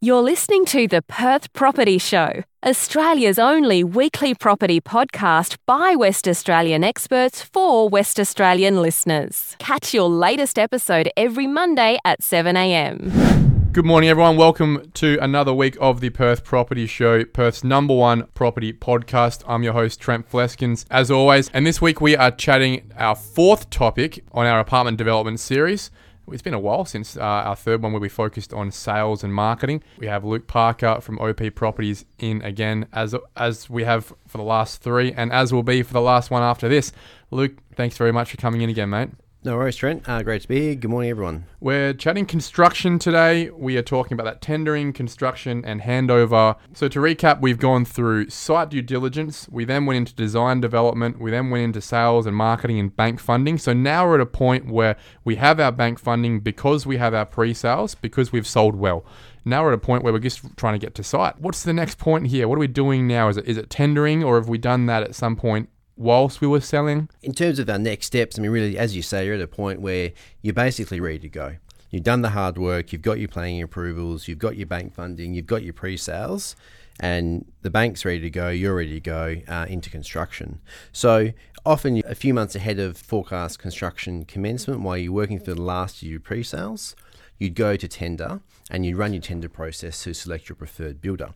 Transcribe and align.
You're 0.00 0.22
listening 0.22 0.64
to 0.66 0.86
the 0.86 1.02
Perth 1.02 1.52
Property 1.54 1.98
Show, 1.98 2.44
Australia's 2.64 3.36
only 3.36 3.82
weekly 3.82 4.32
property 4.32 4.80
podcast 4.80 5.56
by 5.66 5.96
West 5.96 6.28
Australian 6.28 6.84
experts 6.84 7.42
for 7.42 7.88
West 7.88 8.20
Australian 8.20 8.80
listeners. 8.80 9.56
Catch 9.58 9.92
your 9.92 10.08
latest 10.08 10.56
episode 10.56 11.10
every 11.16 11.48
Monday 11.48 11.98
at 12.04 12.20
7am. 12.22 13.72
Good 13.72 13.84
morning, 13.84 14.08
everyone. 14.08 14.36
Welcome 14.36 14.88
to 14.94 15.18
another 15.20 15.52
week 15.52 15.76
of 15.80 15.98
the 15.98 16.10
Perth 16.10 16.44
Property 16.44 16.86
Show, 16.86 17.24
Perth's 17.24 17.64
number 17.64 17.94
one 17.96 18.28
property 18.34 18.72
podcast. 18.72 19.42
I'm 19.48 19.64
your 19.64 19.72
host, 19.72 20.00
Trent 20.00 20.30
Fleskens, 20.30 20.84
as 20.92 21.10
always. 21.10 21.50
And 21.52 21.66
this 21.66 21.82
week 21.82 22.00
we 22.00 22.16
are 22.16 22.30
chatting 22.30 22.92
our 22.96 23.16
fourth 23.16 23.68
topic 23.70 24.22
on 24.30 24.46
our 24.46 24.60
apartment 24.60 24.96
development 24.96 25.40
series. 25.40 25.90
It's 26.32 26.42
been 26.42 26.54
a 26.54 26.58
while 26.58 26.84
since 26.84 27.16
uh, 27.16 27.20
our 27.20 27.56
third 27.56 27.82
one 27.82 27.92
where 27.92 28.00
we 28.00 28.08
focused 28.08 28.52
on 28.52 28.70
sales 28.70 29.24
and 29.24 29.34
marketing. 29.34 29.82
We 29.98 30.06
have 30.06 30.24
Luke 30.24 30.46
Parker 30.46 31.00
from 31.00 31.18
OP 31.18 31.54
Properties 31.54 32.04
in 32.18 32.42
again, 32.42 32.86
as 32.92 33.14
as 33.36 33.68
we 33.68 33.84
have 33.84 34.12
for 34.26 34.38
the 34.38 34.44
last 34.44 34.82
three, 34.82 35.12
and 35.12 35.32
as 35.32 35.52
will 35.52 35.62
be 35.62 35.82
for 35.82 35.92
the 35.92 36.00
last 36.00 36.30
one 36.30 36.42
after 36.42 36.68
this. 36.68 36.92
Luke, 37.30 37.52
thanks 37.74 37.96
very 37.96 38.12
much 38.12 38.30
for 38.30 38.36
coming 38.36 38.60
in 38.60 38.70
again, 38.70 38.90
mate. 38.90 39.10
No 39.44 39.56
worries, 39.56 39.76
Trent. 39.76 40.02
Uh, 40.08 40.20
great 40.24 40.42
to 40.42 40.48
be 40.48 40.60
here. 40.60 40.74
Good 40.74 40.90
morning, 40.90 41.10
everyone. 41.10 41.44
We're 41.60 41.92
chatting 41.92 42.26
construction 42.26 42.98
today. 42.98 43.50
We 43.50 43.76
are 43.76 43.82
talking 43.82 44.14
about 44.14 44.24
that 44.24 44.40
tendering, 44.40 44.92
construction, 44.92 45.64
and 45.64 45.80
handover. 45.80 46.56
So, 46.74 46.88
to 46.88 46.98
recap, 46.98 47.40
we've 47.40 47.60
gone 47.60 47.84
through 47.84 48.30
site 48.30 48.70
due 48.70 48.82
diligence. 48.82 49.48
We 49.48 49.64
then 49.64 49.86
went 49.86 49.98
into 49.98 50.14
design 50.14 50.60
development. 50.60 51.20
We 51.20 51.30
then 51.30 51.50
went 51.50 51.62
into 51.62 51.80
sales 51.80 52.26
and 52.26 52.34
marketing 52.34 52.80
and 52.80 52.96
bank 52.96 53.20
funding. 53.20 53.58
So, 53.58 53.72
now 53.72 54.08
we're 54.08 54.16
at 54.16 54.22
a 54.22 54.26
point 54.26 54.66
where 54.66 54.96
we 55.22 55.36
have 55.36 55.60
our 55.60 55.70
bank 55.70 56.00
funding 56.00 56.40
because 56.40 56.84
we 56.84 56.96
have 56.96 57.14
our 57.14 57.26
pre 57.26 57.54
sales, 57.54 57.94
because 57.94 58.32
we've 58.32 58.46
sold 58.46 58.74
well. 58.74 59.04
Now 59.44 59.62
we're 59.62 59.72
at 59.72 59.74
a 59.74 59.78
point 59.78 60.02
where 60.02 60.12
we're 60.12 60.18
just 60.18 60.44
trying 60.56 60.74
to 60.74 60.84
get 60.84 60.96
to 60.96 61.04
site. 61.04 61.38
What's 61.38 61.62
the 61.62 61.72
next 61.72 61.98
point 61.98 62.26
here? 62.26 62.48
What 62.48 62.56
are 62.56 62.58
we 62.58 62.66
doing 62.66 63.06
now? 63.06 63.28
Is 63.28 63.36
it, 63.36 63.46
is 63.46 63.56
it 63.56 63.70
tendering, 63.70 64.24
or 64.24 64.34
have 64.34 64.48
we 64.48 64.58
done 64.58 64.86
that 64.86 65.04
at 65.04 65.14
some 65.14 65.36
point 65.36 65.68
whilst 65.98 66.40
we 66.40 66.46
were 66.46 66.60
selling? 66.60 67.10
In 67.22 67.34
terms 67.34 67.58
of 67.58 67.68
our 67.68 67.78
next 67.78 68.06
steps, 68.06 68.38
I 68.38 68.42
mean, 68.42 68.50
really, 68.50 68.78
as 68.78 68.96
you 68.96 69.02
say, 69.02 69.26
you're 69.26 69.34
at 69.34 69.40
a 69.40 69.48
point 69.48 69.80
where 69.80 70.12
you're 70.40 70.54
basically 70.54 71.00
ready 71.00 71.18
to 71.18 71.28
go. 71.28 71.56
You've 71.90 72.04
done 72.04 72.22
the 72.22 72.30
hard 72.30 72.58
work, 72.58 72.92
you've 72.92 73.02
got 73.02 73.18
your 73.18 73.28
planning 73.28 73.62
approvals, 73.62 74.28
you've 74.28 74.38
got 74.38 74.56
your 74.56 74.66
bank 74.66 74.94
funding, 74.94 75.34
you've 75.34 75.46
got 75.46 75.62
your 75.62 75.72
pre 75.72 75.96
sales, 75.96 76.54
and 77.00 77.50
the 77.62 77.70
bank's 77.70 78.04
ready 78.04 78.20
to 78.20 78.30
go, 78.30 78.48
you're 78.48 78.76
ready 78.76 78.94
to 78.94 79.00
go 79.00 79.36
uh, 79.48 79.66
into 79.68 79.90
construction. 79.90 80.60
So, 80.92 81.32
often 81.66 82.02
a 82.06 82.14
few 82.14 82.34
months 82.34 82.54
ahead 82.54 82.78
of 82.78 82.96
forecast 82.96 83.58
construction 83.58 84.24
commencement, 84.24 84.82
while 84.82 84.96
you're 84.96 85.12
working 85.12 85.38
through 85.38 85.54
the 85.54 85.62
last 85.62 86.02
of 86.02 86.22
pre 86.22 86.42
sales, 86.42 86.94
you'd 87.38 87.54
go 87.54 87.76
to 87.76 87.88
tender 87.88 88.40
and 88.70 88.84
you'd 88.84 88.96
run 88.96 89.14
your 89.14 89.22
tender 89.22 89.48
process 89.48 90.02
to 90.04 90.12
select 90.12 90.48
your 90.48 90.56
preferred 90.56 91.00
builder. 91.00 91.30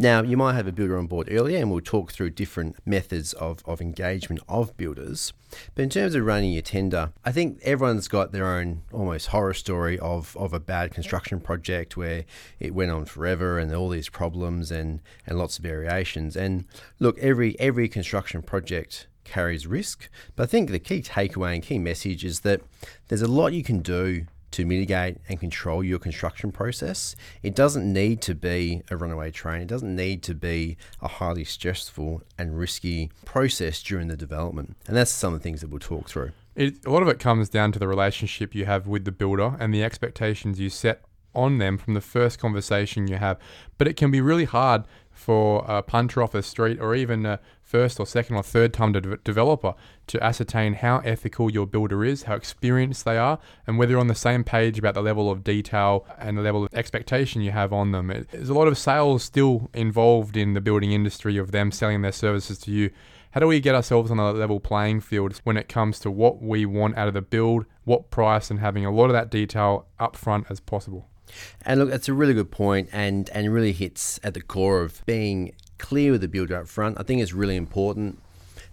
Now, 0.00 0.22
you 0.22 0.36
might 0.36 0.52
have 0.52 0.68
a 0.68 0.72
builder 0.72 0.96
on 0.96 1.08
board 1.08 1.28
earlier, 1.28 1.58
and 1.58 1.72
we'll 1.72 1.80
talk 1.80 2.12
through 2.12 2.30
different 2.30 2.76
methods 2.86 3.32
of, 3.32 3.64
of 3.66 3.80
engagement 3.80 4.40
of 4.48 4.76
builders. 4.76 5.32
But 5.74 5.82
in 5.82 5.90
terms 5.90 6.14
of 6.14 6.24
running 6.24 6.52
your 6.52 6.62
tender, 6.62 7.10
I 7.24 7.32
think 7.32 7.58
everyone's 7.62 8.06
got 8.06 8.30
their 8.30 8.46
own 8.46 8.82
almost 8.92 9.28
horror 9.28 9.54
story 9.54 9.98
of, 9.98 10.36
of 10.36 10.52
a 10.52 10.60
bad 10.60 10.92
construction 10.92 11.40
project 11.40 11.96
where 11.96 12.26
it 12.60 12.74
went 12.74 12.92
on 12.92 13.06
forever 13.06 13.58
and 13.58 13.74
all 13.74 13.88
these 13.88 14.08
problems 14.08 14.70
and, 14.70 15.00
and 15.26 15.36
lots 15.36 15.58
of 15.58 15.64
variations. 15.64 16.36
And 16.36 16.66
look, 17.00 17.18
every 17.18 17.58
every 17.58 17.88
construction 17.88 18.40
project 18.42 19.08
carries 19.24 19.66
risk. 19.66 20.08
But 20.36 20.44
I 20.44 20.46
think 20.46 20.70
the 20.70 20.78
key 20.78 21.02
takeaway 21.02 21.54
and 21.54 21.62
key 21.62 21.80
message 21.80 22.24
is 22.24 22.40
that 22.40 22.60
there's 23.08 23.22
a 23.22 23.26
lot 23.26 23.52
you 23.52 23.64
can 23.64 23.80
do 23.80 24.26
to 24.52 24.64
mitigate 24.64 25.18
and 25.28 25.38
control 25.38 25.84
your 25.84 25.98
construction 25.98 26.52
process. 26.52 27.14
It 27.42 27.54
doesn't 27.54 27.90
need 27.90 28.22
to 28.22 28.34
be 28.34 28.82
a 28.90 28.96
runaway 28.96 29.30
train. 29.30 29.62
It 29.62 29.68
doesn't 29.68 29.94
need 29.94 30.22
to 30.24 30.34
be 30.34 30.76
a 31.02 31.08
highly 31.08 31.44
stressful 31.44 32.22
and 32.38 32.58
risky 32.58 33.10
process 33.24 33.82
during 33.82 34.08
the 34.08 34.16
development. 34.16 34.76
And 34.86 34.96
that's 34.96 35.10
some 35.10 35.34
of 35.34 35.40
the 35.40 35.42
things 35.42 35.60
that 35.60 35.70
we'll 35.70 35.80
talk 35.80 36.08
through. 36.08 36.32
It, 36.54 36.84
a 36.84 36.90
lot 36.90 37.02
of 37.02 37.08
it 37.08 37.18
comes 37.18 37.48
down 37.48 37.72
to 37.72 37.78
the 37.78 37.86
relationship 37.86 38.54
you 38.54 38.64
have 38.64 38.86
with 38.86 39.04
the 39.04 39.12
builder 39.12 39.56
and 39.60 39.72
the 39.72 39.84
expectations 39.84 40.58
you 40.58 40.70
set 40.70 41.02
on 41.34 41.58
them 41.58 41.78
from 41.78 41.94
the 41.94 42.00
first 42.00 42.38
conversation 42.38 43.06
you 43.06 43.16
have. 43.16 43.38
But 43.76 43.86
it 43.86 43.96
can 43.96 44.10
be 44.10 44.20
really 44.20 44.44
hard 44.44 44.84
for 45.18 45.64
a 45.66 45.82
punter 45.82 46.22
off 46.22 46.30
the 46.30 46.42
street 46.42 46.78
or 46.80 46.94
even 46.94 47.26
a 47.26 47.40
first 47.60 47.98
or 47.98 48.06
second 48.06 48.36
or 48.36 48.42
third 48.42 48.72
time 48.72 48.92
de- 48.92 49.16
developer 49.18 49.74
to 50.06 50.22
ascertain 50.22 50.74
how 50.74 50.98
ethical 50.98 51.50
your 51.50 51.66
builder 51.66 52.04
is, 52.04 52.22
how 52.22 52.36
experienced 52.36 53.04
they 53.04 53.18
are, 53.18 53.40
and 53.66 53.76
whether 53.76 53.90
you're 53.90 54.00
on 54.00 54.06
the 54.06 54.14
same 54.14 54.44
page 54.44 54.78
about 54.78 54.94
the 54.94 55.02
level 55.02 55.28
of 55.28 55.42
detail 55.42 56.06
and 56.18 56.38
the 56.38 56.42
level 56.42 56.64
of 56.64 56.72
expectation 56.72 57.42
you 57.42 57.50
have 57.50 57.72
on 57.72 57.90
them. 57.90 58.12
It, 58.12 58.28
there's 58.30 58.48
a 58.48 58.54
lot 58.54 58.68
of 58.68 58.78
sales 58.78 59.24
still 59.24 59.68
involved 59.74 60.36
in 60.36 60.54
the 60.54 60.60
building 60.60 60.92
industry 60.92 61.36
of 61.36 61.50
them 61.50 61.72
selling 61.72 62.02
their 62.02 62.12
services 62.12 62.56
to 62.60 62.70
you. 62.70 62.90
How 63.32 63.40
do 63.40 63.48
we 63.48 63.58
get 63.58 63.74
ourselves 63.74 64.12
on 64.12 64.20
a 64.20 64.30
level 64.30 64.60
playing 64.60 65.00
field 65.00 65.40
when 65.42 65.56
it 65.56 65.68
comes 65.68 65.98
to 66.00 66.12
what 66.12 66.40
we 66.40 66.64
want 66.64 66.96
out 66.96 67.08
of 67.08 67.14
the 67.14 67.22
build, 67.22 67.66
what 67.84 68.10
price, 68.10 68.52
and 68.52 68.60
having 68.60 68.86
a 68.86 68.92
lot 68.92 69.06
of 69.06 69.12
that 69.12 69.30
detail 69.30 69.86
up 69.98 70.14
front 70.14 70.46
as 70.48 70.60
possible? 70.60 71.08
And 71.62 71.80
look, 71.80 71.90
that's 71.90 72.08
a 72.08 72.14
really 72.14 72.34
good 72.34 72.50
point 72.50 72.88
and, 72.92 73.28
and 73.30 73.52
really 73.52 73.72
hits 73.72 74.18
at 74.22 74.34
the 74.34 74.40
core 74.40 74.82
of 74.82 75.04
being 75.06 75.52
clear 75.78 76.12
with 76.12 76.20
the 76.20 76.28
builder 76.28 76.56
up 76.56 76.68
front. 76.68 76.98
I 76.98 77.02
think 77.02 77.22
it's 77.22 77.32
really 77.32 77.56
important 77.56 78.20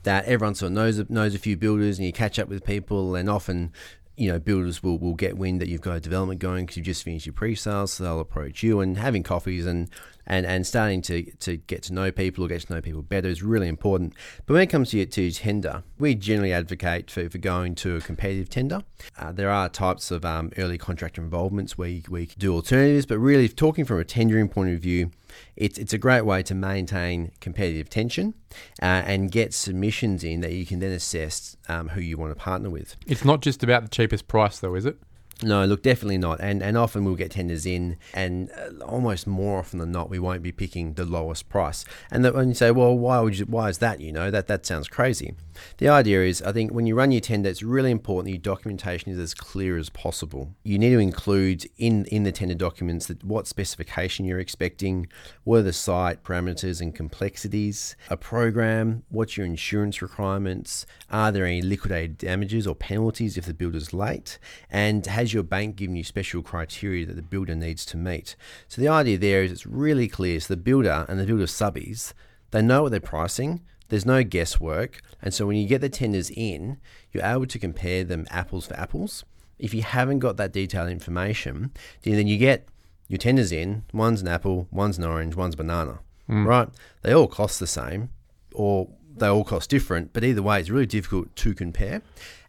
that 0.04 0.26
everyone 0.26 0.56
sort 0.56 0.72
of 0.72 0.74
knows 0.74 1.10
knows 1.10 1.36
a 1.36 1.40
few 1.40 1.58
builders 1.58 1.98
and 1.98 2.06
you 2.06 2.14
catch 2.14 2.38
up 2.40 2.48
with 2.48 2.64
people 2.64 3.16
and 3.16 3.30
often 3.30 3.72
you 4.18 4.32
know, 4.32 4.40
builders 4.40 4.82
will, 4.82 4.98
will 4.98 5.14
get 5.14 5.38
wind 5.38 5.60
that 5.62 5.68
you've 5.68 5.82
got 5.82 5.98
a 5.98 6.00
development 6.00 6.40
going 6.40 6.66
because 6.66 6.78
you've 6.78 6.86
just 6.86 7.04
finished 7.04 7.26
your 7.26 7.34
pre-sales, 7.34 7.94
so 7.94 8.04
they'll 8.04 8.20
approach 8.20 8.64
you 8.64 8.80
and 8.80 8.98
having 8.98 9.24
coffees 9.24 9.66
and, 9.66 9.90
and, 10.26 10.46
and 10.46 10.66
starting 10.66 11.02
to, 11.02 11.24
to 11.38 11.58
get 11.58 11.84
to 11.84 11.94
know 11.94 12.12
people 12.12 12.44
or 12.44 12.48
get 12.48 12.62
to 12.62 12.74
know 12.74 12.82
people 12.82 13.02
better 13.02 13.28
is 13.28 13.44
really 13.44 13.68
important. 13.68 14.14
But 14.46 14.54
when 14.54 14.64
it 14.64 14.68
comes 14.68 14.92
to, 14.92 14.98
your, 14.98 15.06
to 15.06 15.32
tender, 15.32 15.84
we 16.00 16.16
generally 16.16 16.54
advocate 16.54 17.12
for, 17.12 17.30
for 17.30 17.38
going 17.38 17.76
to 17.76 17.98
a 17.98 18.02
competitive 18.02 18.50
tender. 18.50 18.84
Uh, 19.18 19.32
there 19.32 19.50
are 19.50 19.68
types 19.68 20.12
of 20.12 20.24
um, 20.24 20.52
early 20.58 20.78
contractor 20.78 21.22
involvements 21.22 21.78
where 21.78 21.90
you, 21.90 22.02
where 22.08 22.22
you 22.22 22.28
can 22.28 22.40
do 22.40 22.54
alternatives, 22.54 23.06
but 23.06 23.20
really 23.20 23.50
talking 23.50 23.86
from 23.86 24.00
a 24.00 24.06
tendering 24.06 24.48
point 24.48 24.74
of 24.74 24.80
view, 24.80 25.12
it's, 25.56 25.78
it's 25.78 25.94
a 25.94 25.98
great 25.98 26.26
way 26.26 26.44
to 26.44 26.56
maintain 26.56 27.32
competitive 27.40 27.90
tension 27.90 28.34
uh, 28.82 29.04
and 29.06 29.32
get 29.32 29.54
submissions 29.54 30.24
in 30.24 30.42
that 30.42 30.54
you 30.54 30.66
can 30.66 30.80
then 30.80 30.92
assess 30.92 31.58
um, 31.70 31.90
who 31.90 32.02
you 32.02 32.18
want 32.18 32.32
to 32.32 32.36
partner 32.36 32.70
with. 32.70 32.96
It's 33.08 33.26
not 33.26 33.42
just 33.42 33.64
about 33.64 33.84
the 33.84 33.90
cheapest 33.90 34.28
price, 34.28 34.60
though, 34.60 34.76
is 34.76 34.86
it? 34.86 34.98
No, 35.44 35.66
look, 35.66 35.84
definitely 35.84 36.18
not. 36.18 36.40
And 36.40 36.64
and 36.64 36.78
often 36.78 37.04
we'll 37.04 37.16
get 37.16 37.32
tenders 37.32 37.66
in, 37.66 37.98
and 38.14 38.50
uh, 38.52 38.84
almost 38.86 39.28
more 39.28 39.60
often 39.60 39.80
than 39.80 39.92
not, 39.92 40.10
we 40.10 40.18
won't 40.18 40.42
be 40.42 40.54
picking 40.54 40.94
the 40.94 41.04
lowest 41.04 41.50
price. 41.50 41.84
And 42.10 42.24
the, 42.24 42.32
when 42.32 42.48
you 42.48 42.54
say, 42.54 42.72
well, 42.72 42.98
why 42.98 43.20
would 43.20 43.38
you? 43.38 43.46
Why 43.46 43.68
is 43.68 43.80
that? 43.80 44.00
You 44.00 44.14
know, 44.14 44.32
that 44.32 44.48
that 44.48 44.66
sounds 44.66 44.88
crazy. 44.88 45.34
The 45.78 45.90
idea 45.90 46.24
is, 46.24 46.42
I 46.42 46.52
think 46.54 46.72
when 46.72 46.86
you 46.86 46.96
run 46.96 47.12
your 47.12 47.22
tender, 47.22 47.50
it's 47.50 47.64
really 47.64 47.92
important 47.92 48.26
that 48.26 48.32
your 48.32 48.56
documentation 48.56 49.12
is 49.12 49.20
as 49.20 49.34
clear 49.34 49.78
as 49.78 49.90
possible. 49.90 50.56
You 50.64 50.80
need 50.80 50.92
to 50.92 51.00
include 51.00 51.66
in 51.78 52.06
in 52.06 52.24
the 52.24 52.32
tender 52.32 52.56
documents 52.56 53.08
that 53.08 53.22
what 53.24 53.46
specification 53.46 54.26
you're 54.26 54.40
expecting, 54.40 55.08
what 55.44 55.58
are 55.58 55.64
the 55.64 55.74
site 55.74 56.24
parameters 56.24 56.80
and 56.80 56.96
complexities, 56.96 57.98
a 58.10 58.16
program, 58.16 59.04
what's 59.10 59.36
your 59.36 59.46
insurance 59.46 60.02
requirements, 60.02 60.86
are 61.10 61.32
there 61.32 61.46
any 61.46 61.62
liquidated 61.62 62.18
damages 62.18 62.66
or 62.66 62.76
penalties 62.76 63.38
if 63.38 63.46
the 63.46 63.54
builder's 63.54 63.94
late, 63.94 64.40
and 64.70 65.04
has 65.26 65.34
your 65.34 65.44
bank 65.44 65.76
given 65.76 65.96
you 65.96 66.04
special 66.04 66.42
criteria 66.42 67.06
that 67.06 67.16
the 67.16 67.22
builder 67.22 67.56
needs 67.56 67.86
to 67.88 67.98
meet? 67.98 68.36
So 68.68 68.82
the 68.82 68.88
idea 68.88 69.18
there 69.18 69.44
is 69.44 69.52
it's 69.52 69.66
really 69.66 70.08
clear. 70.08 70.40
So 70.40 70.54
the 70.54 70.62
builder 70.62 71.06
and 71.10 71.20
the 71.20 71.26
builder 71.26 71.46
subbies, 71.46 72.14
they 72.52 72.62
know 72.62 72.84
what 72.84 72.92
they're 72.92 73.00
pricing 73.00 73.62
there's 73.90 74.06
no 74.06 74.24
guesswork. 74.24 75.02
And 75.22 75.34
so 75.34 75.46
when 75.46 75.58
you 75.58 75.68
get 75.68 75.82
the 75.82 75.90
tenders 75.90 76.30
in, 76.32 76.78
you're 77.12 77.26
able 77.26 77.46
to 77.46 77.60
compare 77.60 78.04
them 78.04 78.26
apples 78.30 78.68
for 78.68 78.76
apples. 78.76 79.24
If 79.60 79.74
you 79.74 79.84
haven't 79.84 80.20
got 80.20 80.38
that 80.38 80.52
detailed 80.52 80.90
information, 80.90 81.72
then 82.04 82.28
you 82.28 82.38
get 82.38 82.68
your 83.08 83.18
tenders 83.18 83.52
in, 83.52 83.84
one's 83.94 84.22
an 84.22 84.28
apple, 84.28 84.68
one's 84.72 84.98
an 84.98 85.06
orange, 85.06 85.36
one's 85.36 85.54
a 85.54 85.58
banana, 85.58 86.00
mm. 86.30 86.46
right? 86.46 86.68
They 87.04 87.14
all 87.14 87.28
cost 87.28 87.60
the 87.60 87.68
same 87.68 88.10
or 88.54 88.90
they 89.16 89.28
all 89.28 89.46
cost 89.46 89.70
different, 89.70 90.12
but 90.12 90.24
either 90.24 90.42
way, 90.42 90.60
it's 90.60 90.70
really 90.70 90.86
difficult 90.88 91.34
to 91.38 91.54
compare. 91.54 92.02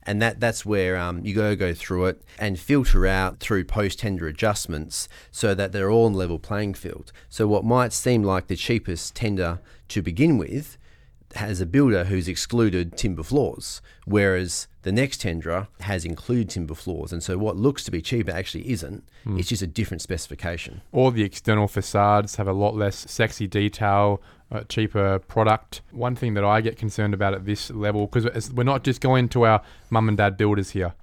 And 0.06 0.22
that, 0.22 0.38
that's 0.38 0.64
where 0.64 0.96
um, 0.96 1.24
you 1.24 1.34
to 1.34 1.56
go 1.56 1.74
through 1.74 2.06
it 2.06 2.22
and 2.38 2.58
filter 2.58 3.06
out 3.06 3.40
through 3.40 3.64
post 3.64 3.98
tender 3.98 4.28
adjustments 4.28 5.08
so 5.32 5.54
that 5.54 5.72
they're 5.72 5.90
all 5.90 6.06
in 6.06 6.14
level 6.14 6.38
playing 6.38 6.74
field. 6.74 7.12
So, 7.28 7.48
what 7.48 7.64
might 7.64 7.92
seem 7.92 8.22
like 8.22 8.46
the 8.46 8.56
cheapest 8.56 9.16
tender 9.16 9.60
to 9.88 10.02
begin 10.02 10.38
with 10.38 10.78
has 11.34 11.60
a 11.60 11.66
builder 11.66 12.04
who's 12.04 12.28
excluded 12.28 12.96
timber 12.96 13.22
floors, 13.22 13.82
whereas 14.04 14.68
the 14.86 14.92
next 14.92 15.20
tenderer 15.20 15.66
has 15.80 16.04
included 16.04 16.48
timber 16.48 16.76
floors. 16.76 17.12
And 17.12 17.20
so 17.20 17.36
what 17.36 17.56
looks 17.56 17.82
to 17.82 17.90
be 17.90 18.00
cheaper 18.00 18.30
actually 18.30 18.70
isn't. 18.70 19.02
Mm. 19.26 19.36
It's 19.36 19.48
just 19.48 19.60
a 19.60 19.66
different 19.66 20.00
specification. 20.00 20.80
All 20.92 21.10
the 21.10 21.24
external 21.24 21.66
facades 21.66 22.36
have 22.36 22.46
a 22.46 22.52
lot 22.52 22.76
less 22.76 22.94
sexy 23.10 23.48
detail, 23.48 24.22
a 24.48 24.62
cheaper 24.62 25.18
product. 25.18 25.82
One 25.90 26.14
thing 26.14 26.34
that 26.34 26.44
I 26.44 26.60
get 26.60 26.76
concerned 26.76 27.14
about 27.14 27.34
at 27.34 27.46
this 27.46 27.68
level, 27.72 28.06
because 28.06 28.52
we're 28.52 28.62
not 28.62 28.84
just 28.84 29.00
going 29.00 29.28
to 29.30 29.44
our 29.44 29.60
mum 29.90 30.06
and 30.06 30.16
dad 30.16 30.36
builders 30.36 30.70
here. 30.70 30.94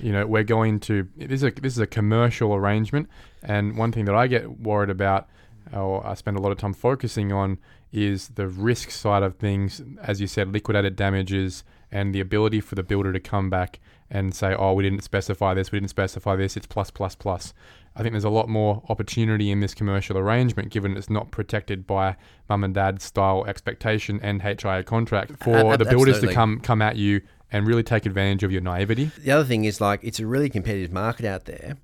You 0.00 0.12
know, 0.12 0.24
we're 0.24 0.44
going 0.44 0.78
to 0.80 1.08
this 1.16 1.42
is 1.42 1.42
a 1.42 1.50
this 1.50 1.72
is 1.72 1.80
a 1.80 1.86
commercial 1.88 2.54
arrangement, 2.54 3.08
and 3.42 3.76
one 3.76 3.90
thing 3.90 4.04
that 4.04 4.14
I 4.14 4.28
get 4.28 4.60
worried 4.60 4.88
about, 4.88 5.28
or 5.74 6.06
I 6.06 6.14
spend 6.14 6.36
a 6.36 6.40
lot 6.40 6.52
of 6.52 6.58
time 6.58 6.74
focusing 6.74 7.32
on, 7.32 7.58
is 7.92 8.28
the 8.28 8.46
risk 8.46 8.92
side 8.92 9.24
of 9.24 9.34
things. 9.36 9.82
As 10.00 10.20
you 10.20 10.28
said, 10.28 10.52
liquidated 10.52 10.94
damages 10.94 11.64
and 11.92 12.14
the 12.14 12.20
ability 12.20 12.60
for 12.60 12.74
the 12.74 12.82
builder 12.82 13.12
to 13.12 13.20
come 13.20 13.50
back 13.50 13.78
and 14.10 14.34
say, 14.34 14.54
"Oh, 14.54 14.72
we 14.72 14.82
didn't 14.82 15.04
specify 15.04 15.54
this, 15.54 15.70
we 15.70 15.78
didn't 15.78 15.90
specify 15.90 16.34
this. 16.34 16.56
It's 16.56 16.66
plus 16.66 16.90
plus 16.90 17.14
plus." 17.14 17.54
I 17.94 18.02
think 18.02 18.12
there's 18.12 18.24
a 18.24 18.30
lot 18.30 18.48
more 18.48 18.82
opportunity 18.88 19.50
in 19.50 19.60
this 19.60 19.74
commercial 19.74 20.16
arrangement, 20.16 20.70
given 20.70 20.96
it's 20.96 21.10
not 21.10 21.30
protected 21.30 21.86
by 21.86 22.16
mum 22.48 22.64
and 22.64 22.74
dad 22.74 23.02
style 23.02 23.44
expectation 23.46 24.18
and 24.22 24.42
HIA 24.42 24.82
contract 24.82 25.32
for 25.42 25.76
the 25.76 25.84
builders 25.84 26.20
to 26.20 26.32
come 26.32 26.60
come 26.60 26.80
at 26.80 26.96
you 26.96 27.20
and 27.50 27.66
really 27.66 27.82
take 27.82 28.06
advantage 28.06 28.42
of 28.42 28.50
your 28.50 28.62
naivety. 28.62 29.10
The 29.18 29.30
other 29.30 29.44
thing 29.44 29.64
is 29.64 29.80
like 29.80 30.00
it's 30.02 30.18
a 30.18 30.26
really 30.26 30.48
competitive 30.48 30.90
market 30.90 31.26
out 31.26 31.44
there. 31.44 31.76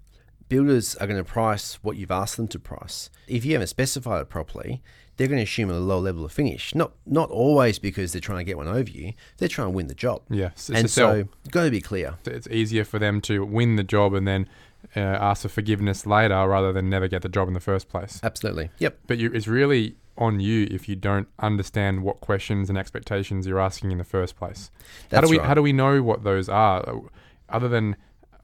Builders 0.49 0.95
are 0.97 1.07
going 1.07 1.23
to 1.23 1.31
price 1.31 1.75
what 1.83 1.99
you've 1.99 2.11
asked 2.11 2.39
them 2.39 2.49
to 2.49 2.59
price. 2.59 3.11
If 3.27 3.45
you 3.45 3.53
haven't 3.53 3.67
specified 3.67 4.23
it 4.23 4.31
properly, 4.31 4.83
they're 5.19 5.27
going 5.27 5.39
to 5.39 5.43
assume 5.43 5.69
a 5.69 5.79
low 5.79 5.99
level 5.99 6.25
of 6.25 6.33
finish. 6.33 6.75
Not 6.75 6.93
not 7.05 7.31
always 7.31 7.79
because 7.79 8.13
they're 8.13 8.21
trying 8.21 8.39
to 8.39 8.45
get 8.45 8.57
one 8.57 8.69
over 8.69 8.89
you. 8.89 9.13
They're 9.37 9.49
trying 9.49 9.67
to 9.67 9.71
win 9.73 9.89
the 9.89 9.95
job. 9.95 10.23
It's 10.31 10.71
and 10.71 10.89
so 10.89 11.29
got 11.51 11.65
to 11.65 11.71
be 11.71 11.83
clear. 11.83 12.15
it's 12.25 12.49
easier 12.49 12.85
for 12.85 12.99
them 12.99 13.21
to 13.23 13.45
win 13.45 13.77
the 13.77 13.85
job 13.85 14.15
and 14.15 14.27
then 14.27 14.49
uh, 14.97 15.01
ask 15.01 15.43
for 15.43 15.49
forgiveness 15.49 16.07
later 16.07 16.49
rather 16.49 16.73
than 16.73 16.89
never 16.89 17.09
get 17.09 17.23
the 17.23 17.29
job 17.29 17.49
in 17.49 17.55
the 17.55 17.61
first 17.61 17.89
place. 17.89 18.21
Absolutely. 18.23 18.71
Yep. 18.79 18.99
But 19.07 19.19
you, 19.19 19.31
it's 19.33 19.49
really 19.49 19.97
on 20.17 20.41
you 20.41 20.67
if 20.71 20.89
you 20.89 20.97
don't 20.97 21.29
understand 21.39 22.03
what 22.03 22.21
questions 22.21 22.69
and 22.69 22.79
expectations 22.79 23.47
you're 23.47 23.61
asking 23.61 23.93
in 23.93 23.99
the 23.99 24.05
first 24.05 24.37
place. 24.37 24.71
how 25.11 25.21
That's 25.21 25.27
do 25.27 25.31
we 25.31 25.39
right. 25.39 25.47
how 25.47 25.55
do 25.55 25.63
we 25.63 25.73
know 25.73 26.03
what 26.03 26.23
those 26.23 26.49
are? 26.49 27.03
Other 27.49 27.69
than 27.69 27.97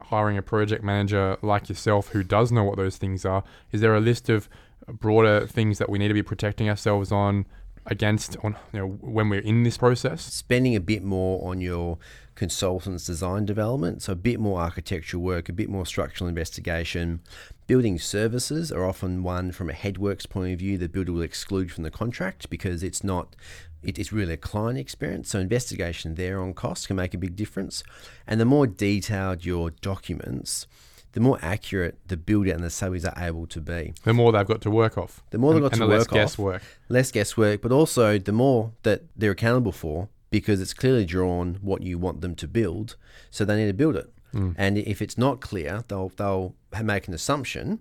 hiring 0.03 0.37
a 0.37 0.43
project 0.43 0.85
manager 0.85 1.37
like 1.41 1.69
yourself 1.69 2.09
who 2.09 2.23
does 2.23 2.53
know 2.53 2.65
what 2.65 2.77
those 2.77 2.97
things 2.97 3.25
are, 3.25 3.45
is 3.73 3.81
there 3.81 3.95
a 3.95 4.01
list 4.01 4.29
of 4.29 4.49
broader 4.93 5.47
things 5.47 5.79
that 5.79 5.89
we 5.89 5.99
need 5.99 6.09
to 6.09 6.15
be 6.15 6.23
protecting 6.23 6.69
ourselves 6.69 7.11
on 7.11 7.47
against 7.87 8.35
on 8.43 8.57
you 8.73 8.79
know 8.79 8.87
when 8.87 9.29
we're 9.29 9.41
in 9.41 9.63
this 9.63 9.77
process? 9.77 10.23
spending 10.23 10.75
a 10.75 10.81
bit 10.81 11.03
more 11.03 11.47
on 11.49 11.61
your 11.61 11.99
consultant's 12.35 13.07
design 13.07 13.45
development, 13.45 14.03
so 14.03 14.13
a 14.13 14.17
bit 14.17 14.41
more 14.41 14.61
architectural 14.61 15.23
work, 15.23 15.49
a 15.49 15.53
bit 15.53 15.69
more 15.69 15.87
structural 15.87 16.29
investigation. 16.29 17.21
Building 17.67 17.99
services 17.99 18.73
are 18.73 18.85
often 18.85 19.23
one 19.23 19.53
from 19.53 19.71
a 19.71 19.73
headworks 19.73 20.29
point 20.29 20.53
of 20.53 20.59
view 20.59 20.77
the 20.77 20.89
builder 20.89 21.13
will 21.13 21.23
exclude 21.23 21.71
from 21.71 21.85
the 21.85 21.91
contract 21.91 22.51
because 22.51 22.83
it's 22.83 23.05
not 23.05 23.37
it 23.83 23.99
is 23.99 24.13
really 24.13 24.33
a 24.33 24.39
client 24.39 24.79
experience. 24.79 25.31
So 25.31 25.39
investigation 25.39 26.15
there 26.15 26.41
on 26.41 26.55
cost 26.55 26.87
can 26.87 26.97
make 26.97 27.15
a 27.15 27.19
big 27.19 27.37
difference. 27.37 27.85
And 28.27 28.41
the 28.41 28.47
more 28.47 28.67
detailed 28.67 29.45
your 29.45 29.71
documents, 29.71 30.67
the 31.15 31.21
more 31.21 31.39
accurate 31.43 31.97
the 32.09 32.17
builder 32.17 32.53
and 32.53 32.63
the 32.63 32.69
subbies 32.69 33.07
are 33.07 33.25
able 33.25 33.47
to 33.47 33.61
be. 33.61 33.95
The 34.03 34.13
more 34.13 34.33
they've 34.33 34.47
got 34.47 34.61
to 34.63 34.71
work 34.71 34.99
off. 34.99 35.23
The 35.31 35.39
more 35.39 35.53
they've 35.55 35.63
got 35.63 35.73
and 35.73 35.81
to 35.81 35.87
the 35.87 35.93
less 35.93 36.01
work 36.01 36.09
off. 36.09 36.13
Less 36.13 36.23
guesswork. 36.23 36.63
less 36.89 37.13
guesswork, 37.13 37.63
but 37.63 37.73
also 37.73 38.19
the 38.19 38.33
more 38.33 38.73
that 38.83 39.03
they're 39.17 39.31
accountable 39.31 39.73
for 39.73 40.09
because 40.31 40.61
it's 40.61 40.75
clearly 40.75 41.05
drawn 41.05 41.59
what 41.63 41.83
you 41.83 41.97
want 41.97 42.21
them 42.21 42.35
to 42.35 42.49
build, 42.49 42.97
so 43.31 43.45
they 43.45 43.57
need 43.57 43.69
to 43.69 43.73
build 43.73 43.95
it. 43.95 44.13
Hmm. 44.33 44.51
And 44.57 44.77
if 44.77 45.01
it's 45.01 45.17
not 45.17 45.41
clear, 45.41 45.85
they'll 45.87 46.09
they'll 46.09 46.57
make 46.83 47.07
an 47.07 47.15
assumption, 47.15 47.79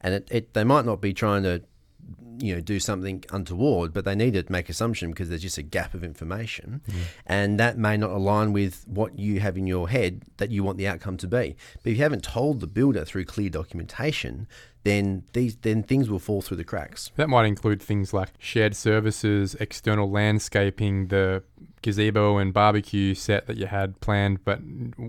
and 0.00 0.14
it, 0.14 0.28
it 0.30 0.54
they 0.54 0.64
might 0.64 0.86
not 0.86 1.02
be 1.02 1.12
trying 1.12 1.42
to 1.42 1.62
you 2.38 2.54
know 2.54 2.60
do 2.60 2.80
something 2.80 3.24
untoward, 3.30 3.92
but 3.92 4.04
they 4.04 4.14
need 4.14 4.34
to 4.34 4.44
make 4.48 4.68
assumption 4.68 5.10
because 5.10 5.28
there's 5.28 5.42
just 5.42 5.58
a 5.58 5.62
gap 5.62 5.94
of 5.94 6.02
information, 6.02 6.80
and 7.26 7.60
that 7.60 7.76
may 7.76 7.96
not 7.96 8.10
align 8.10 8.52
with 8.52 8.84
what 8.86 9.18
you 9.18 9.40
have 9.40 9.56
in 9.56 9.66
your 9.66 9.88
head 9.88 10.22
that 10.38 10.50
you 10.50 10.64
want 10.64 10.78
the 10.78 10.88
outcome 10.88 11.16
to 11.18 11.26
be. 11.26 11.56
But 11.82 11.90
if 11.90 11.98
you 11.98 12.02
haven't 12.02 12.24
told 12.24 12.60
the 12.60 12.66
builder 12.66 13.04
through 13.04 13.26
clear 13.26 13.50
documentation, 13.50 14.48
then 14.82 15.24
these 15.32 15.56
then 15.56 15.82
things 15.82 16.08
will 16.08 16.18
fall 16.18 16.42
through 16.42 16.56
the 16.56 16.64
cracks. 16.64 17.10
That 17.16 17.28
might 17.28 17.46
include 17.46 17.82
things 17.82 18.14
like 18.14 18.30
shared 18.38 18.74
services, 18.74 19.54
external 19.56 20.10
landscaping, 20.10 21.08
the 21.08 21.42
gazebo 21.82 22.36
and 22.38 22.52
barbecue 22.52 23.14
set 23.14 23.46
that 23.46 23.56
you 23.56 23.66
had 23.66 23.98
planned 24.00 24.44
but 24.44 24.60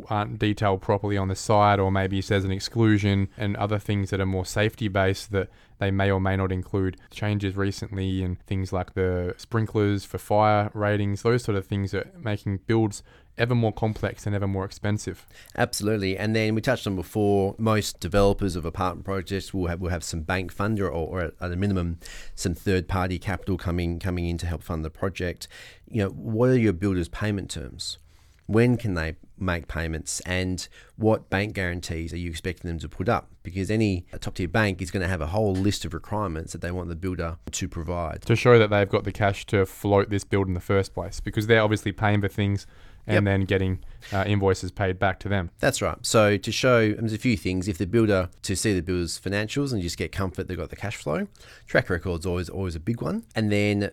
aren't 0.09 0.39
detailed 0.39 0.81
properly 0.81 1.17
on 1.17 1.27
the 1.27 1.35
side, 1.35 1.79
or 1.79 1.91
maybe 1.91 2.21
says 2.21 2.45
an 2.45 2.51
exclusion, 2.51 3.29
and 3.37 3.55
other 3.57 3.79
things 3.79 4.09
that 4.09 4.19
are 4.19 4.25
more 4.25 4.45
safety 4.45 4.87
based 4.87 5.31
that 5.31 5.49
they 5.79 5.91
may 5.91 6.11
or 6.11 6.19
may 6.19 6.35
not 6.35 6.51
include. 6.51 6.97
Changes 7.09 7.55
recently 7.55 8.23
and 8.23 8.39
things 8.41 8.71
like 8.71 8.93
the 8.93 9.33
sprinklers 9.37 10.05
for 10.05 10.17
fire 10.17 10.69
ratings, 10.73 11.23
those 11.23 11.43
sort 11.43 11.57
of 11.57 11.65
things 11.65 11.93
are 11.93 12.09
making 12.17 12.59
builds 12.67 13.03
ever 13.41 13.55
more 13.55 13.73
complex 13.73 14.25
and 14.25 14.35
ever 14.35 14.47
more 14.47 14.63
expensive. 14.63 15.25
Absolutely, 15.57 16.17
and 16.17 16.35
then 16.35 16.55
we 16.55 16.61
touched 16.61 16.85
on 16.85 16.95
before. 16.95 17.55
Most 17.57 17.99
developers 17.99 18.55
of 18.55 18.63
apartment 18.65 19.03
projects 19.03 19.53
will 19.53 19.67
have 19.67 19.81
will 19.81 19.89
have 19.89 20.03
some 20.03 20.21
bank 20.21 20.55
funder, 20.55 20.85
or, 20.85 20.91
or 20.91 21.21
at, 21.21 21.33
a 21.39 21.55
minimum, 21.55 21.99
some 22.35 22.53
third 22.53 22.87
party 22.87 23.17
capital 23.17 23.57
coming 23.57 23.99
coming 23.99 24.27
in 24.27 24.37
to 24.37 24.45
help 24.45 24.63
fund 24.63 24.85
the 24.85 24.89
project. 24.89 25.47
You 25.89 26.03
know, 26.03 26.09
what 26.09 26.49
are 26.49 26.57
your 26.57 26.73
builders' 26.73 27.09
payment 27.09 27.49
terms? 27.49 27.97
When 28.45 28.77
can 28.77 28.93
they 28.95 29.15
make 29.39 29.67
payments, 29.67 30.19
and 30.21 30.67
what 30.95 31.29
bank 31.29 31.53
guarantees 31.53 32.13
are 32.13 32.17
you 32.17 32.29
expecting 32.29 32.69
them 32.69 32.79
to 32.79 32.89
put 32.89 33.09
up? 33.09 33.29
Because 33.43 33.71
any 33.71 34.05
top 34.19 34.35
tier 34.35 34.47
bank 34.47 34.81
is 34.81 34.91
going 34.91 35.01
to 35.01 35.07
have 35.07 35.21
a 35.21 35.27
whole 35.27 35.53
list 35.53 35.83
of 35.83 35.93
requirements 35.93 36.51
that 36.51 36.61
they 36.61 36.69
want 36.69 36.89
the 36.89 36.95
builder 36.95 37.37
to 37.51 37.67
provide. 37.67 38.21
to 38.23 38.35
show 38.35 38.59
that 38.59 38.69
they've 38.69 38.89
got 38.89 39.03
the 39.03 39.11
cash 39.11 39.45
to 39.47 39.65
float 39.65 40.09
this 40.09 40.23
build 40.23 40.47
in 40.47 40.53
the 40.53 40.59
first 40.59 40.93
place 40.93 41.19
because 41.19 41.47
they're 41.47 41.63
obviously 41.63 41.91
paying 41.91 42.21
for 42.21 42.27
things 42.27 42.67
and 43.07 43.15
Yep. 43.15 43.23
then 43.23 43.41
getting 43.41 43.79
uh, 44.13 44.23
invoices 44.27 44.71
paid 44.71 44.99
back 44.99 45.19
to 45.21 45.29
them. 45.29 45.49
That's 45.59 45.81
right. 45.81 45.97
So 46.01 46.37
to 46.37 46.51
show, 46.51 46.93
there's 46.93 47.13
a 47.13 47.17
few 47.17 47.35
things. 47.37 47.67
If 47.67 47.77
the 47.77 47.87
builder 47.87 48.29
to 48.43 48.55
see 48.55 48.73
the 48.73 48.81
builder's 48.81 49.19
financials 49.19 49.73
and 49.73 49.81
just 49.81 49.97
get 49.97 50.11
comfort 50.11 50.47
they've 50.47 50.57
got 50.57 50.69
the 50.69 50.75
cash 50.75 50.95
flow, 50.97 51.27
track 51.67 51.89
record's 51.89 52.25
always 52.25 52.49
always 52.49 52.75
a 52.75 52.79
big 52.79 53.01
one. 53.01 53.23
And 53.35 53.51
then 53.51 53.91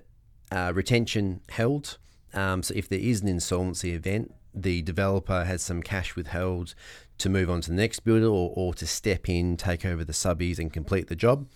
uh, 0.52 0.72
retention 0.75 1.40
held. 1.50 1.99
Um, 2.34 2.62
so 2.62 2.75
if 2.76 2.88
there 2.88 2.99
is 2.99 3.22
an 3.22 3.28
insolvency 3.28 3.93
event, 3.94 4.34
the 4.55 4.82
developer 4.82 5.44
has 5.44 5.62
some 5.62 5.82
cash 5.82 6.16
withheld 6.16 6.75
to 7.19 7.28
move 7.28 7.50
on 7.50 7.60
to 7.62 7.70
the 7.70 7.76
next 7.76 8.00
builder 8.00 8.26
or, 8.26 8.52
or 8.55 8.75
to 8.75 8.87
step 8.87 9.28
in, 9.28 9.56
take 9.56 9.84
over 9.84 10.05
the 10.05 10.12
subbies 10.12 10.58
and 10.58 10.72
complete 10.72 11.08
the 11.08 11.16
job. 11.16 11.46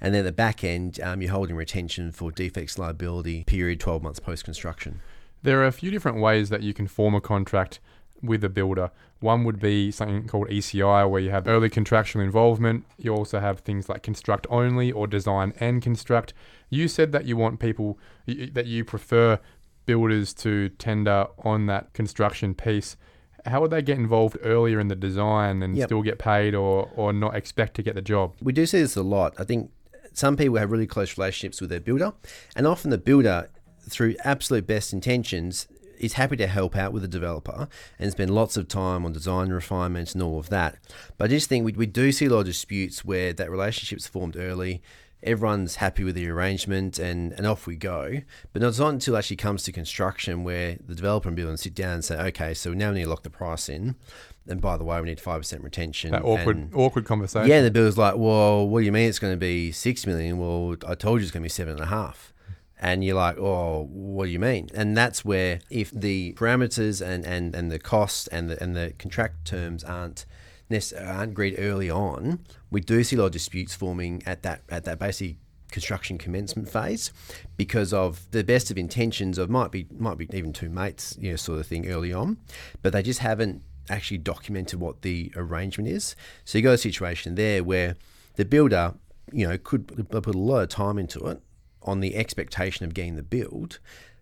And 0.00 0.12
then 0.14 0.20
at 0.20 0.24
the 0.24 0.32
back 0.32 0.64
end, 0.64 1.00
um, 1.00 1.22
you're 1.22 1.30
holding 1.30 1.54
retention 1.56 2.10
for 2.12 2.32
defects 2.32 2.78
liability 2.78 3.44
period 3.44 3.78
12 3.80 4.02
months 4.02 4.20
post 4.20 4.44
construction. 4.44 5.00
There 5.42 5.60
are 5.60 5.66
a 5.66 5.72
few 5.72 5.90
different 5.90 6.18
ways 6.18 6.48
that 6.50 6.62
you 6.62 6.72
can 6.74 6.86
form 6.86 7.14
a 7.14 7.20
contract 7.20 7.80
with 8.22 8.44
a 8.44 8.48
builder. 8.48 8.90
One 9.20 9.44
would 9.44 9.58
be 9.60 9.90
something 9.90 10.26
called 10.28 10.48
ECI, 10.48 11.08
where 11.08 11.20
you 11.20 11.30
have 11.30 11.46
early 11.48 11.68
contractual 11.68 12.22
involvement. 12.22 12.84
You 12.98 13.14
also 13.14 13.40
have 13.40 13.60
things 13.60 13.88
like 13.88 14.02
construct 14.02 14.46
only 14.50 14.92
or 14.92 15.06
design 15.06 15.52
and 15.60 15.82
construct. 15.82 16.32
You 16.70 16.88
said 16.88 17.12
that 17.12 17.24
you 17.24 17.36
want 17.36 17.58
people, 17.60 17.98
that 18.26 18.66
you 18.66 18.84
prefer 18.84 19.38
builders 19.86 20.32
to 20.34 20.68
tender 20.70 21.26
on 21.44 21.66
that 21.66 21.92
construction 21.92 22.54
piece. 22.54 22.96
How 23.44 23.60
would 23.60 23.72
they 23.72 23.82
get 23.82 23.98
involved 23.98 24.38
earlier 24.44 24.78
in 24.78 24.86
the 24.86 24.94
design 24.94 25.62
and 25.64 25.76
Yep. 25.76 25.88
still 25.88 26.02
get 26.02 26.18
paid 26.20 26.54
or, 26.54 26.88
or 26.94 27.12
not 27.12 27.34
expect 27.34 27.74
to 27.74 27.82
get 27.82 27.96
the 27.96 28.02
job? 28.02 28.34
We 28.40 28.52
do 28.52 28.64
see 28.66 28.80
this 28.80 28.94
a 28.96 29.02
lot. 29.02 29.34
I 29.38 29.44
think 29.44 29.70
some 30.12 30.36
people 30.36 30.56
have 30.58 30.70
really 30.70 30.86
close 30.86 31.18
relationships 31.18 31.60
with 31.60 31.70
their 31.70 31.80
builder, 31.80 32.12
and 32.54 32.66
often 32.68 32.90
the 32.90 32.98
builder, 32.98 33.48
through 33.88 34.16
absolute 34.24 34.66
best 34.66 34.92
intentions, 34.92 35.66
is 35.98 36.14
happy 36.14 36.36
to 36.36 36.46
help 36.48 36.76
out 36.76 36.92
with 36.92 37.02
the 37.02 37.08
developer 37.08 37.68
and 37.98 38.10
spend 38.10 38.34
lots 38.34 38.56
of 38.56 38.66
time 38.66 39.04
on 39.06 39.12
design 39.12 39.50
refinements 39.50 40.14
and 40.14 40.22
all 40.22 40.38
of 40.38 40.48
that. 40.48 40.76
But 41.16 41.26
I 41.26 41.28
just 41.28 41.48
think 41.48 41.64
we, 41.64 41.72
we 41.72 41.86
do 41.86 42.10
see 42.10 42.26
a 42.26 42.30
lot 42.30 42.40
of 42.40 42.46
disputes 42.46 43.04
where 43.04 43.32
that 43.32 43.50
relationship's 43.50 44.08
formed 44.08 44.36
early. 44.36 44.82
Everyone's 45.22 45.76
happy 45.76 46.02
with 46.02 46.16
the 46.16 46.28
arrangement 46.28 46.98
and, 46.98 47.32
and 47.34 47.46
off 47.46 47.68
we 47.68 47.76
go. 47.76 48.22
But 48.52 48.64
it's 48.64 48.80
not 48.80 48.88
until 48.88 49.14
it 49.14 49.18
actually 49.18 49.36
comes 49.36 49.62
to 49.62 49.72
construction 49.72 50.42
where 50.42 50.76
the 50.84 50.96
developer 50.96 51.28
and 51.28 51.36
builder 51.36 51.56
sit 51.56 51.76
down 51.76 51.94
and 51.94 52.04
say, 52.04 52.18
okay, 52.18 52.52
so 52.54 52.72
now 52.74 52.88
we 52.90 52.96
need 52.96 53.04
to 53.04 53.10
lock 53.10 53.22
the 53.22 53.30
price 53.30 53.68
in. 53.68 53.94
And 54.48 54.60
by 54.60 54.76
the 54.76 54.82
way, 54.82 55.00
we 55.00 55.06
need 55.06 55.20
5% 55.20 55.62
retention. 55.62 56.10
That 56.10 56.24
awkward, 56.24 56.56
and- 56.56 56.74
awkward 56.74 57.04
conversation. 57.04 57.48
yeah, 57.48 57.62
the 57.62 57.70
builder's 57.70 57.96
like, 57.96 58.16
well, 58.16 58.66
what 58.66 58.80
do 58.80 58.86
you 58.86 58.90
mean 58.90 59.08
it's 59.08 59.20
going 59.20 59.32
to 59.32 59.36
be 59.36 59.70
six 59.70 60.04
million? 60.04 60.38
Well, 60.38 60.74
I 60.88 60.96
told 60.96 61.20
you 61.20 61.22
it's 61.22 61.30
going 61.30 61.42
to 61.42 61.44
be 61.44 61.48
seven 61.48 61.74
and 61.74 61.82
a 61.82 61.86
half. 61.86 62.31
And 62.84 63.04
you're 63.04 63.14
like, 63.14 63.38
oh, 63.38 63.88
what 63.92 64.24
do 64.24 64.32
you 64.32 64.40
mean? 64.40 64.68
And 64.74 64.96
that's 64.96 65.24
where 65.24 65.60
if 65.70 65.92
the 65.92 66.32
parameters 66.32 67.00
and, 67.00 67.24
and, 67.24 67.54
and 67.54 67.70
the 67.70 67.78
cost 67.78 68.28
and 68.32 68.50
the 68.50 68.60
and 68.60 68.74
the 68.74 68.92
contract 68.98 69.44
terms 69.46 69.84
aren't 69.84 70.26
aren't 70.98 71.32
agreed 71.32 71.54
early 71.58 71.88
on, 71.88 72.40
we 72.72 72.80
do 72.80 73.04
see 73.04 73.14
a 73.14 73.20
lot 73.20 73.26
of 73.26 73.32
disputes 73.32 73.72
forming 73.72 74.20
at 74.26 74.42
that 74.42 74.62
at 74.68 74.82
that 74.84 74.98
basic 74.98 75.36
construction 75.70 76.18
commencement 76.18 76.68
phase 76.68 77.12
because 77.56 77.92
of 77.92 78.30
the 78.32 78.44
best 78.44 78.70
of 78.70 78.76
intentions 78.76 79.38
of 79.38 79.48
might 79.48 79.70
be 79.70 79.86
might 79.96 80.18
be 80.18 80.28
even 80.32 80.52
two 80.52 80.68
mates, 80.68 81.16
you 81.20 81.30
know, 81.30 81.36
sort 81.36 81.60
of 81.60 81.66
thing 81.66 81.88
early 81.88 82.12
on, 82.12 82.36
but 82.82 82.92
they 82.92 83.02
just 83.02 83.20
haven't 83.20 83.62
actually 83.90 84.18
documented 84.18 84.80
what 84.80 85.02
the 85.02 85.32
arrangement 85.36 85.88
is. 85.88 86.16
So 86.44 86.58
you 86.58 86.64
got 86.64 86.72
a 86.72 86.78
situation 86.78 87.36
there 87.36 87.62
where 87.62 87.94
the 88.34 88.44
builder, 88.44 88.94
you 89.32 89.46
know, 89.46 89.56
could 89.56 89.86
put 90.10 90.26
a 90.26 90.32
lot 90.32 90.62
of 90.62 90.68
time 90.68 90.98
into 90.98 91.24
it 91.26 91.40
on 91.84 92.00
the 92.00 92.16
expectation 92.16 92.84
of 92.86 92.94
getting 92.94 93.16
the 93.16 93.22
build, 93.22 93.78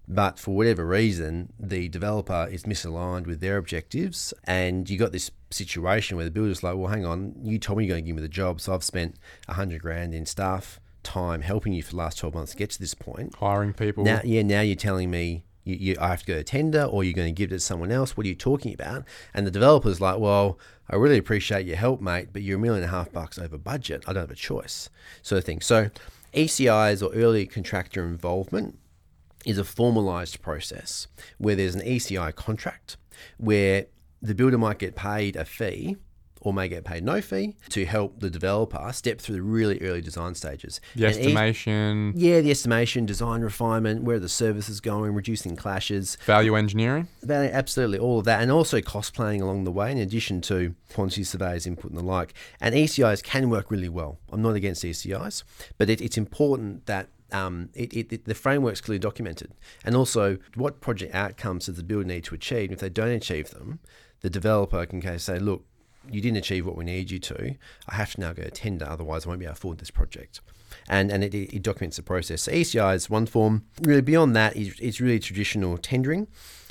But 0.09 0.41
for 0.41 0.57
whatever 0.57 0.85
reason, 0.85 1.53
the 1.59 1.89
developer 1.89 2.49
is 2.51 2.65
misaligned 2.65 3.29
with 3.29 3.41
their 3.41 3.57
objectives, 3.57 4.35
and 4.43 4.91
you 4.91 4.99
got 4.99 5.13
this 5.13 5.31
situation 5.51 6.17
where 6.17 6.25
the 6.25 6.33
builder's 6.33 6.65
like, 6.65 6.77
"Well, 6.77 6.89
hang 6.89 7.07
on, 7.07 7.37
you 7.43 7.61
told 7.61 7.79
me 7.79 7.85
you're 7.85 7.95
going 7.95 8.03
to 8.05 8.07
give 8.09 8.17
me 8.17 8.23
the 8.23 8.29
job, 8.29 8.61
so 8.61 8.75
I've 8.75 8.83
spent 8.83 9.15
a 9.47 9.55
hundred 9.55 9.83
grand 9.83 10.13
in 10.13 10.27
staff 10.27 10.81
time 11.05 11.43
helping 11.43 11.73
you 11.73 11.83
for 11.85 11.93
the 11.93 11.97
last 11.97 12.19
twelve 12.19 12.35
months 12.35 12.53
to 12.53 12.59
get 12.59 12.71
to 12.71 12.81
this 12.81 12.93
point. 12.93 13.37
Hiring 13.37 13.73
people. 13.73 14.03
Now, 14.03 14.21
yeah, 14.25 14.43
now 14.43 14.63
you're 14.63 14.75
telling 14.75 15.13
me 15.13 15.45
you, 15.63 15.77
you, 15.77 15.97
I 16.01 16.09
have 16.09 16.21
to 16.21 16.27
go 16.27 16.37
to 16.39 16.45
tender 16.45 16.83
or 16.83 17.05
you're 17.05 17.15
going 17.15 17.33
to 17.33 17.39
give 17.39 17.53
it 17.53 17.57
to 17.57 17.61
someone 17.61 17.93
else. 17.93 18.17
What 18.17 18.27
are 18.27 18.29
you 18.29 18.35
talking 18.35 18.75
about? 18.75 19.05
And 19.33 19.47
the 19.47 19.51
developer's 19.51 20.01
like, 20.01 20.19
well, 20.19 20.59
I 20.89 20.97
really 20.97 21.19
appreciate 21.19 21.67
your 21.67 21.77
help, 21.77 22.01
mate, 22.01 22.31
but 22.33 22.43
you're 22.43 22.59
a 22.59 22.61
million 22.61 22.83
and 22.83 22.93
a 22.93 22.97
half 22.97 23.13
bucks 23.13 23.39
over 23.39 23.57
budget. 23.59 24.03
I 24.09 24.13
don't 24.13 24.23
have 24.23 24.31
a 24.31 24.35
choice, 24.35 24.91
sort 25.23 25.39
of 25.39 25.45
thing. 25.45 25.61
So, 25.61 25.91
ECIs 26.35 27.03
or 27.03 27.13
early 27.15 27.47
contractor 27.47 28.05
involvement 28.07 28.79
is 29.45 29.59
a 29.59 29.65
formalized 29.65 30.43
process 30.43 31.07
where 31.39 31.57
there's 31.57 31.75
an 31.75 31.81
ECI 31.81 32.35
contract 32.35 32.97
where 33.39 33.87
the 34.23 34.35
builder 34.35 34.59
might 34.59 34.79
get 34.79 34.95
paid 34.95 35.35
a 35.35 35.45
fee 35.45 35.97
or 36.41 36.53
may 36.55 36.69
get 36.69 36.85
paid 36.85 37.05
no 37.05 37.21
fee 37.21 37.55
to 37.69 37.85
help 37.85 38.21
the 38.21 38.31
developer 38.31 38.91
step 38.93 39.21
through 39.21 39.35
the 39.37 39.43
really 39.43 39.79
early 39.83 40.01
design 40.01 40.35
stages. 40.35 40.81
The 40.97 41.07
And 41.07 41.15
e- 41.17 41.19
estimation, 41.19 42.13
yeah, 42.17 42.41
the 42.41 42.51
estimation, 42.51 43.07
design 43.07 43.43
refinement, 43.43 44.05
where 44.05 44.19
the 44.19 44.29
service 44.29 44.69
is 44.69 44.81
going, 44.81 45.15
reducing 45.15 45.55
clashes, 45.57 46.17
value 46.25 46.55
engineering. 46.57 47.09
Value- 47.23 47.51
absolutely 47.53 47.99
all 47.99 48.19
of 48.21 48.25
that, 48.25 48.41
and 48.43 48.51
also 48.51 48.81
cost 48.81 49.13
planning 49.15 49.43
along 49.43 49.65
the 49.65 49.73
way, 49.73 49.93
in 49.93 49.99
addition 49.99 50.41
to 50.43 50.75
quantity 50.93 51.25
surveys, 51.25 51.67
input, 51.67 51.91
and 51.91 51.99
the 52.01 52.05
like. 52.05 52.35
And 52.61 52.75
ECIs 52.75 53.23
can 53.23 53.51
work 53.51 53.71
really 53.71 53.89
well. 53.89 54.19
I'm 54.33 54.43
not 54.43 54.55
against 54.55 54.83
ECIs, 54.85 55.43
but 55.79 55.91
it, 55.91 56.01
it's 56.01 56.17
important 56.17 56.87
that. 56.87 57.09
Um, 57.33 57.69
it, 57.75 57.93
it, 57.95 58.13
it- 58.13 58.25
the 58.25 58.35
framework's 58.35 58.81
clearly 58.81 58.99
documented, 58.99 59.53
and 59.85 59.95
also 59.95 60.39
what 60.57 60.81
project 60.81 61.15
outcomes 61.15 61.67
does 61.67 61.77
the 61.77 61.85
builder 61.85 62.09
need 62.09 62.25
to 62.25 62.35
achieve? 62.35 62.71
And 62.71 62.73
if 62.73 62.81
they 62.81 62.89
don't 62.89 63.11
achieve 63.13 63.51
them, 63.51 63.79
the 64.23 64.29
developer 64.31 64.85
can 64.85 65.01
kind 65.01 65.15
of 65.15 65.23
say, 65.23 65.39
"Look, 65.39 65.65
you 66.13 66.21
didn't 66.21 66.39
achieve 66.39 66.67
what 66.67 66.77
we 66.77 66.85
need 66.85 67.11
you 67.11 67.19
to. 67.21 67.55
I 67.89 67.95
have 67.95 68.13
to 68.15 68.21
now 68.21 68.33
go 68.33 68.43
to 68.43 68.51
tender, 68.51 68.87
otherwise 68.89 69.27
I 69.27 69.29
won't 69.29 69.41
be 69.41 69.47
able 69.47 69.55
to 69.55 69.59
afford 69.59 69.79
this 69.79 69.91
project." 69.91 70.41
And 70.89 71.11
and 71.11 71.23
it, 71.25 71.35
it 71.35 71.63
documents 71.63 71.97
the 71.97 72.03
process. 72.03 72.43
So 72.43 72.53
ECI 72.53 72.95
is 72.95 73.11
one 73.11 73.27
form. 73.27 73.65
Really, 73.83 74.01
beyond 74.03 74.35
that, 74.37 74.57
is 74.57 74.79
it's 74.81 75.01
really 75.01 75.19
traditional 75.19 75.77
tendering. 75.79 76.29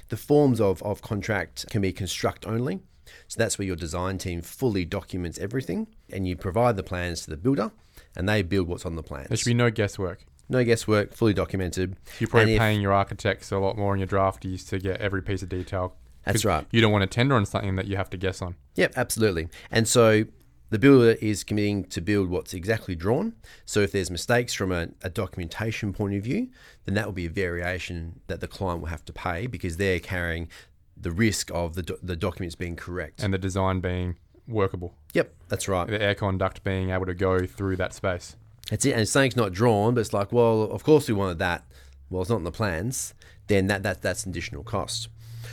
The 0.09 0.17
forms 0.17 0.59
of, 0.59 0.81
of 0.83 1.01
contract 1.01 1.67
can 1.69 1.81
be 1.81 1.91
construct 1.93 2.47
only. 2.47 2.79
So 3.27 3.37
that's 3.37 3.57
where 3.59 3.65
your 3.65 3.75
design 3.75 4.17
team 4.17 4.41
fully 4.41 4.85
documents 4.85 5.37
everything 5.39 5.87
and 6.11 6.27
you 6.27 6.35
provide 6.35 6.77
the 6.77 6.83
plans 6.83 7.21
to 7.23 7.29
the 7.29 7.37
builder 7.37 7.71
and 8.15 8.27
they 8.27 8.41
build 8.41 8.67
what's 8.67 8.85
on 8.85 8.95
the 8.95 9.03
plans. 9.03 9.29
There 9.29 9.37
should 9.37 9.45
be 9.45 9.53
no 9.53 9.69
guesswork. 9.69 10.25
no 10.47 10.63
guesswork, 10.63 11.13
fully 11.13 11.33
documented. 11.33 11.95
You're 12.19 12.27
probably 12.27 12.55
if- 12.55 12.59
paying 12.59 12.81
your 12.81 12.93
architects 12.93 13.51
a 13.51 13.57
lot 13.59 13.77
more 13.77 13.93
and 13.93 13.99
your 13.99 14.07
draftees 14.07 14.67
to 14.69 14.79
get 14.79 14.99
every 14.99 15.21
piece 15.21 15.43
of 15.43 15.49
detail. 15.49 15.95
That's 16.25 16.45
right. 16.45 16.65
You 16.71 16.81
don't 16.81 16.91
want 16.91 17.09
to 17.09 17.13
tender 17.13 17.35
on 17.35 17.45
something 17.45 17.75
that 17.75 17.87
you 17.87 17.95
have 17.97 18.09
to 18.11 18.17
guess 18.17 18.41
on. 18.41 18.55
Yep, 18.75 18.93
absolutely. 18.95 19.49
And 19.71 19.87
so 19.87 20.25
the 20.69 20.77
builder 20.77 21.17
is 21.21 21.43
committing 21.43 21.85
to 21.85 22.01
build 22.01 22.29
what's 22.29 22.53
exactly 22.53 22.95
drawn. 22.95 23.33
So 23.65 23.79
if 23.79 23.91
there's 23.91 24.11
mistakes 24.11 24.53
from 24.53 24.71
a, 24.71 24.89
a 25.01 25.09
documentation 25.09 25.93
point 25.93 26.13
of 26.15 26.23
view, 26.23 26.49
then 26.85 26.95
that 26.95 27.05
will 27.05 27.13
be 27.13 27.25
a 27.25 27.29
variation 27.29 28.19
that 28.27 28.41
the 28.41 28.47
client 28.47 28.81
will 28.81 28.89
have 28.89 29.05
to 29.05 29.13
pay 29.13 29.47
because 29.47 29.77
they're 29.77 29.99
carrying 29.99 30.47
the 30.95 31.11
risk 31.11 31.49
of 31.53 31.75
the, 31.75 31.81
do- 31.83 31.97
the 32.03 32.15
documents 32.15 32.55
being 32.55 32.75
correct. 32.75 33.23
and 33.23 33.33
the 33.33 33.37
design 33.37 33.79
being 33.79 34.17
workable. 34.47 34.93
yep, 35.13 35.33
that's 35.47 35.67
right. 35.67 35.87
The 35.87 36.01
air 36.01 36.15
conduct 36.15 36.63
being 36.63 36.89
able 36.89 37.05
to 37.05 37.13
go 37.13 37.45
through 37.45 37.77
that 37.77 37.93
space. 37.93 38.35
That's 38.69 38.85
it. 38.85 38.91
And 38.91 39.07
something's 39.07 39.35
not 39.35 39.51
drawn, 39.53 39.95
but 39.95 40.01
it's 40.01 40.13
like, 40.13 40.31
well, 40.31 40.63
of 40.63 40.83
course 40.83 41.07
we 41.07 41.13
wanted 41.13 41.39
that. 41.39 41.65
Well, 42.09 42.21
it's 42.21 42.29
not 42.29 42.37
in 42.37 42.43
the 42.43 42.51
plans. 42.51 43.13
Then 43.47 43.67
that, 43.67 43.81
that 43.83 44.01
that's 44.01 44.25
an 44.25 44.31
additional 44.31 44.63
cost. 44.63 45.07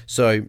So 0.07 0.47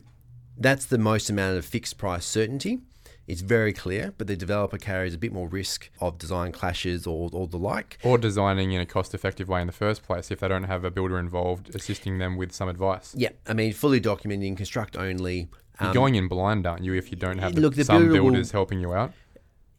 that's 0.57 0.85
the 0.85 0.97
most 0.97 1.29
amount 1.29 1.57
of 1.57 1.65
fixed 1.65 1.97
price 1.97 2.25
certainty. 2.25 2.79
It's 3.27 3.41
very 3.41 3.73
clear, 3.73 4.13
but 4.17 4.27
the 4.27 4.37
developer 4.37 4.77
carries 4.77 5.13
a 5.13 5.17
bit 5.17 5.33
more 5.33 5.49
risk 5.49 5.89
of 5.99 6.17
design 6.17 6.53
clashes 6.53 7.05
or, 7.05 7.29
or 7.33 7.45
the 7.45 7.57
like. 7.57 7.97
Or 8.01 8.17
designing 8.17 8.71
in 8.71 8.79
a 8.79 8.85
cost 8.85 9.13
effective 9.13 9.49
way 9.49 9.59
in 9.59 9.67
the 9.67 9.73
first 9.73 10.01
place 10.01 10.31
if 10.31 10.39
they 10.39 10.47
don't 10.47 10.63
have 10.63 10.85
a 10.85 10.91
builder 10.91 11.19
involved 11.19 11.75
assisting 11.75 12.19
them 12.19 12.37
with 12.37 12.53
some 12.53 12.69
advice. 12.69 13.13
Yeah, 13.17 13.29
I 13.45 13.53
mean, 13.53 13.73
fully 13.73 13.99
documenting, 13.99 14.55
construct 14.55 14.95
only. 14.95 15.49
You're 15.81 15.89
Um, 15.89 15.93
going 15.93 16.15
in 16.15 16.29
blind, 16.29 16.65
aren't 16.65 16.85
you, 16.85 16.93
if 16.93 17.11
you 17.11 17.17
don't 17.17 17.39
have 17.39 17.53
the, 17.55 17.61
Look, 17.61 17.75
the 17.75 17.83
some 17.83 18.03
builder 18.03 18.23
will- 18.23 18.31
builders 18.31 18.51
helping 18.51 18.79
you 18.79 18.93
out? 18.93 19.11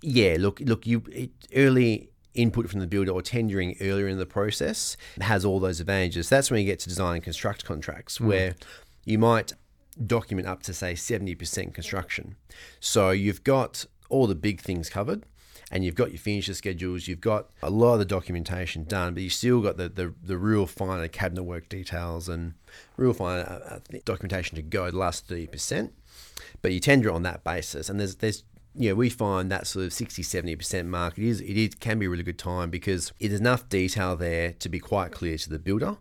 Yeah, 0.03 0.37
look, 0.38 0.61
look, 0.61 0.87
you 0.87 1.03
it, 1.11 1.31
early 1.57 2.11
input 2.35 2.69
from 2.69 2.81
the 2.81 2.87
builder 2.87 3.11
or 3.12 3.23
tendering 3.23 3.77
earlier 3.81 4.07
in 4.07 4.19
the 4.19 4.27
process 4.27 4.97
has 5.23 5.45
all 5.45 5.59
those 5.59 5.81
advantages. 5.81 6.29
That's 6.29 6.50
when 6.50 6.61
you 6.61 6.67
get 6.67 6.79
to 6.81 6.88
design 6.88 7.15
and 7.17 7.25
construct 7.25 7.65
contracts 7.65 8.21
where 8.21 8.55
you 9.09 9.19
might 9.19 9.55
document 10.07 10.47
up 10.47 10.62
to 10.62 10.75
say 10.75 10.93
70% 10.93 11.73
construction. 11.73 12.37
So 12.79 13.11
you've 13.11 13.43
got 13.43 13.87
all 14.11 14.27
the 14.27 14.35
big 14.35 14.61
things 14.61 14.91
covered 14.91 15.25
and 15.71 15.83
you've 15.83 15.95
got 15.95 16.11
your 16.11 16.19
finisher 16.19 16.55
schedules, 16.55 17.09
you've 17.09 17.21
got 17.21 17.49
a 17.62 17.71
lot 17.71 17.95
of 17.95 17.99
the 18.00 18.05
documentation 18.05 18.85
done, 18.85 19.15
but 19.15 19.23
you 19.23 19.31
still 19.31 19.61
got 19.61 19.79
the, 19.79 19.88
the, 19.88 20.15
the 20.23 20.37
real 20.37 20.67
finer 20.67 21.09
cabinet 21.09 21.45
work 21.45 21.69
details 21.71 22.29
and 22.29 22.55
real 22.97 23.15
fine 23.15 23.41
uh, 23.41 23.81
uh, 23.95 23.99
documentation 24.05 24.57
to 24.57 24.62
go 24.62 24.91
the 24.91 24.99
last 24.99 25.27
30%. 25.27 25.91
But 26.61 26.73
you 26.73 26.81
tender 26.81 27.11
on 27.11 27.23
that 27.23 27.45
basis. 27.45 27.88
And 27.88 27.99
there's, 27.99 28.17
there's 28.17 28.45
yeah, 28.75 28.93
we 28.93 29.09
find 29.09 29.50
that 29.50 29.67
sort 29.67 29.87
of 29.87 29.93
60, 29.93 30.23
70% 30.23 30.87
mark, 30.87 31.19
it 31.19 31.25
is, 31.25 31.41
it 31.41 31.57
is, 31.57 31.75
can 31.75 31.99
be 31.99 32.07
a 32.07 32.11
really 32.11 32.23
good 32.23 32.38
time 32.38 32.69
because 32.69 33.12
it 33.19 33.33
is 33.33 33.41
enough 33.41 33.69
detail 33.71 34.17
there 34.17 34.53
to 34.53 34.69
be 34.69 34.79
quite 34.79 35.12
clear 35.12 35.37
to 35.38 35.50
the 35.50 35.59
builder, 35.59 35.97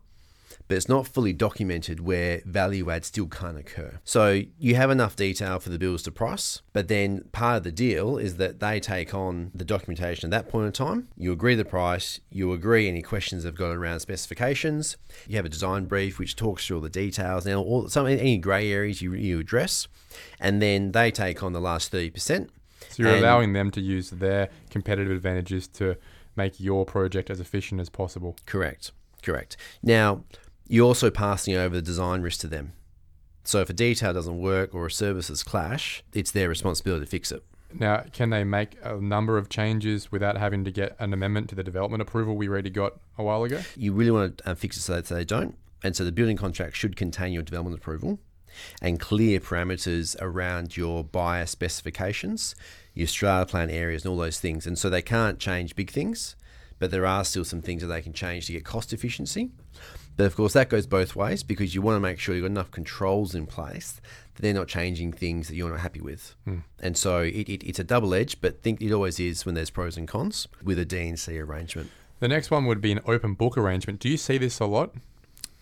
but 0.67 0.75
it's 0.75 0.89
not 0.89 1.07
fully 1.07 1.33
documented 1.33 1.99
where 1.99 2.41
value 2.45 2.89
add 2.89 3.05
still 3.05 3.27
can't 3.27 3.57
occur. 3.57 3.99
So 4.03 4.43
you 4.59 4.75
have 4.75 4.89
enough 4.89 5.15
detail 5.15 5.59
for 5.59 5.69
the 5.69 5.79
builders 5.79 6.03
to 6.03 6.11
price, 6.11 6.61
but 6.73 6.87
then 6.87 7.25
part 7.31 7.57
of 7.57 7.63
the 7.63 7.71
deal 7.71 8.17
is 8.17 8.37
that 8.37 8.59
they 8.59 8.79
take 8.79 9.13
on 9.13 9.51
the 9.53 9.65
documentation 9.65 10.31
at 10.31 10.31
that 10.31 10.51
point 10.51 10.67
in 10.67 10.71
time. 10.71 11.07
You 11.17 11.31
agree 11.31 11.55
the 11.55 11.65
price, 11.65 12.19
you 12.29 12.51
agree 12.51 12.87
any 12.87 13.01
questions 13.01 13.43
they've 13.43 13.55
got 13.55 13.71
around 13.71 13.99
specifications, 14.01 14.97
you 15.27 15.37
have 15.37 15.45
a 15.45 15.49
design 15.49 15.85
brief 15.85 16.19
which 16.19 16.35
talks 16.35 16.65
through 16.65 16.77
all 16.77 16.83
the 16.83 16.89
details 16.89 17.45
and 17.45 17.55
all 17.55 17.87
some 17.89 18.07
any 18.07 18.37
grey 18.37 18.71
areas 18.71 19.01
you, 19.01 19.13
you 19.13 19.39
address, 19.39 19.87
and 20.39 20.61
then 20.61 20.91
they 20.91 21.11
take 21.11 21.43
on 21.43 21.53
the 21.53 21.61
last 21.61 21.91
30%. 21.91 22.49
So 22.89 23.03
you're 23.03 23.17
allowing 23.17 23.53
them 23.53 23.71
to 23.71 23.81
use 23.81 24.09
their 24.09 24.49
competitive 24.69 25.11
advantages 25.11 25.67
to 25.69 25.97
make 26.35 26.59
your 26.59 26.85
project 26.85 27.29
as 27.29 27.39
efficient 27.39 27.81
as 27.81 27.89
possible. 27.89 28.35
Correct. 28.45 28.91
Correct. 29.23 29.57
Now, 29.81 30.23
you're 30.67 30.85
also 30.85 31.09
passing 31.09 31.55
over 31.55 31.75
the 31.75 31.81
design 31.81 32.21
risk 32.21 32.41
to 32.41 32.47
them. 32.47 32.73
So 33.43 33.61
if 33.61 33.69
a 33.69 33.73
detail 33.73 34.13
doesn't 34.13 34.39
work 34.39 34.75
or 34.75 34.87
a 34.87 34.91
services 34.91 35.41
clash, 35.43 36.03
it's 36.13 36.31
their 36.31 36.49
responsibility 36.49 37.05
to 37.05 37.09
fix 37.09 37.31
it. 37.31 37.43
Now, 37.73 38.03
can 38.11 38.29
they 38.29 38.43
make 38.43 38.77
a 38.83 38.95
number 38.95 39.37
of 39.37 39.49
changes 39.49 40.11
without 40.11 40.37
having 40.37 40.63
to 40.65 40.71
get 40.71 40.95
an 40.99 41.13
amendment 41.13 41.49
to 41.49 41.55
the 41.55 41.63
development 41.63 42.01
approval 42.01 42.35
we 42.35 42.47
already 42.47 42.69
got 42.69 42.93
a 43.17 43.23
while 43.23 43.43
ago? 43.43 43.61
You 43.75 43.93
really 43.93 44.11
want 44.11 44.39
to 44.39 44.51
uh, 44.51 44.55
fix 44.55 44.77
it 44.77 44.81
so 44.81 44.95
that 44.95 45.05
they 45.05 45.25
don't. 45.25 45.57
And 45.83 45.95
so 45.95 46.03
the 46.03 46.11
building 46.11 46.37
contract 46.37 46.75
should 46.75 46.95
contain 46.95 47.33
your 47.33 47.43
development 47.43 47.77
approval 47.77 48.19
and 48.81 48.99
clear 48.99 49.39
parameters 49.39 50.15
around 50.19 50.75
your 50.75 51.03
buyer 51.03 51.45
specifications, 51.45 52.55
your 52.93 53.07
strata 53.07 53.45
plan 53.45 53.69
areas, 53.69 54.03
and 54.03 54.11
all 54.11 54.17
those 54.17 54.39
things. 54.39 54.65
And 54.65 54.77
so 54.77 54.89
they 54.89 55.01
can't 55.01 55.39
change 55.39 55.75
big 55.75 55.91
things, 55.91 56.35
but 56.79 56.89
there 56.89 57.05
are 57.05 57.23
still 57.23 57.45
some 57.45 57.61
things 57.61 57.81
that 57.81 57.87
they 57.87 58.01
can 58.01 58.13
change 58.13 58.47
to 58.47 58.53
get 58.53 58.65
cost 58.65 58.93
efficiency. 58.93 59.51
But 60.17 60.25
of 60.25 60.35
course, 60.35 60.53
that 60.53 60.69
goes 60.69 60.87
both 60.87 61.15
ways 61.15 61.43
because 61.43 61.75
you 61.75 61.81
want 61.81 61.95
to 61.95 61.99
make 61.99 62.19
sure 62.19 62.35
you've 62.35 62.43
got 62.43 62.51
enough 62.51 62.71
controls 62.71 63.35
in 63.35 63.45
place 63.45 64.01
that 64.33 64.41
they're 64.41 64.53
not 64.53 64.67
changing 64.67 65.13
things 65.13 65.47
that 65.47 65.55
you're 65.55 65.69
not 65.69 65.79
happy 65.79 66.01
with. 66.01 66.35
Hmm. 66.43 66.59
And 66.79 66.97
so 66.97 67.19
it, 67.19 67.47
it, 67.47 67.63
it's 67.63 67.79
a 67.79 67.83
double 67.83 68.13
edge, 68.13 68.41
but 68.41 68.63
think 68.63 68.81
it 68.81 68.91
always 68.91 69.19
is 69.19 69.45
when 69.45 69.55
there's 69.55 69.69
pros 69.69 69.95
and 69.95 70.07
cons 70.07 70.47
with 70.63 70.79
a 70.79 70.85
D&C 70.85 71.39
arrangement. 71.39 71.91
The 72.19 72.27
next 72.27 72.49
one 72.49 72.65
would 72.65 72.81
be 72.81 72.91
an 72.91 72.99
open 73.05 73.35
book 73.35 73.57
arrangement. 73.57 73.99
Do 73.99 74.09
you 74.09 74.17
see 74.17 74.39
this 74.39 74.59
a 74.59 74.65
lot? 74.65 74.95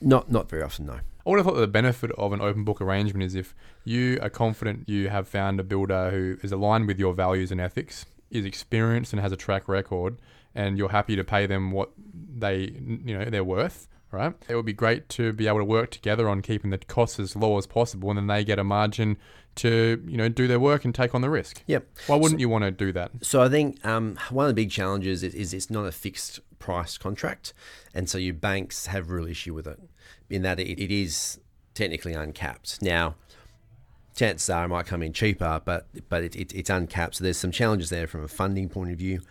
Not 0.02 0.32
not 0.32 0.50
very 0.50 0.62
often, 0.62 0.86
no. 0.86 0.94
I 0.94 1.30
would 1.30 1.38
have 1.38 1.46
thought 1.46 1.56
that 1.56 1.62
the 1.62 1.68
benefit 1.68 2.12
of 2.12 2.32
an 2.32 2.42
open 2.42 2.64
book 2.64 2.80
arrangement 2.82 3.24
is 3.24 3.36
if 3.36 3.56
you 3.84 4.20
are 4.22 4.30
confident 4.30 4.88
you 4.88 5.10
have 5.10 5.28
found 5.28 5.60
a 5.60 5.64
builder 5.64 6.12
who 6.12 6.38
is 6.44 6.52
aligned 6.52 6.88
with 6.88 7.00
your 7.00 7.14
values 7.14 7.52
and 7.52 7.60
ethics, 7.60 8.06
is 8.30 8.46
experienced 8.46 9.14
and 9.14 9.22
has 9.22 9.32
a 9.32 9.38
track 9.38 9.68
record, 9.68 10.18
and 10.54 10.78
you're 10.78 10.90
happy 10.90 11.16
to 11.16 11.24
pay 11.24 11.46
them 11.46 11.72
what 11.72 11.92
they 12.38 12.74
you 13.06 13.18
know 13.18 13.26
they're 13.26 13.44
worth. 13.44 13.88
Right? 14.16 14.34
It 14.48 14.56
would 14.56 14.66
be 14.66 14.74
great 14.74 15.10
to 15.10 15.34
be 15.34 15.48
able 15.48 15.60
to 15.60 15.66
work 15.66 15.92
together 15.92 16.30
on 16.30 16.42
keeping 16.42 16.72
the 16.72 16.78
costs 16.78 17.20
as 17.20 17.36
low 17.36 17.58
as 17.58 17.68
possible, 17.68 18.10
and 18.10 18.18
then 18.18 18.28
they 18.28 18.44
get 18.44 18.60
a 18.60 18.64
margin 18.64 19.18
to 19.56 20.04
you 20.08 20.18
know 20.18 20.30
do 20.30 20.48
their 20.48 20.60
work 20.60 20.86
and 20.86 20.96
take 20.96 21.14
on 21.14 21.22
the 21.22 21.30
risk. 21.30 21.64
Yep. 21.68 21.88
Why 22.08 22.16
wouldn't 22.16 22.40
you 22.40 22.50
want 22.50 22.64
to 22.64 22.72
do 22.72 22.92
that? 22.94 23.12
So 23.22 23.42
I 23.42 23.50
think 23.50 23.86
um, 23.86 24.18
one 24.30 24.46
of 24.46 24.50
the 24.50 24.62
big 24.62 24.72
challenges 24.72 25.24
is, 25.24 25.34
is 25.34 25.54
it's 25.54 25.70
not 25.70 25.86
a 25.86 25.92
fixed 25.92 26.40
price 26.60 26.98
contract, 26.98 27.54
and 27.94 28.10
so 28.10 28.18
your 28.18 28.34
banks 28.34 28.88
have 28.88 29.10
real 29.10 29.28
issue 29.28 29.54
with 29.54 29.68
it, 29.68 29.80
in 30.30 30.42
that 30.44 30.60
it, 30.60 30.82
it 30.82 30.92
is 30.92 31.40
technically 31.74 32.14
uncapped. 32.14 32.82
Now, 32.82 33.16
chances 34.16 34.50
are 34.50 34.66
it 34.66 34.70
might 34.70 34.86
come 34.86 35.04
in 35.04 35.14
cheaper, 35.14 35.62
but 35.64 35.88
but 36.10 36.24
it, 36.24 36.36
it, 36.36 36.56
it's 36.56 36.70
uncapped. 36.70 37.16
So 37.16 37.24
there's 37.24 37.38
some 37.38 37.52
challenges 37.52 37.90
there 37.90 38.08
from 38.08 38.24
a 38.24 38.28
funding 38.28 38.70
point 38.70 38.92
of 38.92 38.98
view. 38.98 39.22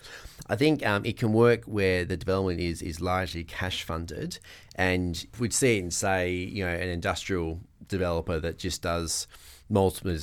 I 0.47 0.57
think 0.57 0.85
um, 0.87 1.05
it 1.05 1.17
can 1.17 1.33
work 1.33 1.65
where 1.65 2.05
the 2.05 2.17
development 2.17 2.61
is 2.61 2.83
is 2.83 3.01
largely 3.01 3.45
cash 3.45 3.83
funded, 3.83 4.39
and 4.77 5.27
we'd 5.39 5.53
see 5.53 5.79
it 5.79 5.85
in 5.85 5.91
say 5.91 6.33
you 6.33 6.65
know 6.65 6.71
an 6.71 6.89
industrial 6.89 7.61
developer 7.89 8.39
that 8.39 8.59
just 8.59 8.83
does 8.83 9.27
multiple 9.69 10.17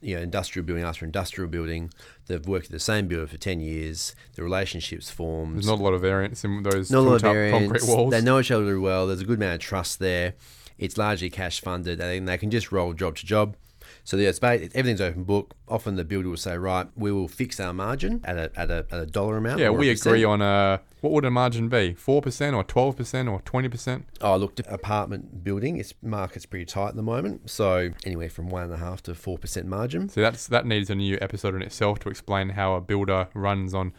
you 0.00 0.14
know, 0.14 0.22
industrial 0.22 0.64
building 0.64 0.84
after 0.84 1.04
industrial 1.04 1.50
building. 1.50 1.90
They've 2.26 2.46
worked 2.46 2.66
at 2.66 2.72
the 2.72 2.78
same 2.78 3.08
builder 3.08 3.26
for 3.26 3.38
10 3.38 3.60
years. 3.60 4.14
The 4.34 4.42
relationships 4.42 5.10
formed. 5.10 5.56
There's 5.56 5.66
not 5.66 5.80
a 5.80 5.82
lot 5.82 5.94
of 5.94 6.00
variance 6.00 6.44
in 6.44 6.62
those 6.62 6.90
not 6.90 7.00
a 7.00 7.00
lot 7.00 7.14
of 7.16 7.22
variance. 7.22 7.58
concrete 7.58 7.92
walls. 7.92 8.10
They 8.10 8.20
know 8.20 8.38
each 8.38 8.50
other 8.50 8.78
well. 8.78 9.06
There's 9.06 9.22
a 9.22 9.24
good 9.24 9.38
amount 9.38 9.54
of 9.54 9.60
trust 9.60 9.98
there. 9.98 10.34
It's 10.78 10.98
largely 10.98 11.30
cash 11.30 11.60
funded 11.60 12.00
and 12.00 12.28
they 12.28 12.38
can 12.38 12.50
just 12.50 12.70
roll 12.70 12.92
job 12.92 13.16
to 13.16 13.26
job. 13.26 13.56
So 14.06 14.16
yeah, 14.16 14.28
it's 14.28 14.38
everything's 14.40 15.00
open 15.00 15.24
book. 15.24 15.54
Often 15.66 15.96
the 15.96 16.04
builder 16.04 16.28
will 16.28 16.36
say, 16.36 16.56
right, 16.56 16.86
we 16.94 17.10
will 17.10 17.26
fix 17.26 17.58
our 17.58 17.72
margin 17.72 18.20
at 18.22 18.36
a, 18.36 18.52
at 18.54 18.70
a, 18.70 18.86
at 18.92 19.00
a 19.00 19.06
dollar 19.06 19.36
amount. 19.36 19.58
Yeah, 19.58 19.70
we 19.70 19.90
agree 19.90 20.22
on 20.22 20.40
a, 20.40 20.80
what 21.00 21.12
would 21.12 21.24
a 21.24 21.30
margin 21.30 21.68
be? 21.68 21.94
4% 21.94 22.08
or 22.08 22.22
12% 22.22 23.32
or 23.32 23.40
20%? 23.40 24.04
Oh, 24.20 24.36
look, 24.36 24.60
apartment 24.68 25.42
building, 25.42 25.78
its 25.78 25.92
market's 26.02 26.46
pretty 26.46 26.66
tight 26.66 26.90
at 26.90 26.94
the 26.94 27.02
moment. 27.02 27.50
So 27.50 27.90
anywhere 28.04 28.30
from 28.30 28.48
1.5 28.48 29.00
to 29.02 29.12
4% 29.12 29.64
margin. 29.64 30.08
So 30.08 30.20
that's 30.20 30.46
that 30.46 30.66
needs 30.66 30.88
a 30.88 30.94
new 30.94 31.18
episode 31.20 31.56
in 31.56 31.62
itself 31.62 31.98
to 32.00 32.08
explain 32.08 32.50
how 32.50 32.74
a 32.74 32.80
builder 32.80 33.26
runs 33.34 33.74
on 33.74 33.92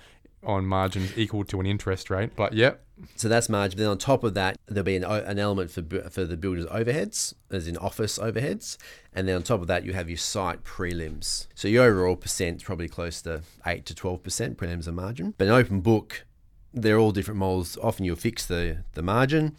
on 0.44 0.66
margins 0.66 1.18
equal 1.18 1.44
to 1.46 1.60
an 1.60 1.66
interest 1.66 2.10
rate. 2.10 2.36
But 2.36 2.54
yeah. 2.54 2.74
So 3.16 3.30
that's 3.30 3.48
margin. 3.48 3.78
Then 3.78 3.90
on 3.90 4.00
top 4.00 4.24
of 4.24 4.34
that, 4.34 4.58
there'll 4.66 4.84
be 4.84 4.96
an, 4.96 5.04
an 5.04 5.38
element 5.38 5.70
for 5.70 5.84
for 6.10 6.26
the 6.26 6.36
builder's 6.36 6.66
overheads, 6.66 7.36
as 7.52 7.68
in 7.68 7.78
office 7.78 8.18
overheads, 8.18 8.78
and 9.14 9.28
then 9.28 9.36
on 9.36 9.44
top 9.44 9.62
of 9.62 9.68
that, 9.68 9.86
you 9.86 9.94
have 9.94 10.10
your 10.10 10.18
site 10.18 10.64
prelims. 10.64 11.46
So 11.54 11.68
your 11.68 11.86
overall 11.86 12.16
percent 12.16 12.64
probably 12.64 12.88
close 12.88 13.22
to 13.22 13.44
eight 13.68 13.86
to 13.86 13.94
twelve 13.94 14.24
percent 14.24 14.58
prelims 14.58 14.88
and 14.88 14.96
margin. 14.96 15.36
But 15.38 15.48
an 15.48 15.54
open 15.54 15.82
book, 15.82 16.26
they're 16.74 16.98
all 16.98 17.12
different 17.12 17.40
models. 17.40 17.78
Often 17.84 18.06
you'll 18.06 18.16
fix 18.16 18.48
the 18.48 18.84
the 18.94 19.04
margin, 19.04 19.56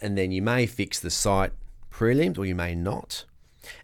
and 0.00 0.16
then 0.16 0.30
you 0.30 0.40
may 0.40 0.66
fix 0.66 1.00
the 1.00 1.10
site 1.10 1.52
prelims, 1.92 2.38
or 2.38 2.44
you 2.44 2.54
may 2.54 2.76
not. 2.76 3.24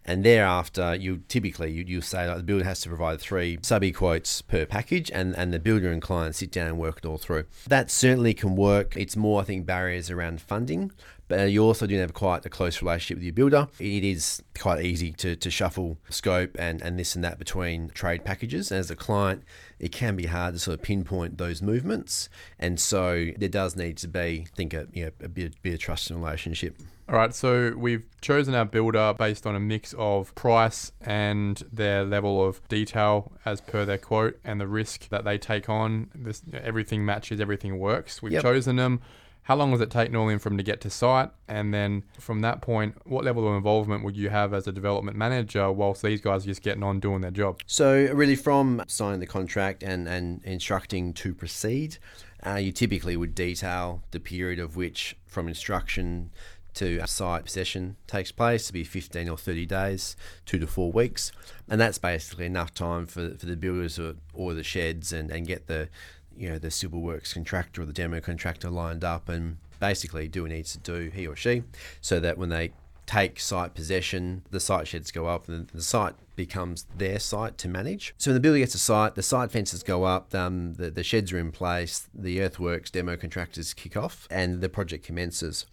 And 0.04 0.24
thereafter, 0.24 0.94
you 0.94 1.22
typically 1.28 1.72
you, 1.72 1.84
you 1.86 2.00
say 2.00 2.28
like 2.28 2.38
the 2.38 2.42
builder 2.42 2.64
has 2.64 2.80
to 2.80 2.88
provide 2.88 3.20
three 3.20 3.58
subby 3.62 3.92
quotes 3.92 4.42
per 4.42 4.66
package, 4.66 5.10
and, 5.10 5.36
and 5.36 5.52
the 5.52 5.58
builder 5.58 5.90
and 5.90 6.02
client 6.02 6.34
sit 6.34 6.50
down 6.50 6.66
and 6.66 6.78
work 6.78 6.98
it 6.98 7.06
all 7.06 7.18
through. 7.18 7.44
That 7.66 7.90
certainly 7.90 8.34
can 8.34 8.56
work. 8.56 8.96
It's 8.96 9.16
more, 9.16 9.40
I 9.40 9.44
think, 9.44 9.66
barriers 9.66 10.10
around 10.10 10.40
funding. 10.40 10.92
But 11.26 11.50
you 11.50 11.64
also 11.64 11.86
do 11.86 11.98
have 11.98 12.12
quite 12.12 12.44
a 12.44 12.50
close 12.50 12.82
relationship 12.82 13.16
with 13.16 13.24
your 13.24 13.32
builder. 13.32 13.68
It 13.78 14.04
is 14.04 14.42
quite 14.58 14.84
easy 14.84 15.12
to, 15.12 15.34
to 15.36 15.50
shuffle 15.50 15.96
scope 16.10 16.54
and, 16.58 16.82
and 16.82 16.98
this 16.98 17.14
and 17.14 17.24
that 17.24 17.38
between 17.38 17.88
trade 17.90 18.24
packages. 18.24 18.70
As 18.70 18.90
a 18.90 18.96
client, 18.96 19.42
it 19.78 19.90
can 19.90 20.16
be 20.16 20.26
hard 20.26 20.54
to 20.54 20.60
sort 20.60 20.78
of 20.78 20.82
pinpoint 20.82 21.38
those 21.38 21.62
movements. 21.62 22.28
And 22.58 22.78
so 22.78 23.30
there 23.38 23.48
does 23.48 23.74
need 23.74 23.96
to 23.98 24.08
be, 24.08 24.46
I 24.46 24.54
think, 24.54 24.74
a, 24.74 24.86
you 24.92 25.06
know, 25.06 25.10
a 25.22 25.28
bit, 25.28 25.54
bit 25.62 25.74
of 25.74 25.80
trust 25.80 26.10
and 26.10 26.22
relationship. 26.22 26.76
All 27.06 27.16
right, 27.16 27.34
so 27.34 27.74
we've 27.76 28.04
chosen 28.22 28.54
our 28.54 28.64
builder 28.64 29.14
based 29.18 29.46
on 29.46 29.54
a 29.54 29.60
mix 29.60 29.94
of 29.98 30.34
price 30.34 30.90
and 31.02 31.62
their 31.70 32.02
level 32.02 32.42
of 32.42 32.66
detail 32.68 33.30
as 33.44 33.60
per 33.60 33.84
their 33.84 33.98
quote 33.98 34.40
and 34.42 34.58
the 34.58 34.66
risk 34.66 35.10
that 35.10 35.22
they 35.22 35.36
take 35.36 35.68
on. 35.68 36.10
This 36.14 36.42
everything 36.54 37.04
matches, 37.04 37.40
everything 37.40 37.78
works. 37.78 38.22
We've 38.22 38.32
yep. 38.32 38.42
chosen 38.42 38.76
them. 38.76 39.02
How 39.42 39.56
long 39.56 39.72
does 39.72 39.82
it 39.82 39.90
take 39.90 40.10
normally 40.10 40.38
for 40.38 40.48
them 40.48 40.56
to 40.56 40.64
get 40.64 40.80
to 40.80 40.90
site? 40.90 41.28
And 41.46 41.74
then 41.74 42.04
from 42.18 42.40
that 42.40 42.62
point, 42.62 42.96
what 43.04 43.26
level 43.26 43.46
of 43.46 43.54
involvement 43.54 44.02
would 44.02 44.16
you 44.16 44.30
have 44.30 44.54
as 44.54 44.66
a 44.66 44.72
development 44.72 45.18
manager 45.18 45.70
whilst 45.70 46.00
these 46.00 46.22
guys 46.22 46.44
are 46.44 46.46
just 46.46 46.62
getting 46.62 46.82
on 46.82 47.00
doing 47.00 47.20
their 47.20 47.30
job? 47.30 47.60
So 47.66 48.08
really 48.14 48.36
from 48.36 48.82
signing 48.86 49.20
the 49.20 49.26
contract 49.26 49.82
and, 49.82 50.08
and 50.08 50.42
instructing 50.44 51.12
to 51.12 51.34
proceed, 51.34 51.98
uh, 52.46 52.54
you 52.54 52.72
typically 52.72 53.18
would 53.18 53.34
detail 53.34 54.02
the 54.12 54.20
period 54.20 54.58
of 54.58 54.76
which 54.76 55.14
from 55.26 55.46
instruction 55.46 56.30
to 56.74 57.06
site 57.06 57.44
possession 57.44 57.96
takes 58.06 58.32
place 58.32 58.66
to 58.66 58.72
be 58.72 58.84
15 58.84 59.28
or 59.28 59.36
30 59.36 59.66
days, 59.66 60.16
two 60.46 60.58
to 60.58 60.66
four 60.66 60.92
weeks. 60.92 61.32
And 61.68 61.80
that's 61.80 61.98
basically 61.98 62.46
enough 62.46 62.74
time 62.74 63.06
for, 63.06 63.30
for 63.36 63.46
the 63.46 63.56
builders 63.56 63.98
or, 63.98 64.14
or 64.32 64.54
the 64.54 64.62
sheds 64.62 65.12
and, 65.12 65.30
and 65.30 65.46
get 65.46 65.66
the 65.66 65.88
you 66.36 66.48
know 66.48 66.58
the 66.58 66.70
civil 66.70 67.00
works 67.00 67.32
contractor 67.32 67.82
or 67.82 67.84
the 67.84 67.92
demo 67.92 68.20
contractor 68.20 68.70
lined 68.70 69.04
up 69.04 69.28
and 69.28 69.58
basically 69.80 70.28
do 70.28 70.42
what 70.42 70.50
needs 70.50 70.72
to 70.72 70.78
do 70.78 71.10
he 71.10 71.26
or 71.26 71.36
she 71.36 71.62
so 72.00 72.20
that 72.20 72.38
when 72.38 72.48
they 72.48 72.72
take 73.06 73.38
site 73.38 73.74
possession 73.74 74.42
the 74.50 74.60
site 74.60 74.88
sheds 74.88 75.10
go 75.10 75.26
up 75.26 75.46
and 75.48 75.68
the 75.68 75.82
site 75.82 76.14
becomes 76.36 76.86
their 76.96 77.18
site 77.18 77.58
to 77.58 77.68
manage 77.68 78.14
so 78.16 78.30
when 78.30 78.34
the 78.34 78.40
builder 78.40 78.58
gets 78.58 78.74
a 78.74 78.78
site 78.78 79.14
the 79.14 79.22
site 79.22 79.50
fences 79.50 79.82
go 79.82 80.04
up 80.04 80.34
um, 80.34 80.74
the, 80.74 80.90
the 80.90 81.04
sheds 81.04 81.32
are 81.32 81.38
in 81.38 81.52
place 81.52 82.08
the 82.14 82.40
earthworks 82.40 82.90
demo 82.90 83.16
contractors 83.16 83.74
kick 83.74 83.96
off 83.96 84.26
and 84.30 84.60
the 84.60 84.68
project 84.68 85.04
commences 85.04 85.66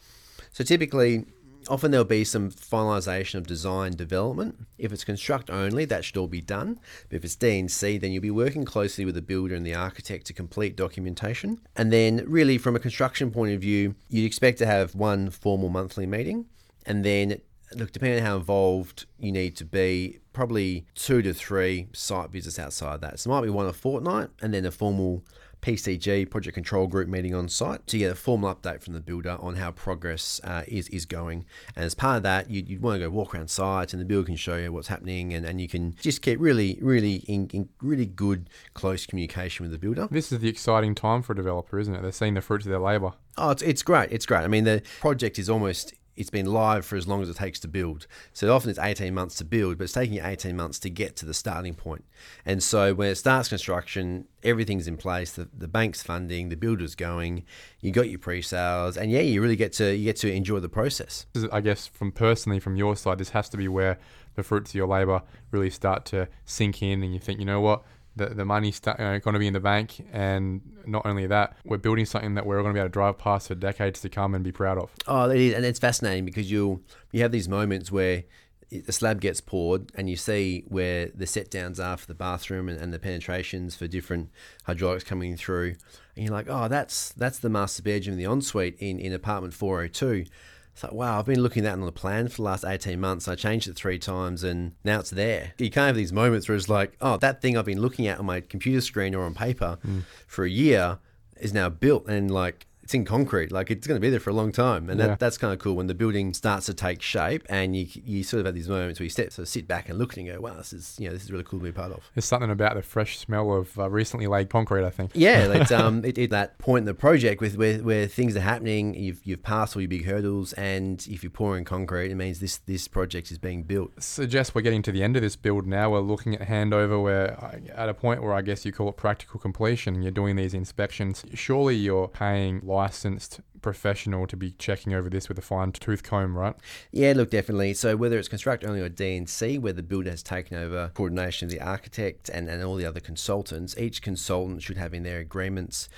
so 0.52 0.64
typically, 0.64 1.26
often 1.68 1.92
there'll 1.92 2.06
be 2.06 2.24
some 2.24 2.52
finalisation 2.52 3.36
of 3.36 3.48
design 3.48 3.94
development. 3.94 4.66
If 4.78 4.92
it's 4.92 5.04
construct 5.04 5.50
only, 5.50 5.86
that 5.86 6.04
should 6.04 6.18
all 6.18 6.28
be 6.28 6.42
done. 6.42 6.80
But 7.10 7.18
if 7.18 7.26
it's 7.26 7.36
D&C, 7.36 7.98
then 7.98 8.12
you'll 8.12 8.22
be 8.22 8.32
working 8.32 8.66
closely 8.66 9.06
with 9.06 9.16
the 9.16 9.22
builder 9.22 9.56
and 9.56 9.66
the 9.66 9.76
architect 9.76 10.26
to 10.28 10.34
complete 10.34 10.76
documentation. 10.76 11.62
And 11.76 11.92
then, 11.92 12.24
really, 12.28 12.58
from 12.58 12.76
a 12.76 12.80
construction 12.80 13.32
point 13.32 13.54
of 13.54 13.62
view, 13.62 13.96
you'd 14.10 14.26
expect 14.26 14.58
to 14.60 14.66
have 14.66 14.96
one 14.96 15.30
formal 15.30 15.70
monthly 15.70 16.06
meeting. 16.06 16.46
And 16.86 17.06
then, 17.06 17.42
look, 17.76 17.92
depending 17.92 18.20
on 18.20 18.26
how 18.26 18.38
involved 18.38 19.06
you 19.20 19.32
need 19.32 19.56
to 19.58 19.66
be, 19.66 20.20
probably 20.34 20.86
two 20.96 21.22
to 21.22 21.34
three 21.34 21.88
site 21.94 22.32
visits 22.32 22.58
outside 22.58 23.02
that. 23.02 23.20
So 23.20 23.30
it 23.30 23.34
might 23.34 23.44
be 23.44 23.50
one 23.50 23.68
a 23.68 23.74
fortnight 23.74 24.30
and 24.42 24.54
then 24.54 24.66
a 24.66 24.72
formal 24.72 25.24
PCG 25.62 26.30
project 26.30 26.56
control 26.56 26.88
group 26.88 27.08
meeting 27.08 27.36
on 27.36 27.48
site 27.48 27.86
to 27.88 27.98
get 27.98 28.12
a 28.12 28.16
formal 28.16 28.54
update 28.54 28.82
from 28.82 28.94
the 28.94 29.00
builder 29.00 29.38
on 29.40 29.56
how 29.56 29.72
progress 29.72 30.42
uh, 30.44 30.64
is 30.68 30.88
is 30.90 31.06
going. 31.06 31.46
And 31.76 31.86
as 31.86 31.94
part 31.94 32.18
of 32.18 32.24
that, 32.24 32.50
you'd, 32.50 32.68
you'd, 32.68 32.82
want 32.82 32.96
to 32.96 33.06
go 33.06 33.10
walk 33.10 33.36
around 33.36 33.50
site, 33.50 33.94
and 33.94 34.02
the 34.02 34.06
builder 34.06 34.28
can 34.28 34.36
show 34.36 34.58
you 34.58 34.72
what's 34.72 34.88
happening, 34.88 35.34
and, 35.34 35.46
and 35.46 35.62
you 35.62 35.68
can 35.68 35.96
just 36.02 36.22
keep 36.22 36.40
really, 36.40 36.78
really 36.82 37.16
in, 37.28 37.48
in 37.54 37.70
really 37.82 38.06
good 38.06 38.50
close 38.74 39.06
communication 39.06 39.64
with 39.64 39.72
the 39.72 39.78
builder. 39.78 40.08
This 40.10 40.32
is 40.32 40.40
the 40.40 40.50
exciting 40.50 40.96
time 40.96 41.22
for 41.22 41.34
a 41.34 41.36
developer, 41.36 41.80
isn't 41.80 41.94
it? 41.94 42.02
They're 42.02 42.12
seeing 42.12 42.34
the 42.34 42.42
fruits 42.42 42.66
of 42.66 42.72
their 42.72 42.80
labour. 42.80 43.14
Oh, 43.38 43.52
it's, 43.52 43.62
it's 43.62 43.84
great. 43.84 44.12
It's 44.12 44.26
great. 44.26 44.42
I 44.42 44.48
mean, 44.48 44.64
the 44.64 44.82
project 45.00 45.40
is 45.40 45.50
almost 45.50 45.94
it's 46.22 46.30
been 46.30 46.46
live 46.46 46.86
for 46.86 46.96
as 46.96 47.08
long 47.08 47.22
as 47.22 47.30
it 47.30 47.36
takes 47.36 47.60
to 47.60 47.68
build. 47.68 48.08
So 48.34 48.54
often 48.54 48.70
it's 48.70 48.80
18 48.80 49.14
months 49.14 49.36
to 49.36 49.46
build, 49.46 49.78
but 49.78 49.86
it's 49.86 49.94
taking 49.94 50.20
18 50.24 50.56
months 50.56 50.80
to 50.80 50.90
get 50.90 51.16
to 51.18 51.26
the 51.26 51.34
starting 51.34 51.74
point. 51.74 52.06
And 52.46 52.64
so 52.64 52.94
when 52.94 53.10
it 53.10 53.16
starts 53.16 53.50
construction, 53.50 54.26
everything's 54.44 54.88
in 54.88 54.98
place. 54.98 55.34
The, 55.34 55.50
the 55.56 55.68
bank's 55.68 56.04
funding, 56.04 56.50
the 56.50 56.56
builder's 56.56 56.96
going. 56.96 57.44
You 57.82 57.92
got 57.92 58.10
your 58.10 58.20
pre-sales, 58.20 58.98
and 58.98 59.12
yeah, 59.12 59.22
you 59.22 59.42
really 59.42 59.56
get 59.56 59.74
to 59.74 59.96
you 59.96 60.06
get 60.06 60.16
to 60.18 60.32
enjoy 60.32 60.60
the 60.60 60.70
process. 60.70 61.26
I 61.52 61.62
guess 61.62 61.88
from 61.88 62.12
personally 62.12 62.60
from 62.60 62.76
your 62.76 62.96
side, 62.96 63.18
this 63.18 63.30
has 63.30 63.50
to 63.50 63.58
be 63.58 63.68
where 63.68 63.98
the 64.36 64.44
fruits 64.44 64.72
of 64.72 64.76
your 64.76 64.88
labour 64.88 65.24
really 65.52 65.70
start 65.70 66.06
to 66.06 66.28
sink 66.46 66.82
in, 66.82 67.04
and 67.04 67.14
you 67.14 67.20
think, 67.20 67.40
you 67.40 67.46
know 67.46 67.62
what, 67.62 67.84
the, 68.16 68.28
the 68.28 68.46
money's 68.46 68.76
st- 68.76 69.00
uh, 69.00 69.20
going 69.20 69.34
to 69.34 69.40
be 69.40 69.48
in 69.48 69.54
the 69.54 69.60
bank. 69.60 70.06
And 70.12 70.62
not 70.86 71.06
only 71.06 71.28
that, 71.28 71.56
we're 71.64 71.78
building 71.78 72.06
something 72.06 72.36
that 72.36 72.46
we're 72.46 72.62
going 72.62 72.74
to 72.74 72.74
be 72.74 72.80
able 72.80 72.90
to 72.90 72.94
drive 72.94 73.18
past 73.18 73.48
for 73.48 73.56
decades 73.56 74.02
to 74.02 74.10
come 74.10 74.36
and 74.36 74.44
be 74.44 74.52
proud 74.52 74.78
of. 74.78 74.92
Oh, 75.08 75.30
it 75.30 75.40
is. 75.40 75.54
And 75.54 75.66
it's 75.66 75.80
fascinating 75.80 76.26
because 76.26 76.52
you'll, 76.52 76.82
you 77.12 77.22
have 77.22 77.32
these 77.32 77.48
moments 77.48 77.92
where 77.92 78.24
the 78.72 78.92
slab 78.92 79.20
gets 79.20 79.42
poured 79.42 79.92
and 79.96 80.10
you 80.10 80.16
see 80.16 80.64
where 80.68 81.08
the 81.08 81.28
set 81.28 81.52
downs 81.52 81.80
are 81.80 81.98
for 81.98 82.08
the 82.08 82.14
bathroom 82.14 82.70
and, 82.70 82.80
and 82.80 82.94
the 82.94 83.00
penetrations 83.00 83.76
for 83.76 83.86
different 83.86 84.30
hydraulics 84.64 85.04
coming 85.04 85.36
through. 85.36 85.76
And 86.16 86.26
you're 86.26 86.34
like, 86.34 86.48
oh, 86.50 86.68
that's 86.70 87.12
that's 87.14 87.40
the 87.40 87.50
master 87.50 87.84
bedroom, 87.84 88.18
the 88.18 88.24
ensuite 88.24 88.78
in, 88.80 89.00
in 89.00 89.12
apartment 89.12 89.54
402. 89.54 90.26
It's 90.74 90.84
like, 90.84 90.94
wow, 90.94 91.20
I've 91.20 91.26
been 91.26 91.42
looking 91.42 91.66
at 91.66 91.70
that 91.70 91.80
on 91.80 91.86
the 91.86 91.92
plan 91.92 92.28
for 92.28 92.38
the 92.38 92.42
last 92.44 92.64
18 92.66 93.00
months. 93.00 93.28
I 93.28 93.36
changed 93.36 93.68
it 93.68 93.76
three 93.76 94.00
times 94.00 94.44
and 94.44 94.74
now 94.84 95.00
it's 95.00 95.10
there. 95.10 95.54
You 95.58 95.70
can't 95.70 95.88
have 95.88 95.96
these 95.96 96.14
moments 96.14 96.48
where 96.48 96.56
it's 96.56 96.70
like, 96.70 96.96
oh, 97.02 97.18
that 97.18 97.42
thing 97.42 97.58
I've 97.58 97.66
been 97.66 97.82
looking 97.82 98.08
at 98.08 98.20
on 98.20 98.26
my 98.26 98.42
computer 98.42 98.82
screen 98.82 99.14
or 99.14 99.24
on 99.26 99.34
paper 99.34 99.78
mm. 99.86 100.04
for 100.28 100.46
a 100.46 100.50
year 100.50 101.00
is 101.40 101.54
now 101.54 101.70
built 101.70 102.08
and 102.08 102.32
like 102.32 102.68
it's 102.92 102.96
in 102.96 103.06
concrete. 103.06 103.52
Like 103.52 103.72
it's 103.72 103.88
going 103.88 103.96
to 103.96 104.02
be 104.02 104.10
there 104.10 104.20
for 104.20 104.32
a 104.32 104.34
long 104.34 104.52
time, 104.52 104.90
and 104.90 105.00
yeah. 105.00 105.08
that, 105.08 105.20
that's 105.20 105.38
kind 105.38 105.54
of 105.54 105.60
cool 105.60 105.76
when 105.76 105.88
the 105.88 105.94
building 105.94 106.34
starts 106.34 106.66
to 106.66 106.74
take 106.74 107.02
shape, 107.02 107.44
and 107.50 107.76
you 107.76 107.88
you 108.06 108.24
sort 108.24 108.42
of 108.42 108.46
have 108.46 108.56
these 108.56 108.68
moments 108.68 109.00
where 109.00 109.06
you 109.06 109.10
step, 109.10 109.32
sort 109.32 109.44
of 109.44 109.50
sit 109.50 109.68
back 109.68 109.88
and 109.88 109.98
look 109.98 110.18
and 110.18 110.28
go, 110.28 110.42
wow, 110.42 110.56
this 110.56 110.74
is 110.74 110.98
you 111.00 111.08
know 111.08 111.14
this 111.14 111.24
is 111.24 111.32
really 111.32 111.46
cool 111.46 111.60
to 111.60 111.64
be 111.64 111.72
part 111.72 111.92
of. 111.92 112.04
There's 112.14 112.26
something 112.26 112.50
about 112.50 112.76
the 112.76 112.82
fresh 112.82 113.18
smell 113.18 113.54
of 113.54 113.80
uh, 113.80 113.90
recently 113.90 114.28
laid 114.28 114.50
concrete. 114.50 114.86
I 114.86 114.90
think. 114.90 115.12
Yeah, 115.14 115.52
it's 115.54 115.72
um 115.84 116.04
it, 116.04 116.18
it, 116.18 116.30
that 116.32 116.58
point 116.58 116.82
in 116.82 116.86
the 116.86 116.94
project 116.94 117.40
with 117.40 117.58
where, 117.58 117.78
where 117.80 118.08
things 118.08 118.36
are 118.36 118.42
happening, 118.42 118.94
you've 118.94 119.22
you've 119.24 119.44
passed 119.44 119.76
all 119.76 119.82
your 119.82 119.90
big 119.90 120.06
hurdles, 120.06 120.52
and 120.54 121.06
if 121.10 121.24
you're 121.24 121.32
pouring 121.32 121.64
concrete, 121.64 122.12
it 122.12 122.16
means 122.16 122.40
this 122.40 122.58
this 122.58 122.88
project 122.90 123.32
is 123.32 123.38
being 123.38 123.64
built. 123.64 123.92
So 124.02 124.22
Suggest 124.22 124.54
we're 124.54 124.62
getting 124.62 124.84
to 124.84 124.92
the 124.92 125.02
end 125.02 125.16
of 125.16 125.24
this 125.24 125.36
build 125.36 125.66
now. 125.66 125.92
We're 125.92 126.00
looking 126.00 126.36
at 126.36 126.48
handover. 126.48 127.02
Where 127.02 127.62
at 127.74 127.90
a 127.90 127.94
point 127.94 128.22
where 128.22 128.34
I 128.34 128.42
guess 128.42 128.66
you 128.66 128.72
call 128.72 128.90
it 128.90 128.98
practical 128.98 129.40
completion. 129.40 130.02
You're 130.02 130.12
doing 130.12 130.36
these 130.36 130.54
inspections. 130.54 131.24
Surely 131.34 131.76
you're 131.76 132.08
paying 132.08 132.62
licensed 132.82 133.42
professional 133.62 134.26
to 134.26 134.36
be 134.36 134.52
checking 134.52 134.94
over 134.94 135.10
this 135.10 135.30
with 135.30 135.38
a 135.38 135.42
fine 135.42 135.72
tooth 135.72 136.02
comb, 136.02 136.36
right? 136.36 136.56
Yeah, 136.92 137.14
look, 137.16 137.30
definitely. 137.30 137.74
So 137.76 137.96
whether 137.96 138.18
it's 138.18 138.28
construct 138.28 138.64
only 138.64 138.82
or 138.82 138.90
D&C, 138.90 139.60
where 139.60 139.74
the 139.74 139.84
builder 139.84 140.10
has 140.10 140.24
taken 140.24 140.58
over 140.58 140.92
coordination 140.96 141.46
of 141.46 141.52
the 141.52 141.62
architect 141.62 142.30
and, 142.30 142.50
and 142.50 142.64
all 142.64 142.76
the 142.76 142.86
other 142.86 143.00
consultants, 143.00 143.78
each 143.78 144.02
consultant 144.02 144.64
should 144.64 144.78
have 144.78 144.94
in 144.94 145.04
their 145.04 145.20
agreements 145.20 145.90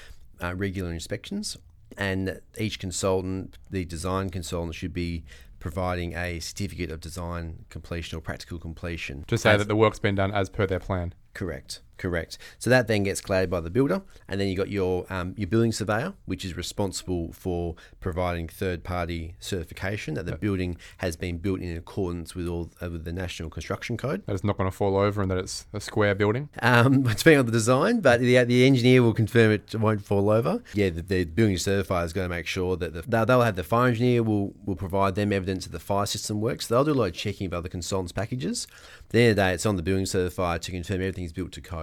uh, 0.42 0.54
regular 0.56 0.92
inspections. 0.92 1.58
And 1.98 2.42
each 2.58 2.80
consultant, 2.80 3.58
the 3.70 3.86
design 3.86 4.30
consultant, 4.30 4.76
should 4.76 4.94
be 4.94 5.24
providing 5.60 6.14
a 6.16 6.40
certificate 6.40 6.92
of 6.92 7.00
design 7.00 7.64
completion 7.70 8.18
or 8.18 8.22
practical 8.22 8.60
completion. 8.60 9.24
To 9.28 9.38
say 9.38 9.52
As- 9.52 9.60
that 9.60 9.68
the 9.70 9.76
work's 9.78 10.00
been 10.00 10.16
done 10.16 10.34
as 10.34 10.50
per 10.50 10.66
their 10.66 10.80
plan. 10.80 11.14
Correct, 11.34 11.82
correct. 11.98 12.38
So 12.60 12.70
that 12.70 12.88
then 12.88 13.04
gets 13.04 13.22
cleared 13.22 13.50
by 13.50 13.60
the 13.60 13.70
builder, 13.70 14.02
and 14.28 14.40
then 14.40 14.48
you 14.48 14.56
got 14.56 14.70
your 14.70 15.06
um, 15.10 15.34
your 15.38 15.48
building 15.48 15.72
surveyor, 15.72 16.14
which 16.26 16.46
is 16.46 16.56
responsible 16.56 17.32
for 17.34 17.76
providing 18.00 18.48
third 18.48 18.84
party 18.84 19.36
certification 19.40 20.16
that 20.16 20.26
the 20.26 20.36
building 20.36 20.78
has 20.98 21.16
been 21.16 21.38
built 21.38 21.60
in 21.60 21.76
accordance 21.76 22.36
with 22.36 22.48
all 22.48 22.72
uh, 22.82 22.90
with 22.90 23.06
the 23.06 23.14
National 23.14 23.50
Construction 23.50 23.98
Code. 23.98 24.26
That 24.26 24.34
it's 24.34 24.44
not 24.44 24.58
going 24.58 24.70
to 24.70 24.76
fall 24.76 24.98
over 24.98 25.22
and 25.22 25.32
that 25.32 25.38
it's 25.38 25.68
a 25.74 25.80
square 25.80 26.16
building. 26.16 26.50
Um, 26.62 27.04
depending 27.24 27.40
on 27.40 27.46
the 27.46 27.52
design, 27.52 28.02
but 28.02 28.20
the, 28.20 28.44
the 28.44 28.66
engineer 28.66 29.04
will 29.04 29.14
confirm 29.14 29.52
it 29.52 29.76
won't 29.76 30.04
fall 30.04 30.30
over. 30.30 30.62
Yeah, 30.74 30.90
the, 30.90 31.02
the 31.02 31.26
building 31.26 31.56
certifier 31.56 32.06
is 32.06 32.14
going 32.14 32.26
to 32.26 32.36
make 32.36 32.48
sure 32.48 32.76
that 32.78 32.94
the, 32.94 33.02
they'll, 33.04 33.26
they'll 33.26 33.42
have 33.42 33.56
the 33.56 33.64
fire 33.64 33.90
engineer 33.90 34.24
will 34.24 34.54
will 34.66 34.76
provide 34.76 35.16
them 35.16 35.32
evidence 35.32 35.66
that 35.66 35.72
the 35.72 35.80
fire 35.80 36.06
system 36.06 36.42
works. 36.42 36.68
They'll 36.68 36.84
do 36.84 36.92
a 36.92 36.94
lot 36.94 37.06
of 37.06 37.14
checking 37.14 37.48
of 37.48 37.54
other 37.54 37.70
consultants' 37.70 38.12
packages. 38.12 38.68
At 39.06 39.10
the 39.10 39.20
end 39.20 39.30
of 39.32 39.36
the 39.36 39.42
day, 39.42 39.54
it's 39.54 39.66
on 39.66 39.76
the 39.76 39.84
building 39.84 40.06
certifier 40.06 40.60
to 40.60 40.72
confirm 40.72 40.98
everything's 40.98 41.34
built 41.34 41.52
to 41.54 41.62
code. 41.62 41.83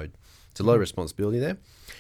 It's 0.51 0.61
a 0.61 0.63
lot 0.63 0.75
of 0.75 0.81
responsibility 0.81 1.39
there. 1.39 1.59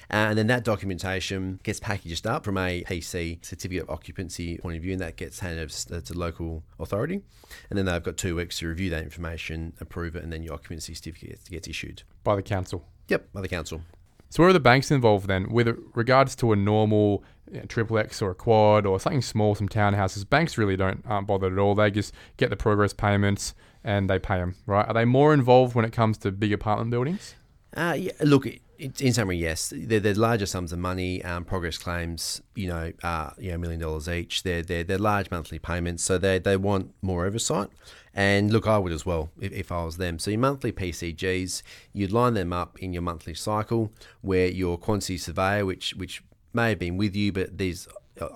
And 0.08 0.36
then 0.36 0.48
that 0.48 0.64
documentation 0.64 1.60
gets 1.62 1.78
packaged 1.78 2.26
up 2.26 2.44
from 2.44 2.58
a 2.58 2.82
PC 2.82 3.44
certificate 3.44 3.84
of 3.84 3.90
occupancy 3.90 4.58
point 4.58 4.76
of 4.76 4.82
view, 4.82 4.92
and 4.92 5.00
that 5.00 5.16
gets 5.16 5.38
handed 5.38 5.62
over 5.62 6.00
to 6.00 6.12
the 6.12 6.18
local 6.18 6.64
authority. 6.78 7.22
And 7.68 7.78
then 7.78 7.86
they've 7.86 8.02
got 8.02 8.16
two 8.16 8.36
weeks 8.36 8.58
to 8.58 8.68
review 8.68 8.90
that 8.90 9.04
information, 9.04 9.72
approve 9.80 10.16
it, 10.16 10.24
and 10.24 10.32
then 10.32 10.42
your 10.42 10.54
occupancy 10.54 10.94
certificate 10.94 11.38
gets, 11.48 11.68
issued. 11.68 12.02
by 12.24 12.34
the 12.34 12.42
council. 12.42 12.84
Yep, 13.08 13.32
by 13.32 13.40
the 13.40 13.48
council. 13.48 13.82
So 14.30 14.42
where 14.42 14.50
are 14.50 14.52
the 14.52 14.60
banks 14.60 14.92
involved 14.92 15.26
then? 15.26 15.50
With 15.50 15.76
regards 15.94 16.36
to 16.36 16.52
a 16.52 16.56
normal 16.56 17.24
you 17.50 17.58
know, 17.58 17.64
triple 17.66 17.98
X 17.98 18.22
or 18.22 18.30
a 18.30 18.34
quad 18.34 18.86
or 18.86 19.00
something 19.00 19.22
small, 19.22 19.56
some 19.56 19.68
townhouses, 19.68 20.28
banks 20.28 20.56
really 20.56 20.76
don't 20.76 21.04
aren't 21.06 21.26
bothered 21.26 21.52
at 21.52 21.58
all. 21.58 21.74
They 21.74 21.90
just 21.90 22.14
get 22.36 22.50
the 22.50 22.56
progress 22.56 22.92
payments 22.92 23.54
and 23.82 24.08
they 24.08 24.20
pay 24.20 24.36
them, 24.36 24.54
right? 24.66 24.86
Are 24.86 24.94
they 24.94 25.04
more 25.04 25.34
involved 25.34 25.74
when 25.74 25.84
it 25.84 25.92
comes 25.92 26.16
to 26.18 26.30
big 26.30 26.52
apartment 26.52 26.90
buildings? 26.90 27.34
Uh, 27.76 27.96
yeah, 27.96 28.12
look, 28.20 28.46
in 28.78 29.12
summary, 29.12 29.36
yes, 29.36 29.72
they're, 29.76 30.00
they're 30.00 30.14
larger 30.14 30.46
sums 30.46 30.72
of 30.72 30.78
money. 30.78 31.22
Um, 31.22 31.44
progress 31.44 31.78
claims, 31.78 32.40
you 32.54 32.68
know, 32.68 32.92
are 33.02 33.34
you 33.38 33.50
know, 33.50 33.56
a 33.56 33.58
million 33.58 33.80
dollars 33.80 34.08
each. 34.08 34.42
They're, 34.42 34.62
they're 34.62 34.84
they're 34.84 34.98
large 34.98 35.30
monthly 35.30 35.58
payments, 35.58 36.02
so 36.02 36.18
they 36.18 36.38
they 36.38 36.56
want 36.56 36.92
more 37.02 37.26
oversight. 37.26 37.68
And 38.14 38.52
look, 38.52 38.66
I 38.66 38.78
would 38.78 38.92
as 38.92 39.06
well 39.06 39.30
if, 39.40 39.52
if 39.52 39.70
I 39.70 39.84
was 39.84 39.98
them. 39.98 40.18
So 40.18 40.30
your 40.30 40.40
monthly 40.40 40.72
PCGs, 40.72 41.62
you'd 41.92 42.10
line 42.10 42.34
them 42.34 42.52
up 42.52 42.78
in 42.78 42.92
your 42.92 43.02
monthly 43.02 43.34
cycle, 43.34 43.92
where 44.22 44.48
your 44.48 44.78
quantity 44.78 45.18
surveyor, 45.18 45.66
which 45.66 45.94
which 45.94 46.22
may 46.52 46.70
have 46.70 46.78
been 46.78 46.96
with 46.96 47.14
you, 47.14 47.32
but 47.32 47.58
these 47.58 47.86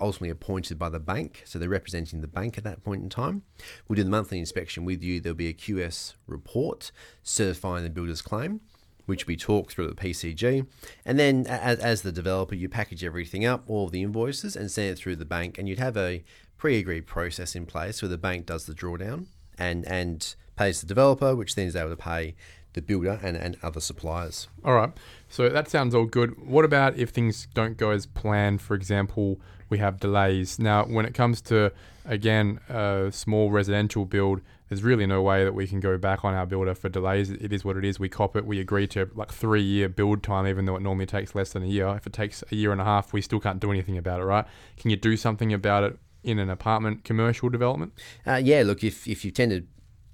ultimately 0.00 0.30
appointed 0.30 0.78
by 0.78 0.88
the 0.88 1.00
bank, 1.00 1.42
so 1.44 1.58
they're 1.58 1.68
representing 1.68 2.20
the 2.20 2.28
bank 2.28 2.56
at 2.56 2.64
that 2.64 2.82
point 2.84 3.02
in 3.02 3.08
time. 3.08 3.42
We'll 3.88 3.96
do 3.96 4.04
the 4.04 4.10
monthly 4.10 4.38
inspection 4.38 4.84
with 4.84 5.02
you. 5.02 5.20
There'll 5.20 5.36
be 5.36 5.48
a 5.48 5.54
QS 5.54 6.14
report 6.26 6.90
certifying 7.22 7.84
the 7.84 7.90
builder's 7.90 8.22
claim 8.22 8.60
which 9.06 9.26
we 9.26 9.36
talk 9.36 9.70
through 9.70 9.88
the 9.88 9.94
PCG. 9.94 10.66
And 11.04 11.18
then, 11.18 11.46
as, 11.46 11.78
as 11.78 12.02
the 12.02 12.12
developer, 12.12 12.54
you 12.54 12.68
package 12.68 13.04
everything 13.04 13.44
up, 13.44 13.64
all 13.66 13.88
the 13.88 14.02
invoices, 14.02 14.56
and 14.56 14.70
send 14.70 14.90
it 14.90 14.98
through 14.98 15.16
the 15.16 15.24
bank. 15.24 15.58
And 15.58 15.68
you'd 15.68 15.78
have 15.78 15.96
a 15.96 16.24
pre 16.56 16.78
agreed 16.78 17.06
process 17.06 17.54
in 17.54 17.66
place 17.66 18.02
where 18.02 18.08
the 18.08 18.18
bank 18.18 18.46
does 18.46 18.66
the 18.66 18.74
drawdown 18.74 19.26
and, 19.58 19.86
and 19.86 20.34
pays 20.56 20.80
the 20.80 20.86
developer, 20.86 21.34
which 21.34 21.54
then 21.54 21.66
is 21.66 21.76
able 21.76 21.90
to 21.90 21.96
pay 21.96 22.34
the 22.74 22.82
builder 22.82 23.20
and, 23.22 23.36
and 23.36 23.56
other 23.62 23.80
suppliers. 23.80 24.48
All 24.64 24.74
right. 24.74 24.92
So 25.28 25.48
that 25.48 25.68
sounds 25.68 25.94
all 25.94 26.06
good. 26.06 26.46
What 26.46 26.64
about 26.64 26.96
if 26.96 27.10
things 27.10 27.48
don't 27.54 27.76
go 27.76 27.90
as 27.90 28.06
planned? 28.06 28.60
For 28.60 28.74
example, 28.74 29.40
we 29.68 29.78
have 29.78 30.00
delays. 30.00 30.58
Now, 30.58 30.84
when 30.84 31.06
it 31.06 31.14
comes 31.14 31.40
to, 31.42 31.72
again, 32.04 32.60
a 32.68 33.10
small 33.12 33.50
residential 33.50 34.04
build, 34.04 34.40
there's 34.68 34.82
really 34.82 35.06
no 35.06 35.22
way 35.22 35.44
that 35.44 35.54
we 35.54 35.66
can 35.66 35.80
go 35.80 35.98
back 35.98 36.24
on 36.24 36.34
our 36.34 36.46
builder 36.46 36.74
for 36.74 36.88
delays. 36.88 37.30
It 37.30 37.52
is 37.52 37.64
what 37.64 37.76
it 37.76 37.84
is. 37.84 38.00
We 38.00 38.08
cop 38.08 38.34
it. 38.36 38.46
We 38.46 38.60
agree 38.60 38.86
to 38.88 39.10
like 39.14 39.32
three 39.32 39.62
year 39.62 39.88
build 39.88 40.22
time, 40.22 40.46
even 40.46 40.64
though 40.64 40.76
it 40.76 40.82
normally 40.82 41.06
takes 41.06 41.34
less 41.34 41.52
than 41.52 41.62
a 41.62 41.66
year. 41.66 41.88
If 41.88 42.06
it 42.06 42.12
takes 42.12 42.42
a 42.50 42.54
year 42.54 42.72
and 42.72 42.80
a 42.80 42.84
half, 42.84 43.12
we 43.12 43.20
still 43.20 43.40
can't 43.40 43.60
do 43.60 43.70
anything 43.70 43.98
about 43.98 44.20
it, 44.20 44.24
right? 44.24 44.46
Can 44.76 44.90
you 44.90 44.96
do 44.96 45.16
something 45.16 45.52
about 45.52 45.84
it 45.84 45.98
in 46.22 46.38
an 46.38 46.48
apartment 46.48 47.04
commercial 47.04 47.50
development? 47.50 47.92
Uh, 48.26 48.40
yeah, 48.42 48.62
look, 48.64 48.82
if, 48.82 49.06
if 49.06 49.24
you've 49.24 49.34
tended 49.34 49.68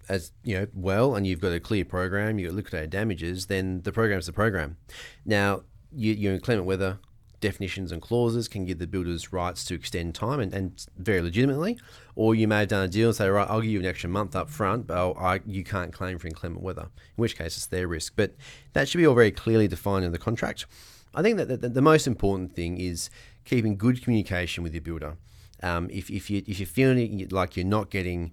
as 0.09 0.33
you 0.43 0.59
know 0.59 0.67
well 0.75 1.15
and 1.15 1.25
you've 1.27 1.41
got 1.41 1.53
a 1.53 1.61
clear 1.61 1.85
program, 1.85 2.39
you've 2.39 2.51
got 2.51 2.57
liquidated 2.57 2.91
damages, 2.91 3.47
then 3.47 3.83
the 3.83 3.93
program's 3.93 4.27
the 4.27 4.33
program. 4.33 4.77
Now, 5.25 5.63
you, 5.93 6.13
you're 6.13 6.35
inclement 6.35 6.67
weather 6.67 6.99
definitions 7.41 7.93
and 7.93 8.03
clauses 8.03 8.49
can 8.49 8.65
give 8.65 8.79
the 8.79 8.87
builders 8.87 9.33
rights 9.33 9.65
to 9.65 9.75
extend 9.75 10.15
time 10.15 10.41
and, 10.41 10.53
and 10.53 10.87
very 10.99 11.21
legitimately. 11.21 11.79
Or 12.15 12.35
you 12.35 12.47
may 12.47 12.61
have 12.61 12.69
done 12.69 12.85
a 12.85 12.89
deal 12.89 13.09
and 13.09 13.17
say, 13.17 13.29
right, 13.29 13.49
I'll 13.49 13.61
give 13.61 13.71
you 13.71 13.81
an 13.81 13.87
extra 13.87 14.11
month 14.11 14.37
up 14.37 14.51
front, 14.51 14.87
but 14.87 15.13
I, 15.13 15.41
you 15.47 15.65
can't 15.65 15.93
claim 15.93 16.19
for 16.19 16.29
inclement 16.29 16.63
weather, 16.63 16.83
in 16.83 17.17
which 17.17 17.37
case 17.37 17.57
it's 17.57 17.67
their 17.67 17.89
risk. 17.89 18.13
But 18.17 18.35
that 18.73 18.89
should 18.89 18.99
be 18.99 19.07
all 19.07 19.15
very 19.15 19.31
clearly 19.31 19.69
defined 19.69 20.05
in 20.05 20.13
the 20.13 20.19
contract. 20.19 20.67
I 21.15 21.23
think 21.23 21.39
that 21.39 21.61
the, 21.61 21.69
the 21.69 21.83
most 21.83 22.07
important 22.07 22.55
thing 22.55 22.79
is 22.79 23.11
keeping 23.45 23.77
good 23.77 24.03
communication 24.03 24.63
with 24.63 24.75
your 24.75 24.83
builder. 24.83 25.17
Um, 25.63 25.89
if, 25.91 26.11
if, 26.11 26.31
you, 26.31 26.43
if 26.47 26.59
you're 26.61 26.67
feeling 26.67 27.29
like 27.31 27.57
you're 27.57 27.67
not 27.67 27.91
getting 27.91 28.33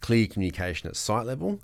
clear 0.00 0.26
communication 0.26 0.88
at 0.88 0.96
site 0.96 1.26
level, 1.26 1.60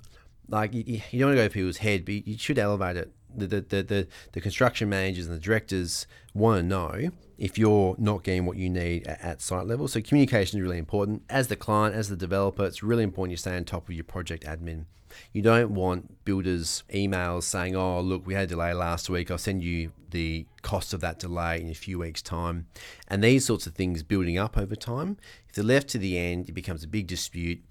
like 0.47 0.73
you, 0.73 0.83
you 0.85 1.19
don't 1.19 1.29
want 1.29 1.33
to 1.33 1.35
go 1.35 1.41
over 1.41 1.49
people's 1.49 1.77
head, 1.77 2.05
but 2.05 2.27
you 2.27 2.37
should 2.37 2.59
elevate 2.59 2.97
it 2.97 3.11
the, 3.37 3.47
the, 3.47 3.83
the, 3.83 4.07
the, 4.33 4.41
construction 4.41 4.89
managers 4.89 5.27
and 5.27 5.35
the 5.35 5.39
directors 5.39 6.07
want 6.33 6.59
to 6.59 6.63
know 6.63 7.09
if 7.37 7.57
you're 7.57 7.95
not 7.97 8.23
getting 8.23 8.45
what 8.45 8.57
you 8.57 8.69
need 8.69 9.05
at, 9.07 9.21
at, 9.21 9.41
site 9.41 9.67
level. 9.67 9.87
So 9.87 10.01
communication 10.01 10.59
is 10.59 10.63
really 10.63 10.77
important. 10.77 11.23
As 11.29 11.47
the 11.47 11.55
client, 11.55 11.95
as 11.95 12.09
the 12.09 12.15
developer, 12.15 12.65
it's 12.65 12.83
really 12.83 13.03
important 13.03 13.31
you 13.31 13.37
stay 13.37 13.55
on 13.55 13.65
top 13.65 13.89
of 13.89 13.95
your 13.95 14.03
project 14.03 14.43
admin. 14.43 14.85
You 15.31 15.41
don't 15.41 15.71
want 15.71 16.25
builders 16.25 16.83
emails 16.93 17.43
saying, 17.43 17.75
"Oh, 17.75 18.01
look, 18.01 18.27
we 18.27 18.33
had 18.33 18.43
a 18.43 18.47
delay 18.47 18.73
last 18.73 19.09
week. 19.09 19.31
I'll 19.31 19.37
send 19.37 19.63
you 19.63 19.93
the 20.09 20.45
cost 20.61 20.93
of 20.93 20.99
that 21.01 21.19
delay 21.19 21.61
in 21.61 21.69
a 21.69 21.73
few 21.73 21.99
weeks' 21.99 22.21
time." 22.21 22.67
And 23.07 23.23
these 23.23 23.45
sorts 23.45 23.65
of 23.65 23.75
things 23.75 24.03
building 24.03 24.37
up 24.37 24.57
over 24.57 24.75
time. 24.75 25.17
If 25.47 25.55
they're 25.55 25.63
left 25.63 25.87
to 25.89 25.97
the 25.97 26.17
end, 26.17 26.49
it 26.49 26.51
becomes 26.51 26.83
a 26.83 26.87
big 26.87 27.07
dispute 27.07 27.63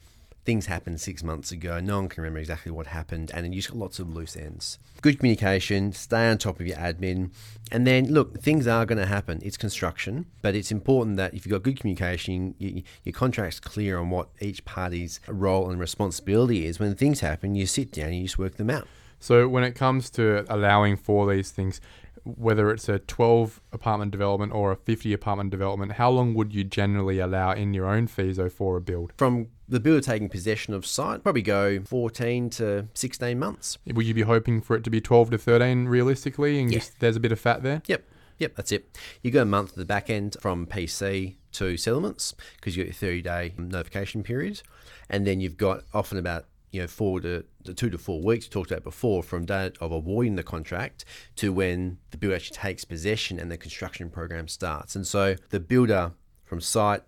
things 0.45 0.67
happened 0.67 1.01
six 1.01 1.23
months 1.23 1.51
ago. 1.53 1.81
No 1.81 1.97
one 1.97 2.09
can 2.09 2.23
remember 2.23 2.39
exactly 2.39 2.71
what 2.71 2.89
happened, 2.89 3.31
and 3.35 3.55
you've 3.55 3.67
got 3.67 3.77
lots 3.77 3.99
of 3.99 4.15
loose 4.15 4.37
ends. 4.37 4.79
Good 5.01 5.19
communication, 5.19 5.93
stay 5.93 6.29
on 6.29 6.39
top 6.39 6.61
of 6.61 6.67
your 6.67 6.77
admin, 6.77 7.31
and 7.71 7.87
then 7.87 8.13
look, 8.13 8.41
things 8.41 8.67
are 8.67 8.87
going 8.87 8.99
to 8.99 9.07
happen. 9.07 9.41
It's 9.43 9.57
construction, 9.57 10.27
but 10.43 10.55
it's 10.55 10.71
important 10.71 11.17
that 11.17 11.35
if 11.35 11.45
you've 11.47 11.53
got 11.53 11.63
good 11.63 11.81
communication, 11.81 12.55
you, 12.59 12.83
your 13.05 13.13
contract's 13.13 13.61
clear 13.61 13.99
on 13.99 14.11
what 14.11 14.29
each 14.41 14.65
party's 14.65 15.21
role 15.29 15.71
and 15.71 15.81
responsibility 15.81 16.67
is. 16.67 16.79
When 16.79 16.95
things 16.95 17.21
happen, 17.21 17.55
you 17.55 17.67
sit 17.67 17.93
down 17.93 18.07
and 18.07 18.17
you 18.17 18.25
just 18.25 18.39
work 18.39 18.57
them 18.57 18.71
out. 18.71 18.87
So 19.21 19.49
when 19.49 19.65
it 19.65 19.73
comes 19.73 20.11
to 20.11 20.45
allowing 20.53 20.97
for 20.97 21.33
these 21.33 21.51
things, 21.51 21.81
whether 22.25 22.71
it's 22.71 22.89
a 22.89 22.99
12 22.99 23.61
apartment 23.73 24.11
development 24.11 24.53
or 24.53 24.73
a 24.73 24.77
50 24.77 25.13
apartment 25.13 25.51
development, 25.51 25.93
how 25.93 26.11
long 26.11 26.35
would 26.35 26.55
you 26.55 26.65
generally 26.65 27.19
allow 27.19 27.53
in 27.53 27.75
your 27.75 27.87
own 27.87 28.09
feaso 28.09 28.51
for 28.51 28.77
a 28.77 28.81
build? 28.81 29.13
From 29.17 29.49
the 29.69 29.81
builder 29.81 30.01
taking 30.01 30.29
possession 30.29 30.75
of 30.75 30.85
site, 30.87 31.23
probably 31.23 31.43
go 31.43 31.81
14 31.81 32.51
to 32.51 32.89
16 32.95 33.39
months. 33.39 33.79
Would 33.87 34.07
you 34.07 34.15
be 34.15 34.23
hoping 34.23 34.61
for 34.61 34.77
it 34.77 34.85
to 34.85 34.91
be 34.91 35.01
12 35.01 35.31
to 35.31 35.39
13 35.39 35.87
realistically? 35.87 36.61
And 36.61 36.71
Yeah. 36.73 36.79
just 36.79 37.01
there's 37.01 37.17
a 37.17 37.21
bit 37.21 37.33
of 37.33 37.41
fat 37.41 37.63
there? 37.63 37.83
Yep. 37.87 38.05
Yep, 38.39 38.57
that's 38.57 38.73
it. 38.73 38.99
You 39.23 39.31
go 39.31 39.43
a 39.43 39.45
month 39.47 39.75
to 39.75 39.79
the 39.79 39.85
back 39.85 40.11
end 40.11 40.37
from 40.41 40.67
PC 40.67 41.37
to 41.53 41.77
settlements 41.77 42.35
because 42.57 42.77
you 42.77 42.83
got 42.83 42.89
your 42.89 42.95
30 42.95 43.23
day 43.23 43.55
notification 43.57 44.23
period. 44.25 44.63
And 45.09 45.27
then 45.27 45.41
you've 45.41 45.57
got 45.57 45.85
often 45.95 46.19
about 46.19 46.47
you 46.73 46.81
know 46.81 46.89
four 46.89 47.21
to, 47.21 47.45
to 47.63 47.73
two 47.73 47.89
to 47.91 47.97
four 47.99 48.21
weeks. 48.21 48.47
We 48.47 48.51
talked 48.51 48.73
about 48.73 48.83
before 48.83 49.23
from 49.23 49.47
date 49.47 49.77
of 49.81 49.93
awarding 49.93 50.35
the 50.35 50.43
contract 50.43 51.05
to 51.37 51.53
when 51.53 51.99
the 52.11 52.17
builder 52.19 52.35
actually 52.35 52.57
takes 52.57 52.85
possession 52.85 53.39
and 53.39 53.51
the 53.53 53.57
construction 53.57 54.11
program 54.11 54.49
starts. 54.49 54.97
And 54.97 55.07
so 55.07 55.37
the 55.51 55.61
builder 55.61 56.13
from 56.45 56.61
site 56.61 57.03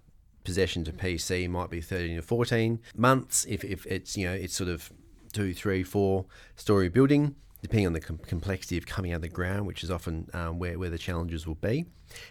possession 0.47 0.85
to 0.85 0.93
PC 0.93 1.49
might 1.51 1.69
be 1.69 1.81
13 1.83 2.17
to 2.17 2.23
14 2.23 2.79
months 2.97 3.45
if, 3.49 3.63
if 3.65 3.85
it's 3.87 4.17
you 4.17 4.27
know 4.27 4.33
it's 4.33 4.55
sort 4.55 4.71
of 4.71 4.91
two, 5.33 5.53
three, 5.53 5.83
four 5.83 6.25
story 6.55 6.89
building, 6.89 7.35
depending 7.61 7.87
on 7.87 7.93
the 7.93 8.01
com- 8.01 8.17
complexity 8.19 8.79
of 8.79 8.87
coming 8.87 9.13
out 9.13 9.17
of 9.17 9.23
the 9.23 9.29
ground, 9.29 9.67
which 9.67 9.85
is 9.85 9.91
often 9.91 10.31
um, 10.33 10.59
where, 10.59 10.79
where 10.79 10.89
the 10.89 10.97
challenges 10.97 11.47
will 11.47 11.57
be. 11.57 11.85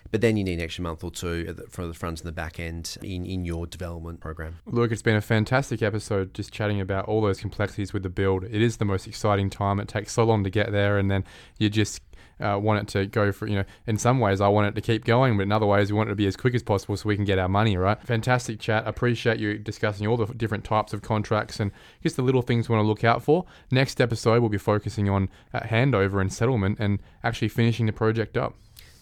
But 0.09 0.21
then 0.21 0.37
you 0.37 0.43
need 0.43 0.53
an 0.53 0.61
extra 0.61 0.81
month 0.81 1.03
or 1.03 1.11
two 1.11 1.43
the- 1.53 1.67
for 1.69 1.85
the 1.85 1.93
front 1.93 2.21
and 2.21 2.27
the 2.27 2.31
back 2.31 2.59
end 2.59 2.97
in, 3.03 3.25
in 3.25 3.45
your 3.45 3.67
development 3.67 4.21
program. 4.21 4.57
Look, 4.65 4.91
it's 4.91 5.01
been 5.03 5.17
a 5.17 5.21
fantastic 5.21 5.83
episode 5.83 6.33
just 6.33 6.51
chatting 6.51 6.79
about 6.81 7.05
all 7.05 7.21
those 7.21 7.41
complexities 7.41 7.93
with 7.93 8.01
the 8.03 8.09
build. 8.09 8.43
It 8.45 8.61
is 8.61 8.77
the 8.77 8.85
most 8.85 9.05
exciting 9.05 9.49
time. 9.51 9.79
It 9.79 9.87
takes 9.89 10.13
so 10.13 10.23
long 10.23 10.43
to 10.45 10.49
get 10.49 10.71
there, 10.71 10.97
and 10.97 11.11
then 11.11 11.25
you 11.59 11.69
just 11.69 12.01
uh, 12.39 12.57
want 12.59 12.81
it 12.81 12.87
to 12.89 13.05
go 13.05 13.31
for, 13.31 13.47
you 13.47 13.55
know, 13.55 13.65
in 13.87 13.97
some 13.97 14.19
ways 14.19 14.41
I 14.41 14.47
want 14.47 14.67
it 14.67 14.75
to 14.75 14.81
keep 14.81 15.05
going, 15.05 15.37
but 15.37 15.43
in 15.43 15.51
other 15.51 15.65
ways 15.65 15.91
we 15.91 15.97
want 15.97 16.09
it 16.09 16.11
to 16.11 16.15
be 16.15 16.27
as 16.27 16.35
quick 16.35 16.55
as 16.55 16.63
possible 16.63 16.97
so 16.97 17.07
we 17.07 17.15
can 17.15 17.25
get 17.25 17.39
our 17.39 17.49
money, 17.49 17.77
right? 17.77 18.01
Fantastic 18.01 18.59
chat. 18.59 18.87
Appreciate 18.87 19.39
you 19.39 19.57
discussing 19.57 20.07
all 20.07 20.17
the 20.17 20.25
different 20.33 20.63
types 20.63 20.93
of 20.93 21.01
contracts 21.01 21.59
and 21.59 21.71
just 22.03 22.15
the 22.15 22.21
little 22.21 22.41
things 22.41 22.67
we 22.67 22.75
want 22.75 22.83
to 22.83 22.87
look 22.87 23.03
out 23.03 23.23
for. 23.23 23.45
Next 23.71 24.01
episode, 24.01 24.41
we'll 24.41 24.49
be 24.49 24.57
focusing 24.57 25.09
on 25.09 25.29
uh, 25.53 25.61
handover 25.61 26.21
and 26.21 26.31
settlement 26.31 26.79
and 26.79 26.99
actually 27.23 27.49
finishing 27.49 27.85
the 27.85 27.93
project 27.93 28.37
up. 28.37 28.55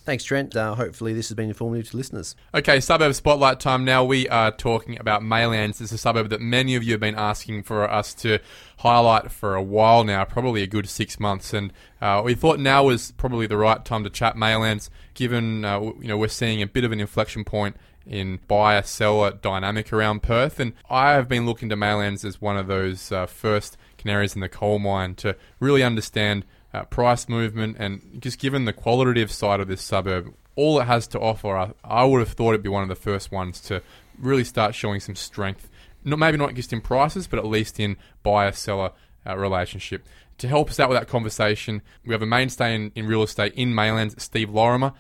Thanks, 0.06 0.26
Trent. 0.26 0.54
Uh, 0.54 0.76
hopefully, 0.76 1.14
this 1.14 1.30
has 1.30 1.36
been 1.36 1.48
informative 1.48 1.92
to 1.92 1.98
listeners. 1.98 2.36
Okay, 2.54 2.82
suburb 2.82 3.16
spotlight 3.16 3.62
time. 3.62 3.86
Now 3.86 4.04
we 4.04 4.28
are 4.28 4.52
talking 4.52 5.00
about 5.00 5.22
Maylands. 5.22 5.80
It's 5.80 5.94
a 5.94 5.98
suburb 5.98 6.30
that 6.30 6.42
many 6.42 6.76
of 6.76 6.84
you 6.84 6.92
have 6.92 7.00
been 7.00 7.16
asking 7.16 7.64
for 7.64 7.90
us 7.90 8.14
to 8.16 8.40
highlight 8.80 9.32
for 9.32 9.56
a 9.56 9.64
while 9.64 10.04
now, 10.04 10.26
probably 10.26 10.62
a 10.62 10.68
good 10.68 10.90
six 10.90 11.22
months. 11.22 11.54
And 11.54 11.72
uh, 12.02 12.22
we 12.24 12.36
thought 12.36 12.60
now 12.60 12.84
was 12.84 13.12
probably 13.14 13.48
the 13.48 13.56
right 13.56 13.84
time 13.86 14.04
to 14.04 14.10
chat 14.10 14.36
Maylands, 14.36 14.90
given 15.14 15.64
uh, 15.64 15.80
you 15.80 16.10
know 16.10 16.18
we're 16.18 16.28
seeing 16.28 16.62
a 16.62 16.68
bit 16.68 16.84
of 16.84 16.92
an 16.92 17.00
inflection 17.00 17.46
point 17.46 17.78
in 18.06 18.40
buyer 18.50 18.82
seller 18.82 19.32
dynamic 19.32 19.94
around 19.94 20.22
Perth. 20.22 20.60
And 20.60 20.74
I 20.90 21.12
have 21.12 21.30
been 21.30 21.46
looking 21.46 21.70
to 21.70 21.78
Maylands 21.78 22.26
as 22.26 22.42
one 22.42 22.58
of 22.58 22.68
those 22.68 23.10
uh, 23.10 23.26
first 23.26 23.78
canaries 23.96 24.36
in 24.36 24.42
the 24.42 24.50
coal 24.50 24.80
mine 24.80 25.16
to 25.16 25.38
really 25.62 25.82
understand 25.82 26.44
uh, 26.74 26.84
price 26.86 27.30
movement, 27.30 27.78
and 27.80 28.02
just 28.20 28.40
given 28.40 28.66
the 28.66 28.74
qualitative 28.74 29.32
side 29.32 29.60
of 29.60 29.68
this 29.68 29.82
suburb, 29.82 30.34
all 30.56 30.80
it 30.80 30.86
has 30.86 31.08
to 31.08 31.20
offer, 31.20 31.56
I, 31.56 31.74
I 31.84 32.04
would 32.04 32.20
have 32.20 32.30
thought 32.30 32.50
it'd 32.50 32.64
be 32.64 32.70
one 32.70 32.84
of 32.84 32.90
the 32.90 32.96
first 32.96 33.32
ones 33.32 33.60
to 33.62 33.82
really 34.20 34.44
start 34.44 34.76
showing 34.76 35.00
some 35.00 35.16
strength. 35.16 35.70
Not 36.04 36.20
maybe 36.20 36.38
not 36.38 36.54
just 36.54 36.74
in 36.74 36.82
prices, 36.82 37.28
but 37.28 37.40
at 37.40 37.46
least 37.46 37.80
in 37.80 37.98
buyer-seller 38.24 38.92
uh, 39.26 39.38
relationship. 39.38 40.06
To 40.40 40.48
help 40.48 40.70
us 40.70 40.80
out 40.80 40.90
with 40.90 40.98
that 40.98 41.08
conversation, 41.08 41.82
we 42.06 42.14
have 42.14 42.22
a 42.22 42.26
mainstay 42.26 42.76
in, 42.76 42.92
in 42.96 43.08
real 43.08 43.24
estate 43.24 43.54
in 43.54 43.74
Maylands, 43.74 44.20
Steve 44.20 44.50
Lorrimer. 44.50 44.94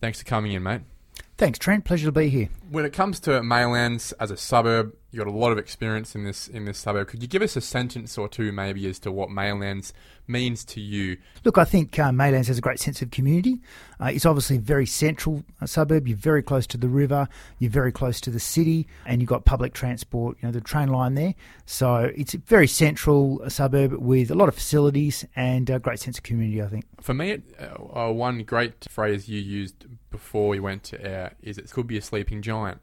Thanks 0.00 0.20
for 0.20 0.24
coming 0.24 0.52
in, 0.52 0.62
mate. 0.62 0.82
Thanks, 1.36 1.58
Trent. 1.58 1.84
Pleasure 1.84 2.06
to 2.06 2.12
be 2.12 2.28
here. 2.28 2.48
When 2.70 2.84
it 2.84 2.92
comes 2.92 3.20
to 3.20 3.30
Maylands 3.42 4.12
as 4.18 4.30
a 4.30 4.36
suburb, 4.36 4.94
you've 5.10 5.24
got 5.24 5.30
a 5.30 5.36
lot 5.36 5.52
of 5.52 5.58
experience 5.58 6.14
in 6.14 6.24
this 6.24 6.48
in 6.48 6.64
this 6.64 6.78
suburb. 6.78 7.08
Could 7.08 7.22
you 7.22 7.28
give 7.28 7.42
us 7.42 7.56
a 7.56 7.60
sentence 7.60 8.18
or 8.18 8.28
two, 8.28 8.52
maybe, 8.52 8.86
as 8.88 8.98
to 9.00 9.12
what 9.12 9.30
Maylands 9.30 9.92
means 10.26 10.64
to 10.66 10.80
you? 10.80 11.16
Look, 11.44 11.56
I 11.56 11.64
think 11.64 11.98
uh, 11.98 12.10
Maylands 12.10 12.48
has 12.48 12.58
a 12.58 12.60
great 12.60 12.78
sense 12.78 13.00
of 13.00 13.10
community. 13.10 13.58
Uh, 14.00 14.06
it's 14.06 14.26
obviously 14.26 14.56
a 14.56 14.60
very 14.60 14.86
central 14.86 15.44
uh, 15.60 15.66
suburb. 15.66 16.06
You're 16.06 16.16
very 16.16 16.42
close 16.42 16.66
to 16.68 16.76
the 16.76 16.88
river. 16.88 17.28
You're 17.58 17.70
very 17.70 17.92
close 17.92 18.20
to 18.22 18.30
the 18.30 18.40
city, 18.40 18.86
and 19.06 19.20
you've 19.20 19.28
got 19.28 19.44
public 19.44 19.72
transport. 19.72 20.36
You 20.40 20.48
know 20.48 20.52
the 20.52 20.60
train 20.60 20.88
line 20.88 21.14
there. 21.14 21.34
So 21.66 22.10
it's 22.14 22.34
a 22.34 22.38
very 22.38 22.66
central 22.66 23.40
uh, 23.44 23.48
suburb 23.48 23.92
with 23.94 24.30
a 24.30 24.34
lot 24.34 24.48
of 24.48 24.54
facilities 24.54 25.24
and 25.34 25.68
a 25.70 25.78
great 25.78 26.00
sense 26.00 26.18
of 26.18 26.24
community. 26.24 26.62
I 26.62 26.68
think. 26.68 26.84
For 27.00 27.14
me, 27.14 27.30
it, 27.30 27.42
uh, 27.58 28.08
uh, 28.08 28.12
one 28.12 28.42
great 28.44 28.86
phrase 28.90 29.28
you 29.28 29.40
used 29.40 29.86
before 30.10 30.48
we 30.48 30.60
went 30.60 30.82
to 30.84 31.04
air 31.04 31.34
is 31.42 31.58
it 31.58 31.70
could 31.70 31.86
be 31.86 31.96
a 31.96 32.02
sleeping 32.02 32.42
giant. 32.42 32.80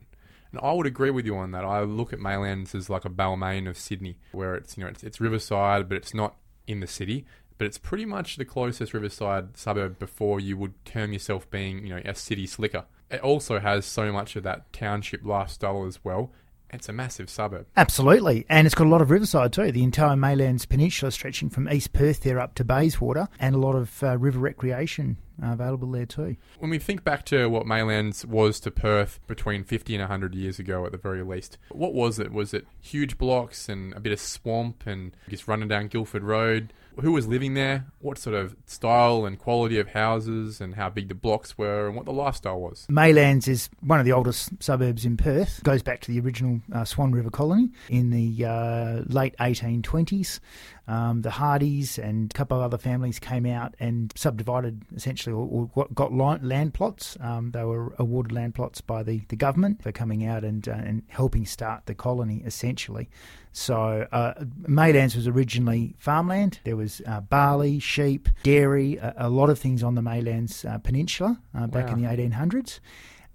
And 0.56 0.65
I 0.65 0.72
would 0.72 0.86
agree 0.86 1.10
with 1.10 1.26
you 1.26 1.36
on 1.36 1.52
that. 1.52 1.65
I 1.65 1.82
look 1.82 2.13
at 2.13 2.20
Maylands 2.20 2.74
as 2.74 2.89
like 2.89 3.04
a 3.04 3.10
Balmain 3.10 3.68
of 3.68 3.78
Sydney, 3.78 4.20
where 4.32 4.56
it's 4.56 4.78
you 4.78 4.84
know 4.86 4.89
it's, 4.89 5.04
it's 5.04 5.20
riverside, 5.20 5.89
but 5.89 5.98
it's 5.98 6.13
not 6.13 6.38
in 6.65 6.80
the 6.80 6.88
city. 6.88 7.26
But 7.58 7.68
it's 7.68 7.78
pretty 7.78 8.06
much 8.06 8.38
the 8.38 8.46
closest 8.46 8.94
riverside 8.94 9.58
suburb 9.58 10.00
before 10.00 10.39
you 10.39 10.56
would 10.56 10.74
term 10.86 11.12
yourself 11.12 11.50
being 11.50 11.86
you 11.86 11.94
know 11.94 12.02
a 12.06 12.15
city 12.15 12.48
slicker. 12.48 12.86
It 13.12 13.20
also 13.20 13.60
has 13.60 13.86
so 13.86 14.13
much 14.13 14.38
of 14.38 14.44
that 14.44 14.72
township 14.72 15.26
lifestyle 15.26 15.86
as 15.86 16.06
well. 16.06 16.32
It's 16.71 16.89
a 16.89 16.93
massive 16.93 17.30
suburb. 17.30 17.67
Absolutely, 17.78 18.45
and 18.49 18.65
it's 18.65 18.75
got 18.75 18.88
a 18.88 18.89
lot 18.89 19.01
of 19.01 19.10
riverside 19.10 19.54
too. 19.54 19.71
The 19.71 19.84
entire 19.84 20.15
Maylands 20.15 20.67
Peninsula 20.67 21.12
stretching 21.12 21.49
from 21.49 21.69
East 21.69 21.93
Perth 21.93 22.21
there 22.21 22.39
up 22.39 22.56
to 22.56 22.63
Bayswater, 22.63 23.28
and 23.39 23.56
a 23.56 23.60
lot 23.60 23.75
of 23.75 24.04
uh, 24.04 24.17
river 24.17 24.39
recreation 24.39 25.17
uh, 25.41 25.54
available 25.54 25.91
there 25.91 26.06
too. 26.06 26.38
When 26.60 26.71
we 26.71 26.80
think 26.80 27.04
back 27.04 27.25
to 27.25 27.47
what 27.47 27.65
Maylands 27.65 28.25
was 28.25 28.60
to 28.62 28.71
Perth 28.71 29.19
between 29.28 29.63
50 29.63 29.95
and 29.95 30.01
100 30.01 30.36
years 30.36 30.60
ago 30.60 30.86
at 30.86 30.91
the 30.91 30.97
very 30.97 31.23
least, 31.23 31.58
what 31.69 31.93
was 31.93 32.19
it? 32.19 32.32
Was 32.32 32.54
it 32.54 32.67
huge 32.82 33.17
blocks 33.17 33.69
and 33.69 33.93
a 33.93 33.99
bit 33.99 34.13
of 34.13 34.19
swamp 34.19 34.84
and 34.86 35.15
just 35.30 35.47
running 35.47 35.67
down 35.67 35.88
Guildford 35.88 36.23
Road? 36.23 36.73
Who 37.01 37.12
was 37.12 37.27
living 37.27 37.53
there? 37.53 37.86
What 37.99 38.17
sort 38.17 38.36
of 38.36 38.55
style 38.65 39.25
and 39.25 39.38
quality 39.38 39.79
of 39.79 39.89
houses 39.89 40.62
and 40.62 40.75
how 40.75 40.89
big 40.89 41.10
the 41.10 41.15
blocks 41.15 41.58
were 41.58 41.88
and 41.88 41.95
what 41.95 42.05
the 42.05 42.13
lifestyle 42.13 42.60
was? 42.60 42.88
Maylands 42.89 43.47
is 43.47 43.69
one 43.81 43.99
of 43.99 44.05
the 44.05 44.12
oldest 44.12 44.51
suburbs 44.62 45.05
in 45.05 45.17
Perth. 45.17 45.62
Goes 45.63 45.84
back 45.84 46.01
to 46.01 46.12
the 46.12 46.19
original 46.19 46.62
uh, 46.73 46.86
Swan 46.86 47.12
River 47.12 47.29
colony 47.29 47.71
in 47.89 48.12
the 48.12 48.45
uh, 48.45 49.01
late 49.08 49.36
1820s. 49.38 50.39
Um, 50.88 51.23
the 51.23 51.31
Hardys 51.31 51.97
and 51.97 52.31
a 52.31 52.34
couple 52.34 52.58
of 52.58 52.63
other 52.63 52.77
families 52.77 53.19
came 53.19 53.45
out 53.45 53.75
and 53.79 54.13
subdivided 54.15 54.84
essentially 54.95 55.34
or, 55.34 55.69
or 55.73 55.88
got 55.93 56.13
land 56.13 56.73
plots. 56.73 57.17
Um, 57.19 57.51
they 57.51 57.63
were 57.63 57.95
awarded 57.97 58.31
land 58.31 58.55
plots 58.55 58.81
by 58.81 59.03
the, 59.03 59.21
the 59.29 59.36
government 59.36 59.81
for 59.81 59.91
coming 59.91 60.25
out 60.25 60.43
and, 60.43 60.67
uh, 60.67 60.73
and 60.73 61.03
helping 61.08 61.45
start 61.45 61.88
the 61.88 61.95
colony 61.95 62.43
essentially. 62.45 63.10
So 63.56 64.06
uh, 64.12 64.34
Maylands 64.68 65.15
was 65.15 65.30
originally 65.30 65.96
farmland. 65.98 66.60
There 66.65 66.76
was 66.76 67.02
uh, 67.08 67.22
barley, 67.22 67.80
sheep, 67.80 68.28
dairy, 68.44 68.98
a, 68.98 69.13
a, 69.18 69.30
lot 69.30 69.50
of 69.50 69.58
things 69.58 69.82
on 69.82 69.96
the 69.96 70.02
Maylands 70.02 70.70
uh, 70.70 70.78
Peninsula 70.80 71.39
uh, 71.58 71.65
back 71.68 71.88
Wow. 71.88 71.94
in 71.94 72.02
the 72.02 72.08
1800s. 72.10 72.82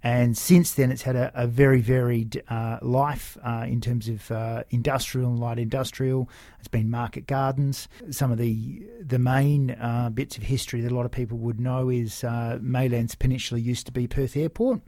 And 0.03 0.37
since 0.37 0.73
then, 0.73 0.91
it's 0.91 1.01
had 1.01 1.15
a, 1.15 1.31
a 1.33 1.47
very 1.47 1.81
varied 1.81 2.43
uh, 2.49 2.77
life 2.83 3.35
uh, 3.43 3.65
in 3.67 3.81
terms 3.81 4.07
of 4.07 4.29
uh, 4.31 4.63
industrial 4.69 5.31
and 5.31 5.39
light 5.39 5.57
industrial. 5.57 6.29
It's 6.59 6.67
been 6.67 6.89
market 6.91 7.25
gardens. 7.25 7.87
Some 8.11 8.31
of 8.31 8.37
the 8.37 8.83
the 8.99 9.19
main 9.19 9.71
uh, 9.71 10.11
bits 10.13 10.37
of 10.37 10.43
history 10.43 10.81
that 10.81 10.91
a 10.91 10.95
lot 10.95 11.05
of 11.05 11.11
people 11.11 11.39
would 11.39 11.59
know 11.59 11.89
is 11.89 12.23
uh, 12.23 12.59
Maylands 12.61 13.17
Peninsula 13.17 13.59
used 13.59 13.87
to 13.87 13.91
be 13.91 14.07
Perth 14.07 14.37
Airport. 14.37 14.81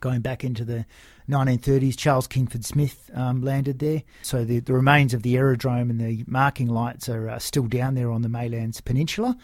Going 0.00 0.20
back 0.20 0.44
into 0.44 0.64
the 0.64 0.86
1930s, 1.28 1.96
Charles 1.96 2.26
Kingford 2.26 2.64
Smith 2.64 3.10
um, 3.14 3.42
landed 3.42 3.78
there. 3.78 4.02
So 4.22 4.44
the, 4.44 4.60
the 4.60 4.72
remains 4.72 5.14
of 5.14 5.22
the 5.22 5.36
aerodrome 5.36 5.90
and 5.90 6.00
the 6.00 6.24
marking 6.26 6.68
lights 6.68 7.08
are 7.08 7.28
uh, 7.28 7.38
still 7.38 7.66
down 7.66 7.94
there 7.94 8.10
on 8.10 8.22
the 8.22 8.28
Maylands 8.28 8.84
Peninsula 8.84 9.36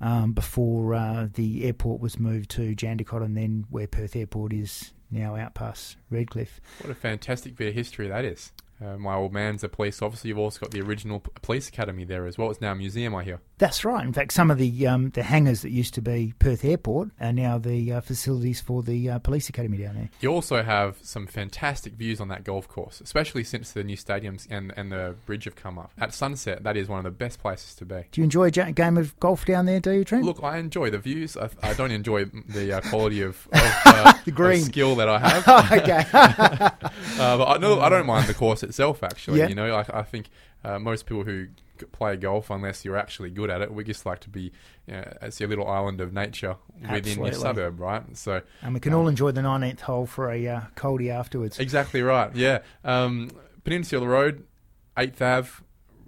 um, 0.00 0.32
before 0.32 0.94
uh, 0.94 1.28
the 1.32 1.64
airport 1.64 2.00
was 2.00 2.18
moved 2.18 2.50
to 2.50 2.74
Jandakot 2.74 3.24
and 3.24 3.36
then 3.36 3.66
where 3.70 3.86
Perth 3.86 4.14
Airport 4.14 4.52
is 4.52 4.92
now 5.10 5.36
out 5.36 5.54
past 5.54 5.96
Redcliffe. 6.10 6.60
What 6.80 6.90
a 6.90 6.94
fantastic 6.94 7.56
bit 7.56 7.68
of 7.68 7.74
history 7.74 8.08
that 8.08 8.24
is. 8.24 8.52
Uh, 8.82 8.96
my 8.96 9.14
old 9.14 9.32
man's 9.32 9.62
a 9.62 9.68
police 9.68 10.02
officer. 10.02 10.26
You've 10.26 10.38
also 10.38 10.58
got 10.58 10.72
the 10.72 10.80
original 10.80 11.20
police 11.20 11.68
academy 11.68 12.04
there 12.04 12.26
as 12.26 12.36
well. 12.36 12.50
It's 12.50 12.60
now 12.60 12.72
a 12.72 12.74
museum, 12.74 13.14
I 13.14 13.22
hear. 13.22 13.40
That's 13.62 13.84
right. 13.84 14.04
In 14.04 14.12
fact, 14.12 14.32
some 14.32 14.50
of 14.50 14.58
the 14.58 14.88
um, 14.88 15.10
the 15.10 15.22
hangars 15.22 15.62
that 15.62 15.70
used 15.70 15.94
to 15.94 16.02
be 16.02 16.34
Perth 16.40 16.64
Airport 16.64 17.10
are 17.20 17.32
now 17.32 17.58
the 17.58 17.92
uh, 17.92 18.00
facilities 18.00 18.60
for 18.60 18.82
the 18.82 19.08
uh, 19.08 19.18
police 19.20 19.48
academy 19.48 19.78
down 19.78 19.94
there. 19.94 20.10
You 20.20 20.30
also 20.32 20.64
have 20.64 20.96
some 21.02 21.28
fantastic 21.28 21.92
views 21.92 22.20
on 22.20 22.26
that 22.26 22.42
golf 22.42 22.66
course, 22.66 23.00
especially 23.00 23.44
since 23.44 23.70
the 23.70 23.84
new 23.84 23.96
stadiums 23.96 24.48
and, 24.50 24.72
and 24.76 24.90
the 24.90 25.14
bridge 25.26 25.44
have 25.44 25.54
come 25.54 25.78
up. 25.78 25.92
At 25.96 26.12
sunset, 26.12 26.64
that 26.64 26.76
is 26.76 26.88
one 26.88 26.98
of 26.98 27.04
the 27.04 27.12
best 27.12 27.38
places 27.38 27.76
to 27.76 27.84
be. 27.84 28.02
Do 28.10 28.20
you 28.20 28.24
enjoy 28.24 28.46
a 28.48 28.72
game 28.72 28.98
of 28.98 29.18
golf 29.20 29.44
down 29.44 29.66
there, 29.66 29.78
do 29.78 29.92
you, 29.92 30.02
Trent? 30.04 30.24
Look, 30.24 30.40
I 30.42 30.58
enjoy 30.58 30.90
the 30.90 30.98
views. 30.98 31.36
I, 31.36 31.48
I 31.62 31.72
don't 31.74 31.92
enjoy 31.92 32.24
the 32.24 32.78
uh, 32.78 32.80
quality 32.90 33.22
of, 33.22 33.46
of, 33.52 33.60
uh, 33.86 34.12
The 34.24 34.32
green. 34.32 34.58
of 34.62 34.66
skill 34.66 34.96
that 34.96 35.08
I 35.08 35.18
have. 35.28 35.48
okay. 35.80 36.04
Uh, 37.20 37.36
but 37.38 37.44
I, 37.44 37.56
no, 37.58 37.80
I 37.80 37.88
don't 37.88 38.06
mind 38.06 38.26
the 38.26 38.34
course 38.34 38.64
itself. 38.64 39.04
Actually, 39.04 39.38
Yeah. 39.38 39.48
you 39.48 39.54
know, 39.54 39.72
I, 39.72 39.84
I 40.00 40.02
think 40.02 40.26
uh, 40.64 40.78
most 40.78 41.06
people 41.06 41.24
who 41.24 41.48
play 41.90 42.16
golf, 42.16 42.50
unless 42.50 42.84
you're 42.84 42.96
actually 42.96 43.30
good 43.30 43.50
at 43.50 43.60
it, 43.60 43.72
we 43.72 43.84
just 43.84 44.06
like 44.06 44.20
to 44.20 44.28
be, 44.28 44.52
you 44.86 44.94
know, 44.94 45.16
it's 45.22 45.40
your 45.40 45.48
little 45.48 45.66
island 45.66 46.00
of 46.00 46.12
nature 46.12 46.56
within 46.80 46.94
Absolutely. 46.96 47.30
your 47.30 47.40
suburb, 47.40 47.80
right? 47.80 48.16
So 48.16 48.42
and 48.62 48.74
we 48.74 48.80
can 48.80 48.94
all 48.94 49.08
enjoy 49.08 49.32
the 49.32 49.40
19th 49.40 49.80
hole 49.80 50.06
for 50.06 50.30
a 50.30 50.46
uh, 50.46 50.60
coldie 50.76 51.10
afterwards. 51.10 51.58
exactly 51.58 52.02
right. 52.02 52.34
Yeah, 52.34 52.60
um, 52.84 53.30
Peninsula 53.64 54.06
Road, 54.06 54.44
Eighth 54.96 55.20
Ave. 55.20 55.50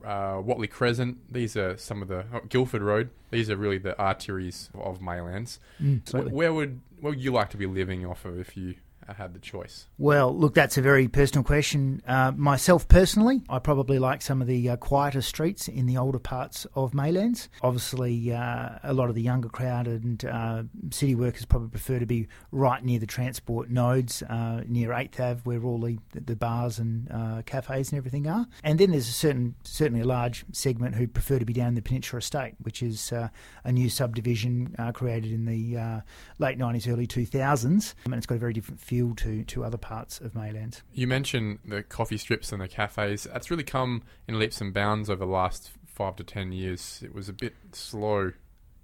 Uh, 0.05 0.43
Whatley 0.43 0.69
Crescent. 0.69 1.33
These 1.33 1.57
are 1.57 1.79
some 1.79 2.03
of 2.03 2.09
the 2.09 2.27
oh, 2.31 2.40
Guildford 2.47 2.83
Road. 2.83 3.09
These 3.31 3.49
are 3.49 3.57
really 3.57 3.79
the 3.79 3.99
arteries 3.99 4.69
of 4.75 5.01
Maylands. 5.01 5.59
Mm, 5.83 5.95
Wh- 5.95 6.01
absolutely. 6.03 6.33
Where 6.35 6.53
would 6.53 6.81
where 7.01 7.12
would 7.12 7.23
you 7.23 7.33
like 7.33 7.49
to 7.51 7.57
be 7.57 7.64
living 7.64 8.05
off 8.05 8.27
of 8.27 8.38
if 8.38 8.55
you 8.55 8.75
had 9.12 9.35
the 9.35 9.38
choice? 9.38 9.87
Well, 9.99 10.35
look, 10.35 10.55
that's 10.55 10.79
a 10.79 10.83
very 10.83 11.09
personal 11.09 11.45
question. 11.45 12.03
Uh, 12.07 12.33
myself 12.33 12.88
personally, 12.88 13.43
I 13.49 13.59
probably 13.59 13.99
like 13.99 14.23
some 14.23 14.40
of 14.40 14.47
the 14.47 14.71
uh, 14.71 14.77
quieter 14.77 15.21
streets 15.21 15.69
in 15.69 15.87
the 15.87 15.99
older 15.99 16.19
parts 16.19 16.67
of 16.75 16.93
Maylands. 16.93 17.49
Obviously, 17.62 18.33
uh, 18.33 18.71
a 18.83 18.95
lot 18.95 19.11
of 19.11 19.14
the 19.14 19.23
younger 19.23 19.49
crowd 19.49 19.87
and 19.87 20.25
uh, 20.25 20.62
city 20.90 21.14
workers 21.14 21.45
probably 21.45 21.69
prefer 21.69 21.99
to 21.99 22.07
be 22.07 22.29
right 22.51 22.83
near 22.83 22.99
the 22.99 23.07
transport 23.07 23.69
nodes, 23.69 24.23
uh, 24.23 24.62
near 24.67 24.90
8th 24.90 25.21
Ave, 25.21 25.40
where 25.45 25.62
all 25.62 25.79
the, 25.81 25.99
the 26.12 26.37
bars 26.37 26.79
and 26.79 27.09
cafes 27.47 27.93
and 27.93 27.99
everything 27.99 28.27
are. 28.27 28.47
And 28.62 28.79
then 28.79 28.90
there's 28.90 29.09
a 29.09 29.12
certain, 29.12 29.55
certainly 29.64 30.01
a 30.01 30.07
large 30.07 30.45
segment 30.53 30.95
who 30.95 31.07
prefer 31.07 31.38
to 31.38 31.45
be 31.45 31.53
down 31.53 31.69
in 31.69 31.75
the 31.75 31.83
Peninsula 31.83 32.19
Estate, 32.19 32.55
which 32.62 32.83
is 32.83 33.12
a 33.12 33.31
new 33.71 33.90
subdivision 33.90 34.75
created 34.95 35.33
in 35.33 35.45
the 35.45 36.03
late 36.38 36.59
90s, 36.59 36.90
early 36.90 37.07
2000s, 37.07 37.95
and 38.05 38.14
it's 38.14 38.27
got 38.27 38.37
a 38.37 38.38
very 38.38 38.53
different 38.53 38.81
feel 38.81 38.93
to, 39.16 39.44
to 39.44 39.64
other 39.64 39.76
parts 39.76 40.20
of 40.20 40.33
Maylands. 40.33 40.83
You 40.92 41.07
mentioned 41.07 41.59
the 41.64 41.83
coffee 41.83 42.18
strips 42.18 42.52
and 42.52 42.61
the 42.61 42.68
cafes. 42.68 43.24
That's 43.24 43.50
really 43.50 43.64
come 43.64 44.02
in 44.28 44.38
leaps 44.38 44.61
and 44.61 44.72
bounds 44.72 45.11
over 45.11 45.24
the 45.24 45.30
last 45.30 45.72
five 45.87 46.16
to 46.16 46.24
ten 46.24 46.52
years. 46.52 47.00
It 47.04 47.14
was 47.14 47.28
a 47.28 47.33
bit 47.33 47.54
slow 47.72 48.33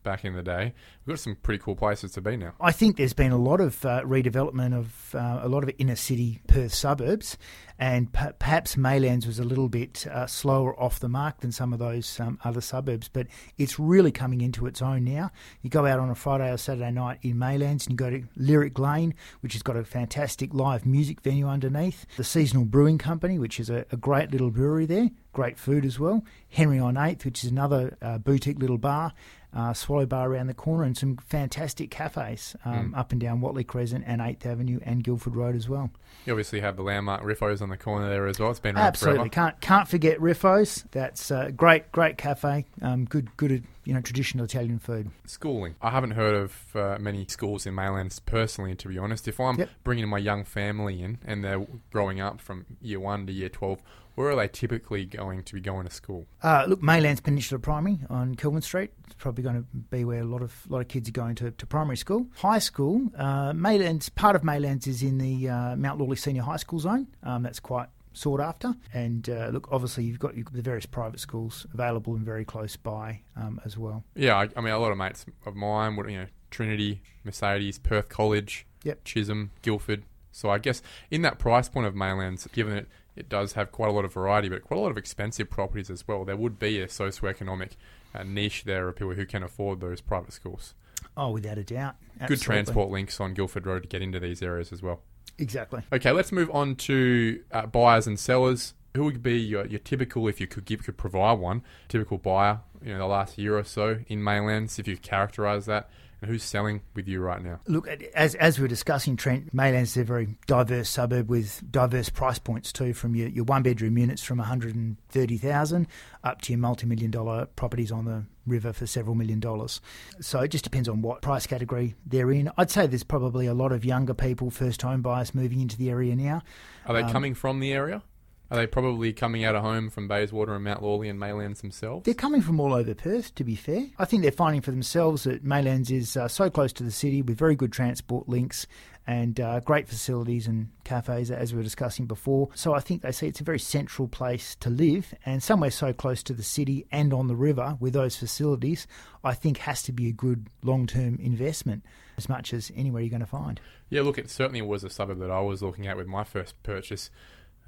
back 0.03 0.25
in 0.25 0.35
the 0.35 0.43
day. 0.43 0.75
We've 1.05 1.15
got 1.15 1.21
some 1.21 1.37
pretty 1.37 1.63
cool 1.63 1.77
places 1.77 2.13
to 2.13 2.21
be 2.21 2.37
now. 2.37 2.55
I 2.61 2.73
think 2.73 2.97
there's 2.97 3.13
been 3.13 3.33
a 3.33 3.39
lot 3.39 3.61
of 3.61 3.85
uh, 3.85 4.03
redevelopment 4.03 4.79
of 4.79 5.15
uh, 5.15 5.41
a 5.43 5.49
lot 5.49 5.63
of 5.63 5.71
inner 5.79 5.97
city 5.97 6.41
Perth 6.47 6.75
suburbs, 6.75 7.37
and 7.79 8.13
p- 8.13 8.33
perhaps 8.39 8.77
Maylands 8.77 9.27
was 9.27 9.39
a 9.39 9.45
little 9.45 9.69
bit 9.69 10.07
uh, 10.07 10.27
slower 10.27 10.79
off 10.79 11.01
the 11.01 11.09
mark 11.09 11.41
than 11.41 11.51
some 11.53 11.73
of 11.73 11.79
those 11.79 12.21
um, 12.21 12.39
other 12.45 12.61
suburbs, 12.61 13.09
but 13.09 13.27
it's 13.57 13.79
really 13.79 14.13
coming 14.13 14.41
into 14.41 14.67
its 14.67 14.83
own 14.83 15.05
now. 15.05 15.31
You 15.63 15.71
go 15.71 15.87
out 15.87 15.99
on 15.99 16.11
a 16.11 16.15
Friday 16.15 16.53
or 16.53 16.59
Saturday 16.59 16.91
night 16.91 17.19
in 17.23 17.37
Maylands 17.37 17.87
and 17.87 17.91
you 17.91 17.97
go 17.97 18.11
to 18.11 18.23
Lyric 18.37 18.79
Lane, 18.79 19.15
which 19.41 19.55
has 19.55 19.63
got 19.63 19.77
a 19.77 19.85
fantastic 19.85 20.53
live 20.53 20.85
music 20.85 21.23
venue 21.23 21.49
underneath, 21.49 22.05
the 22.17 22.25
Seasonal 22.25 22.65
Brewing 22.67 22.99
Company, 22.99 23.39
which 23.39 23.59
is 23.59 23.71
a, 23.71 23.87
a 23.91 23.97
great 23.97 24.31
little 24.31 24.51
brewery 24.51 24.87
there, 24.87 25.11
great 25.33 25.59
food 25.59 25.85
as 25.85 25.99
well, 25.99 26.23
Henry 26.51 26.79
on 26.79 26.95
8th, 26.95 27.25
which 27.25 27.45
is 27.45 27.51
another 27.51 27.97
uh, 28.03 28.19
boutique 28.19 28.59
little 28.59 28.79
bar, 28.79 29.13
uh, 29.55 29.73
Swallow 29.73 30.07
Bar 30.07 30.31
around 30.31 30.47
the 30.47 30.55
corner, 30.55 30.85
and 30.85 30.97
some 30.97 31.17
fantastic 31.17 31.91
cafes 31.91 32.55
um, 32.65 32.93
mm. 32.93 32.99
up 32.99 33.13
and 33.13 33.21
down 33.21 33.41
Whatley 33.41 33.67
Crescent 33.67 34.05
and 34.07 34.21
8th 34.21 34.47
Avenue 34.47 34.81
and 34.83 35.03
Guildford 35.03 35.37
Road 35.37 35.57
as 35.57 35.69
well. 35.69 35.91
You 36.27 36.33
obviously 36.33 36.61
have 36.61 36.77
the 36.77 36.83
landmark 36.83 37.23
Riffos 37.23 37.63
on 37.63 37.71
the 37.71 37.77
corner 37.77 38.09
there 38.09 38.27
as 38.27 38.39
well. 38.39 38.51
It's 38.51 38.61
been 38.61 38.77
absolutely 38.77 39.31
forever. 39.31 39.51
can't 39.53 39.61
can't 39.61 39.89
forget 39.89 40.19
Riffos. 40.19 40.85
That's 40.91 41.31
a 41.31 41.51
great 41.51 41.91
great 41.93 42.19
cafe. 42.19 42.67
Um, 42.83 43.07
good 43.07 43.37
good 43.37 43.65
you 43.91 43.95
know 43.97 44.01
traditional 44.01 44.45
Italian 44.45 44.79
food. 44.79 45.11
Schooling. 45.27 45.75
I 45.83 45.91
haven't 45.91 46.13
heard 46.13 46.37
of 46.37 46.77
uh, 46.77 46.97
many 47.01 47.27
schools 47.29 47.67
in 47.67 47.75
Maylands 47.75 48.25
personally. 48.25 48.77
To 48.77 48.87
be 48.87 48.97
honest, 48.99 49.27
if 49.27 49.41
I'm 49.41 49.59
yep. 49.59 49.69
bringing 49.83 50.09
my 50.09 50.19
young 50.19 50.45
family 50.45 51.03
in 51.03 51.19
and 51.25 51.43
they're 51.43 51.67
growing 51.91 52.21
up 52.21 52.41
from 52.41 52.67
year 52.81 53.01
one 53.01 53.27
to 53.27 53.33
year 53.33 53.49
twelve, 53.49 53.83
where 54.15 54.31
are 54.31 54.37
they 54.37 54.47
typically 54.47 55.05
going 55.05 55.43
to 55.43 55.55
be 55.55 55.61
going 55.61 55.89
to 55.89 55.93
school? 55.93 56.25
Uh, 56.41 56.67
look, 56.69 56.81
Maylands 56.81 57.21
Peninsula 57.21 57.59
Primary 57.59 57.99
on 58.09 58.37
Kelvin 58.37 58.63
Street. 58.63 58.93
It's 59.07 59.17
probably 59.17 59.43
going 59.43 59.57
to 59.57 59.65
be 59.91 60.05
where 60.05 60.21
a 60.21 60.25
lot 60.25 60.43
of 60.43 60.55
lot 60.71 60.83
of 60.83 60.87
kids 60.87 61.09
are 61.09 61.13
going 61.13 61.35
to, 61.37 61.51
to 61.51 61.67
primary 61.67 61.97
school. 61.97 62.29
High 62.37 62.61
school, 62.61 63.09
uh, 63.19 63.51
Maylands, 63.51 64.15
part 64.15 64.37
of 64.37 64.43
Maylands 64.43 64.87
is 64.87 65.03
in 65.03 65.19
the 65.19 65.49
uh, 65.49 65.75
Mount 65.75 65.99
Lawley 65.99 66.17
Senior 66.17 66.43
High 66.43 66.59
School 66.59 66.79
zone. 66.79 67.09
Um, 67.25 67.43
that's 67.43 67.59
quite 67.59 67.89
sought 68.13 68.41
after. 68.41 68.75
And 68.93 69.29
uh, 69.29 69.51
look, 69.53 69.69
obviously, 69.71 70.05
you've 70.05 70.19
got, 70.19 70.37
you've 70.37 70.47
got, 70.47 70.55
the 70.55 70.63
various 70.63 70.87
private 70.87 71.21
schools 71.21 71.67
available 71.73 72.15
and 72.15 72.25
very 72.25 72.45
close 72.45 72.77
by 72.77 73.21
um, 73.37 73.61
as 73.65 73.77
well. 73.77 74.05
Yeah, 74.15 74.37
I, 74.37 74.49
I, 74.57 74.61
mean, 74.61 74.73
a 74.73 74.79
lot 74.79 74.93
of 74.93 74.99
mates 74.99 75.27
of 75.47 75.55
mine, 75.55 75.97
would, 75.97 76.11
you 76.11 76.19
know, 76.19 76.27
Trinity, 76.51 77.03
Mercedes, 77.25 77.79
Perth 77.79 78.09
College, 78.09 78.67
yep. 78.83 79.05
Chisholm, 79.05 79.51
Guildford. 79.63 80.05
So 80.33 80.51
I 80.51 80.59
guess 80.59 80.83
in 81.11 81.23
that 81.23 81.39
price 81.39 81.69
point 81.69 81.87
of 81.87 81.95
Maylands, 81.95 82.51
given 82.53 82.75
that 82.75 82.87
it 83.17 83.29
does 83.29 83.55
have 83.55 83.73
quite 83.73 83.89
a 83.89 83.93
lot 83.93 84.05
of 84.05 84.13
variety, 84.13 84.49
but 84.49 84.63
quite 84.63 84.79
a 84.79 84.81
lot 84.81 84.91
of 84.91 84.97
expensive 84.97 85.51
properties 85.51 85.91
as 85.91 86.07
well, 86.07 86.25
there 86.25 86.37
would 86.37 86.59
be 86.59 86.81
a 86.81 86.87
socioeconomic 86.87 87.73
uh, 88.15 88.23
niche 88.23 88.65
there 88.65 88.89
of 88.89 88.97
people 88.97 89.15
who 89.15 89.27
can 89.27 89.43
afford 89.43 89.81
those 89.81 90.01
private 90.01 90.33
schools. 90.33 90.75
Oh, 91.17 91.31
without 91.31 91.59
a 91.59 91.65
doubt. 91.65 91.97
Absolutely. 92.21 92.37
Good 92.37 92.43
transport 92.43 92.91
links 92.91 93.21
on 93.21 93.35
Guildford 93.35 93.67
Road 93.67 93.83
to 93.83 93.89
get 93.89 94.03
into 94.03 94.21
these 94.21 94.43
areas 94.43 94.73
as 94.73 94.83
well. 94.83 95.01
Exactly. 95.39 95.83
Okay, 95.93 96.13
let's 96.13 96.33
move 96.33 96.51
on 96.53 96.77
to 96.77 97.43
uh, 97.51 97.67
buyers 97.67 98.07
and 98.07 98.19
sellers. 98.19 98.75
Who 98.95 99.05
would 99.05 99.23
be 99.23 99.39
your, 99.39 99.67
your 99.67 99.79
typical, 99.79 100.27
if 100.29 100.41
you 100.41 100.47
could 100.47 100.65
give, 100.65 100.83
could 100.85 100.99
provide 100.99 101.39
one, 101.39 101.63
typical 101.89 102.19
buyer, 102.19 102.61
you 102.83 102.93
know, 102.93 102.99
the 102.99 103.07
last 103.07 103.39
year 103.39 103.57
or 103.57 103.65
so 103.65 104.01
in 104.09 104.21
Maylands, 104.21 104.79
if 104.79 104.89
you 104.89 104.97
characterise 104.97 105.67
that, 105.67 105.89
and 106.21 106.31
who's 106.31 106.43
selling 106.43 106.83
with 106.95 107.09
you 107.09 107.21
right 107.21 107.43
now? 107.43 107.61
Look, 107.67 107.89
as 108.15 108.35
as 108.35 108.59
we 108.59 108.65
are 108.67 108.69
discussing, 108.69 109.17
Trent, 109.17 109.55
Maylands 109.55 109.83
is 109.83 109.97
a 109.99 110.05
very 110.05 110.37
diverse 110.47 110.89
suburb 110.89 111.29
with 111.29 111.63
diverse 111.71 112.09
price 112.09 112.39
points 112.39 112.73
too, 112.73 112.93
from 112.93 113.15
your, 113.15 113.29
your 113.29 113.45
one 113.45 113.63
bedroom 113.63 113.97
units 113.99 114.23
from 114.23 114.39
130,000 114.39 115.87
up 116.23 116.43
to 116.43 116.53
your 116.53 116.59
multi 116.59 116.87
million 116.87 117.11
dollar 117.11 117.47
properties 117.47 117.91
on 117.91 118.05
the 118.05 118.25
river 118.47 118.73
for 118.73 118.87
several 118.87 119.15
million 119.15 119.41
dollars. 119.41 119.81
So 120.21 120.41
it 120.41 120.49
just 120.49 120.65
depends 120.65 120.89
on 120.89 121.03
what 121.03 121.23
price 121.23 121.47
category 121.47 121.95
they're 122.07 122.31
in. 122.31 122.51
I'd 122.59 122.71
say 122.71 122.87
there's 122.87 123.05
probably 123.05 123.47
a 123.47 123.55
lot 123.55 123.73
of 123.73 123.85
younger 123.85 124.15
people, 124.15 124.51
first 124.51 124.83
home 124.83 125.03
buyers 125.03 125.35
moving 125.35 125.61
into 125.61 125.77
the 125.77 125.91
area 125.91 126.15
now. 126.17 126.43
Are 126.87 126.95
they 126.95 127.03
um, 127.03 127.13
coming 127.13 127.35
from 127.35 127.61
the 127.61 127.73
area? 127.73 128.03
Are 128.51 128.57
they 128.57 128.67
probably 128.67 129.13
coming 129.13 129.45
out 129.45 129.55
of 129.55 129.63
home 129.63 129.91
from 129.91 130.09
Bayswater 130.09 130.57
and 130.57 130.65
Mount 130.65 130.83
Lawley 130.83 131.09
and 131.09 131.21
Maylands 131.21 131.61
themselves? 131.61 132.05
They're 132.05 132.15
coming 132.15 132.43
from 132.43 132.59
all 132.59 132.75
over 132.75 132.95
Perth, 132.95 133.33
to 133.37 133.45
be 133.45 133.55
fair. 133.55 133.87
I 133.97 134.05
think 134.05 134.23
they're 134.23 134.33
finding 134.33 134.61
for 134.61 134.73
themselves 134.73 135.23
that 135.23 135.45
Maylands 135.45 135.89
is 135.93 136.17
uh, 136.17 136.27
so 136.27 136.51
close 136.51 136.73
to 136.73 136.83
the 136.83 136.91
city 136.91 137.23
with 137.23 137.39
very 137.39 137.55
good 137.55 137.73
transport 137.73 138.29
links 138.29 138.67
and 139.07 139.39
uh, 139.39 139.61
great 139.61 139.89
facilities 139.89 140.49
and 140.49 140.69
cafes, 140.83 141.31
as 141.31 141.53
we 141.53 141.59
were 141.59 141.63
discussing 141.63 142.07
before. 142.07 142.49
So 142.55 142.75
I 142.75 142.81
think 142.81 143.03
they 143.03 143.13
see 143.13 143.29
it's 143.29 143.41
a 143.41 143.45
very 143.45 143.59
central 143.61 144.09
place 144.09 144.57
to 144.57 144.71
live, 144.71 145.15
and 145.25 145.41
somewhere 145.41 145.71
so 145.71 145.93
close 145.93 146.23
to 146.25 146.33
the 146.33 146.43
city 146.43 146.87
and 146.91 147.13
on 147.13 147.29
the 147.29 147.37
river 147.37 147.77
with 147.79 147.93
those 147.93 148.17
facilities, 148.17 148.89
I 149.23 149.35
think 149.35 149.59
has 149.59 149.83
to 149.85 149.93
be 149.93 150.09
a 150.09 150.13
good 150.13 150.49
long 150.63 150.89
term 150.89 151.19
investment 151.21 151.85
as 152.17 152.29
much 152.29 152.53
as 152.53 152.71
anywhere 152.75 153.03
you're 153.03 153.11
going 153.11 153.21
to 153.21 153.27
find. 153.27 153.61
Yeah, 153.89 154.03
look, 154.03 154.19
it 154.19 154.29
certainly 154.29 154.63
was 154.63 154.85
a 154.85 154.91
suburb 154.91 155.21
that 155.21 155.31
I 155.31 155.41
was 155.41 155.63
looking 155.63 155.87
at 155.87 155.97
with 155.97 156.07
my 156.07 156.25
first 156.25 156.61
purchase. 156.63 157.11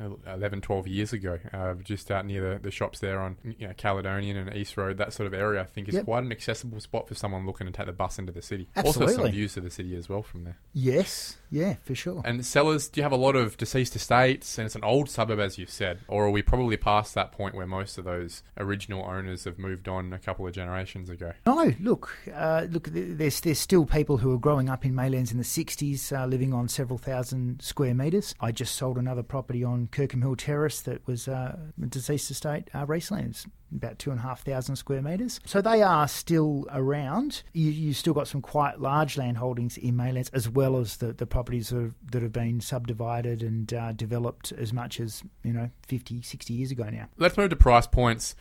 11, 0.00 0.60
12 0.60 0.88
years 0.88 1.12
ago, 1.12 1.38
uh, 1.52 1.74
just 1.74 2.10
out 2.10 2.26
near 2.26 2.54
the, 2.54 2.58
the 2.58 2.70
shops 2.70 3.00
there 3.00 3.20
on 3.20 3.36
you 3.44 3.68
know, 3.68 3.74
Caledonian 3.76 4.36
and 4.36 4.56
East 4.56 4.76
Road, 4.76 4.98
that 4.98 5.12
sort 5.12 5.26
of 5.26 5.34
area, 5.34 5.60
I 5.60 5.64
think 5.64 5.88
is 5.88 5.94
yep. 5.94 6.04
quite 6.04 6.24
an 6.24 6.32
accessible 6.32 6.80
spot 6.80 7.08
for 7.08 7.14
someone 7.14 7.46
looking 7.46 7.66
to 7.66 7.72
take 7.72 7.86
the 7.86 7.92
bus 7.92 8.18
into 8.18 8.32
the 8.32 8.42
city. 8.42 8.68
Absolutely. 8.76 9.14
Also, 9.14 9.22
some 9.22 9.30
views 9.32 9.56
of 9.56 9.64
the 9.64 9.70
city 9.70 9.94
as 9.96 10.08
well 10.08 10.22
from 10.22 10.44
there. 10.44 10.58
Yes, 10.72 11.36
yeah, 11.50 11.74
for 11.84 11.94
sure. 11.94 12.22
And 12.24 12.44
sellers, 12.44 12.88
do 12.88 13.00
you 13.00 13.02
have 13.02 13.12
a 13.12 13.16
lot 13.16 13.36
of 13.36 13.56
deceased 13.56 13.94
estates? 13.94 14.58
And 14.58 14.66
it's 14.66 14.74
an 14.74 14.84
old 14.84 15.08
suburb, 15.08 15.38
as 15.38 15.58
you've 15.58 15.70
said, 15.70 16.00
or 16.08 16.26
are 16.26 16.30
we 16.30 16.42
probably 16.42 16.76
past 16.76 17.14
that 17.14 17.32
point 17.32 17.54
where 17.54 17.66
most 17.66 17.98
of 17.98 18.04
those 18.04 18.42
original 18.56 19.04
owners 19.04 19.44
have 19.44 19.58
moved 19.58 19.88
on 19.88 20.12
a 20.12 20.18
couple 20.18 20.46
of 20.46 20.52
generations 20.52 21.10
ago? 21.10 21.32
No, 21.46 21.72
look, 21.80 22.16
uh, 22.34 22.66
look, 22.70 22.88
there's 22.90 23.40
there's 23.40 23.58
still 23.58 23.86
people 23.86 24.18
who 24.18 24.32
are 24.32 24.38
growing 24.38 24.68
up 24.68 24.84
in 24.84 24.94
Maylands 24.94 25.30
in 25.30 25.38
the 25.38 25.44
'60s, 25.44 26.16
uh, 26.16 26.26
living 26.26 26.52
on 26.52 26.68
several 26.68 26.98
thousand 26.98 27.62
square 27.62 27.94
metres. 27.94 28.34
I 28.40 28.52
just 28.52 28.74
sold 28.76 28.98
another 28.98 29.22
property 29.22 29.62
on 29.62 29.81
Kirkham 29.88 30.22
Hill 30.22 30.36
Terrace 30.36 30.80
that 30.82 31.06
was 31.06 31.28
uh, 31.28 31.56
a 31.82 31.86
deceased 31.86 32.30
estate 32.30 32.68
uh. 32.74 32.86
It's 32.90 33.46
about 33.74 33.98
two 33.98 34.10
and 34.10 34.20
a 34.20 34.22
half 34.22 34.42
thousand 34.44 34.76
square 34.76 35.02
metres. 35.02 35.40
So 35.46 35.60
they 35.60 35.82
are 35.82 36.06
still 36.08 36.66
around. 36.70 37.42
You, 37.52 37.70
you 37.70 37.94
still 37.94 38.14
got 38.14 38.28
some 38.28 38.42
quite 38.42 38.80
large 38.80 39.16
land 39.16 39.38
holdings 39.38 39.76
in 39.76 39.94
Maylands, 39.94 40.30
as 40.32 40.48
well 40.48 40.76
as 40.76 40.98
the, 40.98 41.12
the 41.12 41.26
properties 41.26 41.70
that 41.70 41.80
have, 41.80 41.94
that 42.10 42.22
have 42.22 42.32
been 42.32 42.60
subdivided 42.60 43.42
and 43.42 43.72
uh, 43.72 43.92
developed 43.92 44.52
as 44.52 44.72
much 44.72 45.00
as, 45.00 45.22
you 45.42 45.52
know, 45.52 45.70
50, 45.86 46.22
60 46.22 46.54
years 46.54 46.70
ago 46.70 46.84
now. 46.90 47.08
Let's 47.16 47.36
move 47.36 47.50
to 47.50 47.56
price 47.56 47.86
points. 47.86 48.34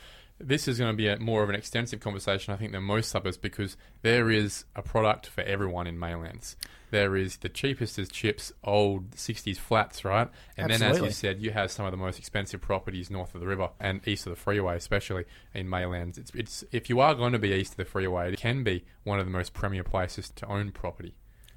This 0.43 0.67
is 0.67 0.77
going 0.80 0.91
to 0.91 0.97
be 0.97 1.08
a, 1.08 1.17
more 1.19 1.43
of 1.43 1.49
an 1.49 1.56
extensive 1.56 1.99
conversation, 1.99 2.54
I 2.54 2.58
think, 2.58 2.71
than 2.71 2.84
most 2.84 3.10
suburbs 3.10 3.38
because 3.38 3.77
there 4.01 4.30
is 4.30 4.65
a 4.75 4.82
product 4.82 5.27
for 5.27 5.41
everyone 5.41 5.88
in 5.88 5.97
Maylands 5.97 6.56
there 6.91 7.15
is 7.15 7.38
the 7.38 7.49
cheapest 7.49 7.97
is 7.97 8.10
chips, 8.10 8.54
old 8.63 9.12
60s 9.12 9.58
flats, 9.58 10.06
right? 10.06 10.30
And 10.58 10.71
Absolutely. 10.71 10.97
then, 10.99 11.06
as 11.08 11.15
you 11.15 11.19
said, 11.19 11.41
you 11.41 11.51
have 11.51 11.71
some 11.71 11.86
of 11.86 11.91
the 11.91 11.97
most 11.97 12.19
expensive 12.19 12.62
properties 12.62 13.10
north 13.10 13.34
of 13.34 13.41
the 13.41 13.47
river 13.47 13.69
and 13.80 14.06
east 14.08 14.27
of 14.27 14.32
the 14.32 14.36
freeway, 14.36 14.75
especially 14.75 15.25
in 15.54 15.67
Maylands. 15.67 16.17
It's, 16.17 16.32
it's 16.36 16.63
if 16.71 16.89
you 16.89 16.99
are 16.99 17.15
going 17.15 17.32
to 17.32 17.39
be 17.39 17.54
east 17.54 17.73
of 17.73 17.77
the 17.77 17.86
freeway, 17.86 18.32
it 18.32 18.38
can 18.38 18.63
be 18.63 18.84
one 19.04 19.19
of 19.19 19.25
the 19.25 19.32
most 19.32 19.54
premier 19.54 19.84
places 19.84 20.30
to 20.36 20.45
own 20.47 20.71
property. 20.71 21.15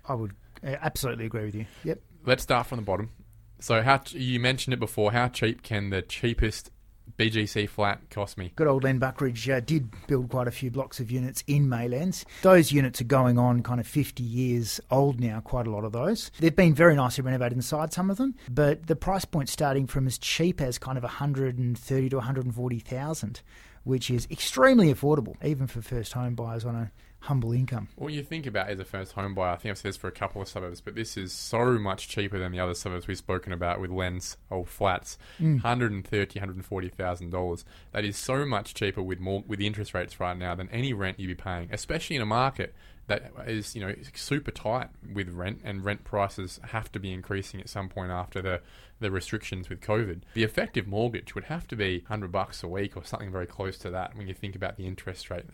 I 0.08 0.14
would 0.14 0.34
absolutely 0.62 1.26
agree 1.26 1.44
with 1.44 1.54
you. 1.54 1.66
Yep. 1.82 2.00
Let's 2.24 2.42
start 2.44 2.66
from 2.66 2.76
the 2.76 2.84
bottom. 2.84 3.10
So, 3.58 3.82
how 3.82 4.00
you 4.10 4.38
mentioned 4.40 4.74
it 4.74 4.80
before? 4.80 5.12
How 5.12 5.28
cheap 5.28 5.62
can 5.62 5.90
the 5.90 6.02
cheapest 6.02 6.70
BGC 7.18 7.68
flat 7.68 8.10
cost 8.10 8.36
me. 8.36 8.52
Good 8.56 8.66
old 8.66 8.84
Len 8.84 8.98
Buckeridge 8.98 9.48
uh, 9.48 9.60
did 9.60 9.88
build 10.06 10.30
quite 10.30 10.48
a 10.48 10.50
few 10.50 10.70
blocks 10.70 10.98
of 10.98 11.10
units 11.10 11.44
in 11.46 11.66
Maylands. 11.66 12.24
Those 12.42 12.72
units 12.72 13.00
are 13.00 13.04
going 13.04 13.38
on 13.38 13.62
kind 13.62 13.80
of 13.80 13.86
50 13.86 14.22
years 14.22 14.80
old 14.90 15.20
now, 15.20 15.40
quite 15.40 15.66
a 15.66 15.70
lot 15.70 15.84
of 15.84 15.92
those. 15.92 16.30
They've 16.40 16.54
been 16.54 16.74
very 16.74 16.96
nicely 16.96 17.22
renovated 17.22 17.56
inside, 17.56 17.92
some 17.92 18.10
of 18.10 18.16
them, 18.16 18.34
but 18.50 18.86
the 18.86 18.96
price 18.96 19.24
point 19.24 19.48
starting 19.48 19.86
from 19.86 20.06
as 20.06 20.18
cheap 20.18 20.60
as 20.60 20.78
kind 20.78 20.98
of 20.98 21.04
130 21.04 22.08
to 22.08 22.16
140,000, 22.16 23.42
which 23.84 24.10
is 24.10 24.26
extremely 24.30 24.92
affordable, 24.92 25.36
even 25.44 25.66
for 25.66 25.82
first 25.82 26.14
home 26.14 26.34
buyers 26.34 26.64
on 26.64 26.74
a 26.74 26.90
humble 27.24 27.52
income. 27.52 27.88
Well, 27.96 28.10
you 28.10 28.22
think 28.22 28.46
about 28.46 28.68
as 28.68 28.78
a 28.78 28.84
first 28.84 29.12
home 29.12 29.34
buyer, 29.34 29.52
I 29.52 29.56
think 29.56 29.70
I've 29.70 29.78
said 29.78 29.90
this 29.90 29.96
for 29.96 30.08
a 30.08 30.12
couple 30.12 30.42
of 30.42 30.48
suburbs, 30.48 30.80
but 30.80 30.94
this 30.94 31.16
is 31.16 31.32
so 31.32 31.78
much 31.78 32.08
cheaper 32.08 32.38
than 32.38 32.52
the 32.52 32.60
other 32.60 32.74
suburbs 32.74 33.06
we've 33.06 33.18
spoken 33.18 33.52
about 33.52 33.80
with 33.80 33.90
Lens 33.90 34.36
or 34.50 34.66
flats. 34.66 35.18
Mm. 35.40 35.60
Hundred 35.60 35.92
and 35.92 36.06
thirty, 36.06 36.38
hundred 36.38 36.56
and 36.56 36.64
forty 36.64 36.88
thousand 36.88 37.30
dollars. 37.30 37.64
That 37.92 38.04
is 38.04 38.16
so 38.16 38.44
much 38.44 38.74
cheaper 38.74 39.02
with 39.02 39.20
more 39.20 39.42
with 39.46 39.58
the 39.58 39.66
interest 39.66 39.94
rates 39.94 40.20
right 40.20 40.36
now 40.36 40.54
than 40.54 40.68
any 40.70 40.92
rent 40.92 41.18
you'd 41.18 41.28
be 41.28 41.34
paying, 41.34 41.68
especially 41.72 42.16
in 42.16 42.22
a 42.22 42.26
market 42.26 42.74
that 43.06 43.32
is 43.46 43.74
you 43.74 43.86
know 43.86 43.94
super 44.14 44.50
tight 44.50 44.88
with 45.12 45.28
rent 45.30 45.60
and 45.64 45.84
rent 45.84 46.04
prices 46.04 46.58
have 46.68 46.90
to 46.92 46.98
be 46.98 47.12
increasing 47.12 47.60
at 47.60 47.68
some 47.68 47.88
point 47.88 48.10
after 48.10 48.40
the 48.40 48.60
the 49.00 49.10
restrictions 49.10 49.68
with 49.68 49.80
COVID. 49.80 50.22
The 50.34 50.44
effective 50.44 50.86
mortgage 50.86 51.34
would 51.34 51.44
have 51.44 51.66
to 51.68 51.76
be 51.76 51.98
100 51.98 52.30
bucks 52.30 52.62
a 52.62 52.68
week 52.68 52.96
or 52.96 53.04
something 53.04 53.30
very 53.30 53.46
close 53.46 53.76
to 53.78 53.90
that 53.90 54.16
when 54.16 54.28
you 54.28 54.34
think 54.34 54.54
about 54.54 54.76
the 54.76 54.86
interest 54.86 55.30
rate. 55.30 55.44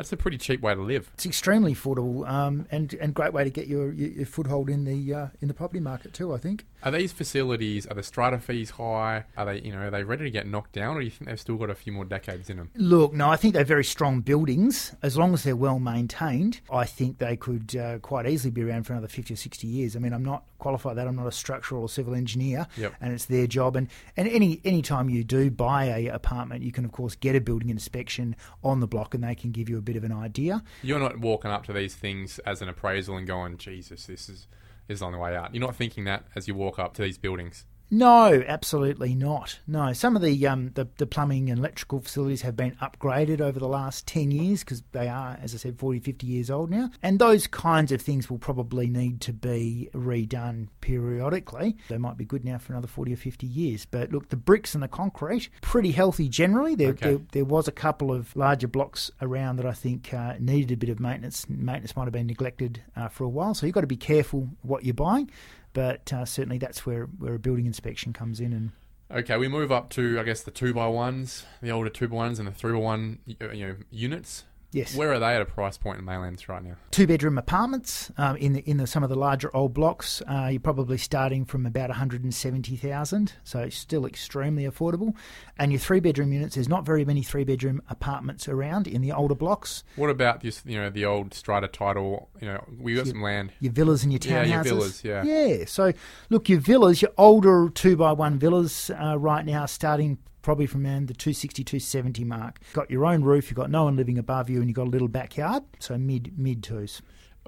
That's 0.00 0.14
a 0.14 0.16
pretty 0.16 0.38
cheap 0.38 0.62
way 0.62 0.74
to 0.74 0.80
live. 0.80 1.10
It's 1.12 1.26
extremely 1.26 1.74
affordable 1.74 2.26
um, 2.26 2.66
and 2.70 2.94
and 2.94 3.12
great 3.12 3.34
way 3.34 3.44
to 3.44 3.50
get 3.50 3.66
your, 3.66 3.92
your, 3.92 4.08
your 4.08 4.24
foothold 4.24 4.70
in 4.70 4.84
the 4.86 5.12
uh, 5.12 5.26
in 5.42 5.48
the 5.48 5.52
property 5.52 5.78
market 5.78 6.14
too. 6.14 6.32
I 6.32 6.38
think. 6.38 6.64
Are 6.82 6.90
these 6.90 7.12
facilities 7.12 7.86
are 7.86 7.94
the 7.94 8.02
strata 8.02 8.38
fees 8.38 8.70
high? 8.70 9.24
Are 9.36 9.44
they 9.44 9.60
you 9.60 9.72
know 9.72 9.80
are 9.80 9.90
they 9.90 10.02
ready 10.04 10.24
to 10.24 10.30
get 10.30 10.46
knocked 10.46 10.72
down, 10.72 10.96
or 10.96 11.00
do 11.00 11.04
you 11.04 11.10
think 11.10 11.28
they've 11.28 11.40
still 11.40 11.56
got 11.56 11.70
a 11.70 11.74
few 11.74 11.92
more 11.92 12.04
decades 12.04 12.48
in 12.48 12.56
them? 12.56 12.70
Look, 12.74 13.12
no, 13.12 13.28
I 13.28 13.36
think 13.36 13.54
they're 13.54 13.64
very 13.64 13.84
strong 13.84 14.20
buildings. 14.20 14.94
As 15.02 15.16
long 15.18 15.34
as 15.34 15.42
they're 15.42 15.56
well 15.56 15.78
maintained, 15.78 16.60
I 16.72 16.84
think 16.86 17.18
they 17.18 17.36
could 17.36 17.76
uh, 17.76 17.98
quite 17.98 18.26
easily 18.26 18.50
be 18.50 18.62
around 18.62 18.84
for 18.84 18.92
another 18.94 19.08
fifty 19.08 19.34
or 19.34 19.36
sixty 19.36 19.66
years. 19.66 19.94
I 19.96 19.98
mean, 19.98 20.12
I'm 20.12 20.24
not 20.24 20.44
qualified 20.58 20.96
that. 20.96 21.06
I'm 21.06 21.16
not 21.16 21.26
a 21.26 21.32
structural 21.32 21.82
or 21.82 21.88
civil 21.88 22.14
engineer, 22.14 22.66
Yep. 22.76 22.94
and 23.00 23.12
it's 23.12 23.26
their 23.26 23.46
job. 23.46 23.76
And 23.76 23.88
and 24.16 24.28
any 24.28 24.60
any 24.64 24.82
time 24.82 25.10
you 25.10 25.22
do 25.24 25.50
buy 25.50 25.84
a 25.84 26.06
apartment, 26.08 26.62
you 26.62 26.72
can 26.72 26.84
of 26.84 26.92
course 26.92 27.14
get 27.14 27.36
a 27.36 27.40
building 27.40 27.68
inspection 27.70 28.36
on 28.64 28.80
the 28.80 28.86
block, 28.86 29.14
and 29.14 29.22
they 29.22 29.34
can 29.34 29.50
give 29.52 29.68
you 29.68 29.76
a 29.78 29.82
bit 29.82 29.96
of 29.96 30.04
an 30.04 30.12
idea. 30.12 30.62
You're 30.82 30.98
not 30.98 31.18
walking 31.18 31.50
up 31.50 31.64
to 31.66 31.72
these 31.72 31.94
things 31.94 32.38
as 32.40 32.62
an 32.62 32.68
appraisal 32.68 33.16
and 33.16 33.26
going, 33.26 33.58
Jesus, 33.58 34.06
this 34.06 34.28
is 34.28 34.46
is 34.90 35.00
on 35.00 35.12
the 35.12 35.18
way 35.18 35.36
out. 35.36 35.54
You're 35.54 35.64
not 35.64 35.76
thinking 35.76 36.04
that 36.04 36.24
as 36.34 36.48
you 36.48 36.54
walk 36.54 36.78
up 36.78 36.94
to 36.94 37.02
these 37.02 37.16
buildings. 37.16 37.64
No, 37.90 38.42
absolutely 38.46 39.14
not. 39.16 39.58
No, 39.66 39.92
some 39.92 40.14
of 40.14 40.22
the 40.22 40.46
um, 40.46 40.70
the, 40.74 40.86
the 40.98 41.06
plumbing 41.06 41.50
and 41.50 41.58
electrical 41.58 42.00
facilities 42.00 42.42
have 42.42 42.56
been 42.56 42.76
upgraded 42.76 43.40
over 43.40 43.58
the 43.58 43.66
last 43.68 44.06
10 44.06 44.30
years 44.30 44.60
because 44.60 44.82
they 44.92 45.08
are, 45.08 45.36
as 45.42 45.54
I 45.54 45.58
said, 45.58 45.78
40, 45.78 45.98
50 45.98 46.26
years 46.26 46.50
old 46.50 46.70
now. 46.70 46.90
And 47.02 47.18
those 47.18 47.46
kinds 47.48 47.90
of 47.90 48.00
things 48.00 48.30
will 48.30 48.38
probably 48.38 48.86
need 48.88 49.20
to 49.22 49.32
be 49.32 49.88
redone 49.92 50.68
periodically. 50.80 51.76
They 51.88 51.98
might 51.98 52.16
be 52.16 52.24
good 52.24 52.44
now 52.44 52.58
for 52.58 52.72
another 52.72 52.86
40 52.86 53.12
or 53.12 53.16
50 53.16 53.46
years. 53.46 53.84
But 53.86 54.12
look, 54.12 54.28
the 54.28 54.36
bricks 54.36 54.74
and 54.74 54.82
the 54.82 54.88
concrete, 54.88 55.48
pretty 55.60 55.90
healthy 55.92 56.28
generally. 56.28 56.74
There, 56.74 56.90
Okay. 56.90 57.10
there, 57.10 57.20
there 57.32 57.44
was 57.44 57.66
a 57.66 57.72
couple 57.72 58.12
of 58.12 58.34
larger 58.36 58.68
blocks 58.68 59.10
around 59.20 59.56
that 59.56 59.66
I 59.66 59.72
think 59.72 60.14
uh, 60.14 60.34
needed 60.38 60.70
a 60.70 60.76
bit 60.76 60.90
of 60.90 61.00
maintenance. 61.00 61.48
Maintenance 61.48 61.96
might 61.96 62.04
have 62.04 62.12
been 62.12 62.26
neglected 62.28 62.82
uh, 62.96 63.08
for 63.08 63.24
a 63.24 63.28
while. 63.28 63.54
So 63.54 63.66
you've 63.66 63.74
got 63.74 63.80
to 63.82 63.86
be 63.86 63.96
careful 63.96 64.48
what 64.62 64.84
you're 64.84 64.94
buying. 64.94 65.30
But 65.72 66.12
uh, 66.12 66.24
certainly 66.24 66.58
that's 66.58 66.84
where, 66.84 67.04
where 67.04 67.34
a 67.34 67.38
building 67.38 67.66
inspection 67.66 68.12
comes 68.12 68.40
in 68.40 68.52
and 68.52 68.72
Okay, 69.12 69.36
we 69.36 69.48
move 69.48 69.72
up 69.72 69.90
to 69.90 70.20
I 70.20 70.22
guess 70.22 70.42
the 70.42 70.52
two 70.52 70.72
by 70.72 70.86
ones, 70.86 71.44
the 71.60 71.70
older 71.70 71.90
two 71.90 72.06
by 72.06 72.14
ones, 72.14 72.38
and 72.38 72.46
the 72.46 72.52
three 72.52 72.72
by 72.72 72.78
one 72.78 73.18
you 73.26 73.36
know 73.40 73.76
units. 73.90 74.44
Yes. 74.72 74.94
Where 74.94 75.12
are 75.12 75.18
they 75.18 75.34
at 75.34 75.42
a 75.42 75.46
price 75.46 75.76
point 75.76 75.98
in 75.98 76.04
Maylands 76.04 76.48
right 76.48 76.62
now? 76.62 76.76
Two 76.92 77.06
bedroom 77.06 77.38
apartments 77.38 78.10
um, 78.16 78.36
in 78.36 78.52
the, 78.52 78.60
in 78.70 78.76
the, 78.76 78.86
some 78.86 79.02
of 79.02 79.08
the 79.10 79.16
larger 79.16 79.54
old 79.54 79.74
blocks. 79.74 80.22
Uh, 80.30 80.46
you're 80.50 80.60
probably 80.60 80.96
starting 80.96 81.44
from 81.44 81.66
about 81.66 81.90
170,000, 81.90 83.32
so 83.44 83.60
it's 83.60 83.76
still 83.76 84.06
extremely 84.06 84.64
affordable. 84.64 85.14
And 85.58 85.72
your 85.72 85.78
three 85.80 86.00
bedroom 86.00 86.32
units, 86.32 86.54
there's 86.54 86.68
not 86.68 86.86
very 86.86 87.04
many 87.04 87.22
three 87.22 87.44
bedroom 87.44 87.82
apartments 87.88 88.48
around 88.48 88.86
in 88.86 89.02
the 89.02 89.12
older 89.12 89.34
blocks. 89.34 89.82
What 89.96 90.10
about 90.10 90.40
this? 90.40 90.62
You 90.64 90.78
know, 90.78 90.90
the 90.90 91.04
old 91.04 91.34
strata 91.34 91.68
title. 91.68 92.28
You 92.40 92.48
know, 92.48 92.64
we 92.78 92.94
got 92.94 93.06
some 93.08 93.22
land. 93.22 93.52
Your 93.60 93.72
villas 93.72 94.04
and 94.04 94.12
your 94.12 94.20
Yeah, 94.22 94.44
townhouses. 94.44 94.52
your 94.52 94.62
villas, 94.64 95.04
yeah. 95.04 95.24
Yeah. 95.24 95.64
So, 95.66 95.92
look, 96.28 96.48
your 96.48 96.60
villas, 96.60 97.02
your 97.02 97.12
older 97.18 97.68
two 97.70 97.96
by 97.96 98.12
one 98.12 98.38
villas 98.38 98.90
uh, 98.90 99.18
right 99.18 99.44
now, 99.44 99.66
starting 99.66 100.18
probably 100.42 100.66
from 100.66 100.86
around 100.86 101.08
the 101.08 101.14
260, 101.14 101.64
270 101.64 102.24
mark. 102.24 102.60
Got 102.72 102.90
your 102.90 103.06
own 103.06 103.22
roof, 103.22 103.50
you've 103.50 103.56
got 103.56 103.70
no 103.70 103.84
one 103.84 103.96
living 103.96 104.18
above 104.18 104.50
you, 104.50 104.60
and 104.60 104.68
you've 104.68 104.76
got 104.76 104.86
a 104.86 104.90
little 104.90 105.08
backyard. 105.08 105.62
So 105.78 105.96
mid 105.98 106.38
mid 106.38 106.62
twos. 106.62 107.02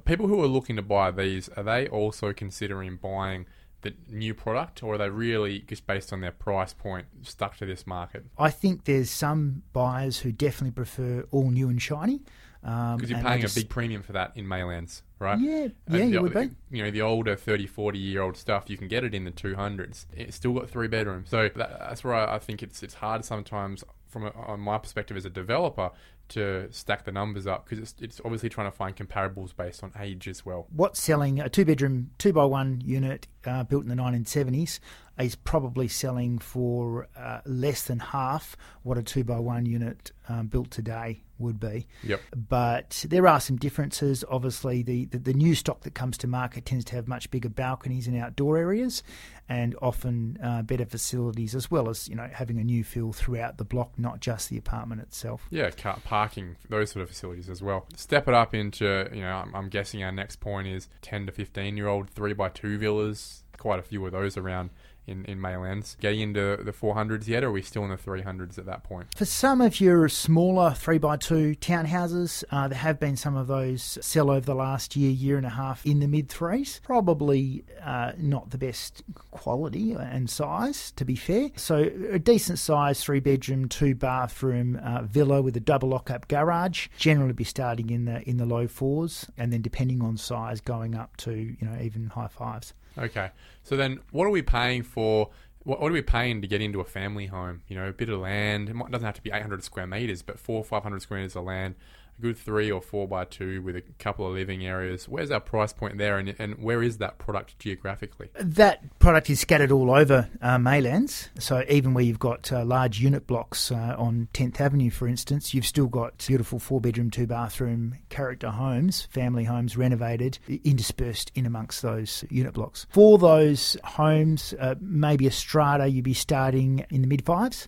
People 0.05 0.27
who 0.27 0.43
are 0.43 0.49
looking 0.49 0.77
to 0.77 0.83
buy 0.83 1.11
these, 1.11 1.49
are 1.51 1.63
they 1.63 1.87
also 1.89 2.33
considering 2.33 2.97
buying 2.97 3.47
the 3.83 3.95
new 4.09 4.33
product, 4.33 4.83
or 4.83 4.95
are 4.95 4.99
they 4.99 5.11
really 5.11 5.61
just 5.61 5.87
based 5.87 6.13
on 6.13 6.21
their 6.21 6.33
price 6.33 6.73
point 6.73 7.07
stuck 7.23 7.57
to 7.59 7.67
this 7.67 7.87
market? 7.87 8.25
I 8.39 8.51
think 8.51 8.85
there's 8.85 9.11
some 9.11 9.63
buyers 9.73 10.21
who 10.21 10.33
definitely 10.33 10.73
prefer 10.73 11.27
all 11.31 11.51
new 11.51 11.69
and 11.69 11.81
shiny. 11.81 12.23
Um, 12.65 12.97
Because 12.97 13.11
you're 13.11 13.21
paying 13.21 13.41
just- 13.41 13.57
a 13.57 13.61
big 13.61 13.69
premium 13.69 14.03
for 14.03 14.13
that 14.13 14.33
in 14.37 14.47
Maylands, 14.47 15.03
right? 15.19 15.39
Yeah, 15.39 15.63
And 15.63 15.73
yeah, 15.89 15.99
the, 15.99 16.07
you 16.07 16.23
would 16.23 16.33
be. 16.35 16.51
You 16.71 16.85
know, 16.85 16.91
the 16.91 17.03
older 17.03 17.35
30, 17.35 17.67
40 17.67 17.99
year 17.99 18.23
old 18.23 18.37
stuff, 18.37 18.71
you 18.71 18.77
can 18.77 18.89
get 18.89 19.03
it 19.05 19.15
in 19.15 19.25
the 19.25 19.33
200s. 19.33 20.07
It's 20.13 20.37
still 20.37 20.53
got 20.53 20.71
three 20.71 20.89
bedrooms. 20.89 21.29
So 21.31 21.49
that, 21.57 21.79
that's 21.81 22.05
where 22.05 22.15
I, 22.15 22.37
I 22.37 22.39
think 22.39 22.63
it's 22.63 22.83
it's 22.83 22.95
hard 22.95 23.25
sometimes, 23.25 23.83
from 24.07 24.25
a, 24.27 24.31
on 24.31 24.61
my 24.61 24.79
perspective 24.79 25.17
as 25.17 25.25
a 25.25 25.31
developer, 25.31 25.91
to 26.29 26.69
stack 26.71 27.05
the 27.05 27.13
numbers 27.13 27.47
up 27.47 27.65
because 27.69 27.79
it's, 27.79 27.95
it's 28.01 28.21
obviously 28.25 28.49
trying 28.49 28.71
to 28.71 28.77
find 28.77 28.97
comparables 28.97 29.55
based 29.55 29.83
on 29.83 29.93
age 30.01 30.29
as 30.29 30.47
well. 30.47 30.67
What's 30.75 31.03
selling 31.03 31.41
a 31.41 31.49
two 31.49 31.65
bedroom, 31.65 32.11
two 32.17 32.33
by 32.33 32.45
one 32.45 32.81
unit 32.85 33.27
uh, 33.45 33.65
built 33.65 33.83
in 33.83 33.89
the 33.91 33.97
1970s 33.97 34.79
is 35.19 35.35
probably 35.35 35.89
selling 35.89 36.39
for 36.39 37.07
uh, 37.19 37.41
less 37.45 37.83
than 37.83 37.99
half 37.99 38.57
what 38.83 38.97
a 38.97 39.03
two 39.03 39.25
by 39.25 39.39
one 39.39 39.67
unit 39.67 40.11
um, 40.29 40.47
built 40.47 40.71
today 40.71 41.23
would 41.43 41.61
be. 41.61 41.87
Yep. 42.05 42.21
But 42.49 43.05
there 43.09 43.27
are 43.27 43.41
some 43.41 43.57
differences. 43.57 44.25
Obviously, 44.29 44.83
the, 44.83 45.07
the, 45.07 45.19
the 45.19 45.35
new 45.35 45.55
stock 45.55 45.83
that 45.83 45.95
comes 45.95 46.17
to 46.19 46.27
market 46.27 46.65
tends 46.65 46.85
to 46.87 46.97
have 46.97 47.09
much 47.09 47.31
bigger 47.31 47.49
balconies 47.49 48.07
and 48.07 48.17
outdoor 48.17 48.57
areas, 48.57 49.03
and 49.49 49.77
often 49.83 50.39
uh, 50.43 50.63
better 50.63 50.87
facilities, 50.87 51.55
as 51.55 51.71
well 51.71 51.91
as 51.91 52.09
you 52.09 52.15
know 52.15 52.29
having 52.33 52.59
a 52.59 52.65
new 52.65 52.85
feel 52.85 53.13
throughout 53.13 53.59
the 53.59 53.65
block, 53.65 53.99
not 53.99 54.21
just 54.21 54.49
the 54.49 54.57
apartment 54.57 55.01
itself. 55.01 55.47
Yeah, 55.51 55.71
car 55.71 55.99
parking, 56.05 56.57
those 56.69 56.93
sort 56.93 57.03
of 57.03 57.09
facilities 57.09 57.51
as 57.51 57.63
well. 57.63 57.87
Step 57.97 58.29
it 58.29 58.35
up 58.35 58.55
into, 58.55 59.09
you 59.13 59.21
know, 59.21 59.33
I'm, 59.33 59.55
I'm 59.55 59.69
guessing 59.69 60.03
our 60.03 60.13
next 60.13 60.41
point 60.41 60.69
is 60.69 60.89
10 61.03 61.27
to 61.27 61.33
15 61.33 61.77
year 61.77 61.89
old 61.89 62.09
3 62.11 62.33
by 62.33 62.49
2 62.49 62.79
villas. 62.79 63.45
Quite 63.59 63.79
a 63.79 63.83
few 63.83 64.05
of 64.07 64.13
those 64.13 64.37
around 64.37 64.71
in, 65.07 65.25
in 65.25 65.39
Maylands. 65.39 65.99
Getting 65.99 66.21
into 66.21 66.59
the 66.63 66.73
400s 66.73 67.27
yet, 67.27 67.43
or 67.45 67.49
are 67.49 67.53
we 67.53 67.63
still 67.63 67.85
in 67.85 67.91
the 67.91 67.97
300s 67.97 68.59
at 68.59 68.67
that 68.67 68.85
point? 68.85 69.09
For 69.17 69.25
some 69.25 69.61
of 69.61 69.81
your 69.81 70.09
smaller 70.09 70.73
three 70.73 70.99
by 70.99 71.17
two 71.17 71.55
townhouses, 71.57 72.45
uh, 72.51 72.69
there 72.69 72.79
have 72.79 73.01
been 73.01 73.17
some 73.17 73.37
of 73.37 73.47
those 73.47 73.99
sell 74.01 74.31
over 74.31 74.47
the 74.47 74.55
last 74.55 74.97
year, 74.97 75.11
year 75.11 75.37
and 75.37 75.47
a 75.47 75.51
half 75.51 75.85
in 75.85 76.01
the 76.01 76.07
mid 76.07 76.29
threes. 76.29 76.81
Probably 76.85 77.65
uh, 77.83 78.13
not 78.17 78.51
the 78.51 78.59
best 78.59 79.03
quality 79.31 79.93
and 79.93 80.31
size, 80.31 80.93
to 80.93 81.05
be 81.05 81.17
fair. 81.17 81.51
So 81.57 81.91
a 82.11 82.19
decent 82.19 82.59
size 82.59 83.03
three 83.03 83.21
bedroom, 83.21 83.69
two 83.69 83.95
bathroom 83.95 84.77
uh, 84.77 85.03
villa 85.03 85.43
with 85.43 85.57
a 85.57 85.61
double 85.61 85.91
lock 85.91 86.11
up 86.11 86.29
garage 86.29 86.89
generally 86.97 87.33
be 87.33 87.45
starting 87.45 87.91
in 87.91 88.05
the 88.05 88.29
in 88.29 88.37
the 88.37 88.47
low 88.47 88.69
fours, 88.69 89.27
and 89.37 89.53
then 89.53 89.63
depending 89.63 90.03
on 90.03 90.17
size, 90.17 90.61
going 90.61 90.95
up 90.95 91.17
to 91.19 91.33
you 91.33 91.57
know 91.61 91.79
even 91.81 92.07
high 92.09 92.29
fives. 92.29 92.75
Okay. 92.99 93.31
So 93.63 93.77
then, 93.77 94.01
what 94.11 94.27
are 94.27 94.31
we 94.31 94.43
paying 94.43 94.83
for? 94.83 95.31
What, 95.65 95.81
what 95.81 95.91
are 95.91 95.95
we 95.95 96.03
paying 96.03 96.43
to 96.43 96.49
get 96.49 96.61
into 96.61 96.81
a 96.81 96.85
family 96.85 97.27
home? 97.27 97.63
You 97.69 97.77
know, 97.77 97.89
a 97.89 97.93
bit 97.93 98.09
of 98.09 98.21
land. 98.21 98.69
It 98.69 98.77
doesn't 98.91 99.07
have 99.07 99.15
to 99.15 99.23
be 99.23 99.31
800 99.31 99.63
square 99.63 99.87
meters, 99.87 100.23
but 100.23 100.39
four 100.39 100.59
or 100.59 100.65
500 100.65 101.03
square 101.03 101.21
meters 101.21 101.37
of 101.37 101.45
land. 101.45 101.75
Good 102.23 102.39
three 102.39 102.71
or 102.71 102.81
four 102.81 103.09
by 103.09 103.25
two 103.25 103.63
with 103.63 103.75
a 103.75 103.83
couple 103.99 104.25
of 104.29 104.35
living 104.35 104.65
areas. 104.65 105.09
Where's 105.09 105.33
our 105.33 105.41
price 105.41 105.73
point 105.73 105.99
there, 105.99 106.19
and, 106.19 106.37
and 106.39 106.63
where 106.63 106.81
is 106.81 106.99
that 106.99 107.19
product 107.19 107.59
geographically? 107.59 108.29
That 108.39 108.97
product 109.01 109.29
is 109.29 109.41
scattered 109.41 109.73
all 109.73 109.91
over 109.91 110.31
uh, 110.41 110.57
Maylands. 110.57 111.31
So 111.41 111.65
even 111.69 111.95
where 111.95 112.05
you've 112.05 112.21
got 112.21 112.53
uh, 112.53 112.65
large 112.65 113.01
unit 113.01 113.27
blocks 113.27 113.73
uh, 113.73 113.97
on 113.99 114.29
10th 114.35 114.61
Avenue, 114.61 114.91
for 114.91 115.09
instance, 115.09 115.53
you've 115.53 115.67
still 115.67 115.89
got 115.89 116.25
beautiful 116.25 116.61
four 116.61 116.81
bedroom, 116.81 117.11
two 117.11 117.27
bathroom 117.27 117.97
character 118.09 118.51
homes, 118.51 119.03
family 119.11 119.43
homes 119.43 119.77
renovated, 119.77 120.39
interspersed 120.63 121.33
in 121.35 121.45
amongst 121.45 121.83
those 121.83 122.25
unit 122.31 122.53
blocks. 122.53 122.87
For 122.91 123.19
those 123.19 123.77
homes, 123.83 124.55
uh, 124.61 124.77
maybe 124.81 125.27
a 125.27 125.33
strata, 125.33 125.89
you'd 125.89 126.05
be 126.05 126.15
starting 126.15 126.87
in 126.89 127.01
the 127.01 127.09
mid 127.09 127.25
fives. 127.25 127.67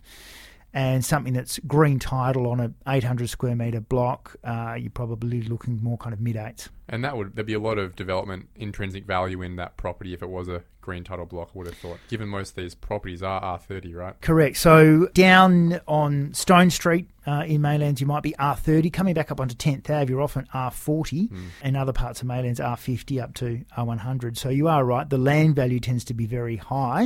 And 0.75 1.05
something 1.05 1.31
that's 1.31 1.57
green 1.59 1.99
title 1.99 2.47
on 2.47 2.59
a 2.59 2.73
800 2.85 3.29
square 3.29 3.55
metre 3.55 3.79
block, 3.79 4.35
uh, 4.43 4.75
you're 4.77 4.91
probably 4.91 5.41
looking 5.41 5.81
more 5.81 5.97
kind 5.97 6.13
of 6.13 6.19
mid 6.19 6.35
eights. 6.35 6.69
And 6.87 7.03
that 7.03 7.17
would 7.17 7.35
there'd 7.35 7.47
be 7.47 7.53
a 7.53 7.59
lot 7.59 7.77
of 7.77 7.95
development 7.95 8.49
intrinsic 8.55 9.05
value 9.05 9.41
in 9.41 9.55
that 9.55 9.77
property 9.77 10.13
if 10.13 10.21
it 10.21 10.29
was 10.29 10.47
a 10.47 10.63
green 10.81 11.03
title 11.03 11.25
block. 11.25 11.49
I 11.55 11.57
would 11.57 11.67
have 11.67 11.77
thought, 11.77 11.99
given 12.09 12.29
most 12.29 12.51
of 12.51 12.55
these 12.57 12.75
properties 12.75 13.23
are 13.23 13.39
R 13.41 13.57
thirty, 13.57 13.93
right? 13.93 14.19
Correct. 14.21 14.57
So 14.57 15.07
down 15.13 15.81
on 15.87 16.33
Stone 16.33 16.69
Street 16.69 17.09
uh, 17.25 17.43
in 17.47 17.61
Maylands, 17.61 17.99
you 17.99 18.05
might 18.05 18.21
be 18.21 18.33
R30. 18.33 18.93
Coming 18.93 19.15
back 19.15 19.31
up 19.31 19.39
onto 19.39 19.55
10th 19.55 19.89
Ave, 19.89 20.11
you're 20.11 20.21
often 20.21 20.47
R40, 20.53 21.31
and 21.63 21.75
other 21.75 21.91
parts 21.91 22.21
of 22.21 22.27
Maylands 22.27 22.59
R50 22.59 23.21
up 23.21 23.33
to 23.35 23.65
R100. 23.75 24.37
So 24.37 24.49
you 24.49 24.67
are 24.67 24.85
right. 24.85 25.09
The 25.09 25.17
land 25.17 25.55
value 25.55 25.79
tends 25.79 26.03
to 26.05 26.13
be 26.13 26.27
very 26.27 26.57
high, 26.57 27.05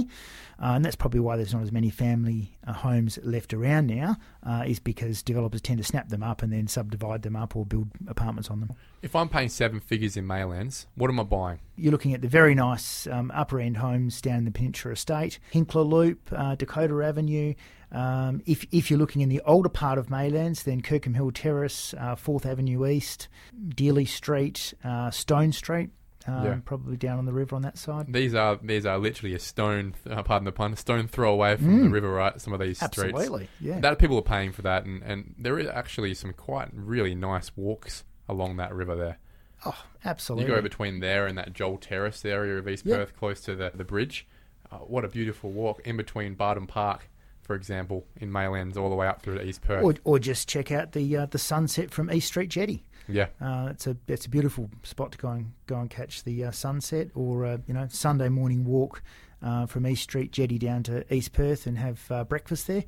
uh, 0.62 0.74
and 0.76 0.84
that's 0.84 0.98
probably 0.98 1.22
why 1.22 1.38
there's 1.38 1.54
not 1.54 1.64
as 1.64 1.72
many 1.72 1.90
family 1.90 2.58
uh, 2.68 2.74
homes 2.74 3.18
left 3.24 3.54
around 3.54 3.88
now. 3.88 4.18
Uh, 4.46 4.64
is 4.66 4.80
because 4.80 5.22
developers 5.22 5.62
tend 5.62 5.78
to 5.78 5.84
snap 5.84 6.10
them 6.10 6.24
up 6.24 6.42
and 6.42 6.52
then 6.52 6.68
subdivide 6.68 7.22
them 7.22 7.36
up 7.36 7.56
or 7.56 7.66
build 7.66 7.90
apartments 8.08 8.50
on 8.50 8.62
them. 8.62 8.72
If 9.02 9.16
I'm 9.16 9.30
paying 9.30 9.50
seven 9.50 9.80
figures 9.80 10.18
in 10.18 10.26
Maylands, 10.28 10.86
what 10.96 11.10
am 11.10 11.20
I 11.20 11.24
buying? 11.24 11.60
You're 11.78 11.92
looking 11.94 12.14
at 12.14 12.22
the 12.22 12.28
very 12.28 12.54
nice 12.54 13.08
um, 13.08 13.32
upper 13.34 13.60
end 13.60 13.78
homes 13.78 14.22
down 14.22 14.40
in 14.40 14.46
the 14.46 14.52
Peninsula 14.52 14.94
Estate, 14.94 15.40
Hinkler 15.54 15.88
Loop, 15.90 16.30
uh, 16.36 16.56
Dakota 16.56 17.02
Avenue. 17.02 17.54
Um, 17.94 18.42
if, 18.46 18.66
if 18.72 18.90
you're 18.92 19.00
looking 19.00 19.22
in 19.22 19.30
the 19.30 19.42
older 19.46 19.70
part 19.70 19.98
of 19.98 20.08
Maylands, 20.08 20.64
then 20.66 20.82
Kirkham 20.82 21.14
Hill 21.14 21.32
Terrace, 21.32 21.94
uh, 21.98 22.16
4th 22.16 22.46
Avenue 22.46 22.86
East, 22.88 23.30
Dealey 23.70 24.08
Street, 24.08 24.74
uh, 24.84 25.10
Stone 25.12 25.54
Street, 25.54 25.90
um, 26.28 26.44
Yeah. 26.46 26.58
probably 26.66 26.98
down 26.98 27.18
on 27.20 27.26
the 27.26 27.34
river 27.34 27.56
on 27.56 27.62
that 27.62 27.78
side. 27.78 28.12
These 28.12 28.36
are 28.36 28.60
these 28.62 28.86
are 28.86 29.00
literally 29.00 29.34
a 29.34 29.40
stone, 29.40 29.96
uh, 30.10 30.22
pardon 30.24 30.44
the 30.46 30.52
pun, 30.52 30.74
a 30.74 30.76
stone 30.76 31.08
throw 31.08 31.32
away 31.32 31.56
from 31.56 31.84
the 31.86 31.90
river, 31.90 32.12
right? 32.12 32.40
Some 32.40 32.52
of 32.54 32.60
these 32.60 32.78
streets. 32.78 32.98
Mm. 32.98 33.06
Absolutely, 33.16 33.50
yeah. 33.62 33.80
That 33.80 33.98
people 33.98 34.18
are 34.18 34.22
paying 34.22 34.52
for 34.52 34.62
that, 34.64 34.86
and, 34.86 35.02
and 35.02 35.36
there 35.40 35.58
is 35.58 35.68
actually 35.68 36.14
some 36.14 36.34
quite 36.34 36.68
really 36.74 37.16
nice 37.16 37.56
walks 37.56 38.04
along 38.30 38.56
that 38.58 38.74
river 38.74 38.96
there. 38.96 39.18
oh, 39.66 39.84
absolutely. 40.06 40.50
You 40.50 40.56
go 40.56 40.62
between 40.62 41.02
there 41.02 41.28
and 41.28 41.38
that 41.38 41.52
Joel 41.54 41.78
Terrace 41.78 42.24
area 42.24 42.58
of 42.58 42.68
East 42.70 42.86
Yep. 42.86 42.98
Perth, 42.98 43.18
close 43.18 43.42
to 43.42 43.56
the, 43.56 43.72
the 43.76 43.84
bridge. 43.84 44.26
Uh, 44.72 44.78
what 44.78 45.04
a 45.04 45.10
beautiful 45.10 45.52
walk 45.52 45.82
in 45.86 45.98
between 45.98 46.36
Bardon 46.36 46.68
Park, 46.68 47.10
for 47.42 47.56
example, 47.56 48.06
in 48.18 48.32
Maylands, 48.32 48.78
all 48.78 48.90
the 48.90 48.96
way 48.96 49.08
up 49.08 49.22
through 49.22 49.36
to 49.40 49.44
East 49.46 49.62
Perth. 49.62 49.84
or, 49.84 49.96
or 50.06 50.20
just 50.20 50.48
check 50.48 50.72
out 50.72 50.92
the 50.94 51.18
uh, 51.18 51.26
the 51.26 51.40
sunset 51.40 51.90
from 51.92 52.10
East 52.12 52.28
Street 52.28 52.50
Jetty. 52.50 52.86
yeah, 53.08 53.28
Uh, 53.42 53.70
it's 53.72 53.88
a 53.88 53.98
it's 54.08 54.28
a 54.28 54.30
beautiful 54.30 54.70
spot 54.84 55.12
to 55.14 55.18
go 55.18 55.30
and 55.30 55.52
go 55.66 55.80
and 55.80 55.90
catch 55.90 56.24
the 56.24 56.46
uh, 56.46 56.52
sunset, 56.52 57.08
or 57.16 57.46
uh, 57.46 57.58
you 57.68 57.74
know 57.74 57.88
Sunday 57.90 58.30
morning 58.30 58.64
walk 58.64 59.02
uh, 59.42 59.66
from 59.66 59.88
East 59.88 60.04
Street 60.04 60.32
Jetty 60.32 60.60
down 60.60 60.84
to 60.84 61.12
East 61.14 61.34
Perth 61.34 61.66
and 61.66 61.78
have 61.80 62.00
uh, 62.12 62.24
breakfast 62.24 62.68
there. 62.68 62.84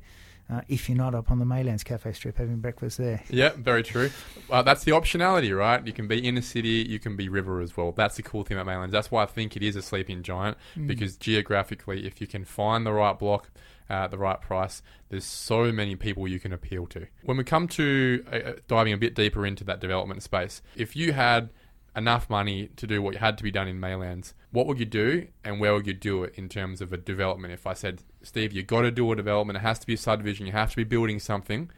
Uh, 0.52 0.60
if 0.68 0.88
you're 0.88 0.98
not 0.98 1.14
up 1.14 1.30
on 1.30 1.38
the 1.38 1.44
Maylands 1.46 1.82
Cafe 1.82 2.12
Strip 2.12 2.36
having 2.36 2.58
breakfast 2.58 2.98
there, 2.98 3.22
yeah, 3.30 3.52
very 3.56 3.82
true. 3.82 4.10
Uh, 4.50 4.60
that's 4.60 4.84
the 4.84 4.90
optionality, 4.90 5.56
right? 5.56 5.86
You 5.86 5.94
can 5.94 6.06
be 6.06 6.18
inner 6.18 6.42
city, 6.42 6.84
you 6.86 6.98
can 6.98 7.16
be 7.16 7.28
river 7.30 7.60
as 7.60 7.74
well. 7.74 7.92
That's 7.92 8.16
the 8.16 8.22
cool 8.22 8.44
thing 8.44 8.58
about 8.58 8.70
Maylands. 8.70 8.90
That's 8.90 9.10
why 9.10 9.22
I 9.22 9.26
think 9.26 9.56
it 9.56 9.62
is 9.62 9.76
a 9.76 9.82
sleeping 9.82 10.22
giant 10.22 10.58
because 10.86 11.16
geographically, 11.16 12.06
if 12.06 12.20
you 12.20 12.26
can 12.26 12.44
find 12.44 12.84
the 12.84 12.92
right 12.92 13.18
block 13.18 13.50
uh, 13.88 14.04
at 14.04 14.10
the 14.10 14.18
right 14.18 14.40
price, 14.40 14.82
there's 15.08 15.24
so 15.24 15.72
many 15.72 15.96
people 15.96 16.28
you 16.28 16.38
can 16.38 16.52
appeal 16.52 16.86
to. 16.88 17.06
When 17.24 17.36
we 17.36 17.44
come 17.44 17.66
to 17.68 18.24
uh, 18.30 18.36
uh, 18.36 18.52
diving 18.68 18.92
a 18.92 18.98
bit 18.98 19.14
deeper 19.14 19.46
into 19.46 19.64
that 19.64 19.80
development 19.80 20.22
space, 20.22 20.60
if 20.76 20.94
you 20.94 21.12
had 21.12 21.48
enough 21.94 22.30
money 22.30 22.68
to 22.76 22.86
do 22.86 23.02
what 23.02 23.16
had 23.16 23.36
to 23.38 23.44
be 23.44 23.50
done 23.50 23.68
in 23.68 23.80
Maylands, 23.80 24.32
what 24.50 24.66
would 24.66 24.78
you 24.78 24.86
do 24.86 25.28
and 25.44 25.60
where 25.60 25.74
would 25.74 25.86
you 25.86 25.94
do 25.94 26.24
it 26.24 26.34
in 26.36 26.48
terms 26.48 26.80
of 26.80 26.92
a 26.92 26.96
development? 26.96 27.52
If 27.52 27.66
I 27.66 27.74
said, 27.74 28.02
Steve, 28.22 28.52
you've 28.52 28.66
got 28.66 28.82
to 28.82 28.90
do 28.90 29.10
a 29.12 29.16
development, 29.16 29.58
it 29.58 29.60
has 29.60 29.78
to 29.80 29.86
be 29.86 29.94
a 29.94 29.98
subdivision, 29.98 30.46
you 30.46 30.52
have 30.52 30.70
to 30.70 30.76
be 30.76 30.84
building 30.84 31.18
something. 31.18 31.70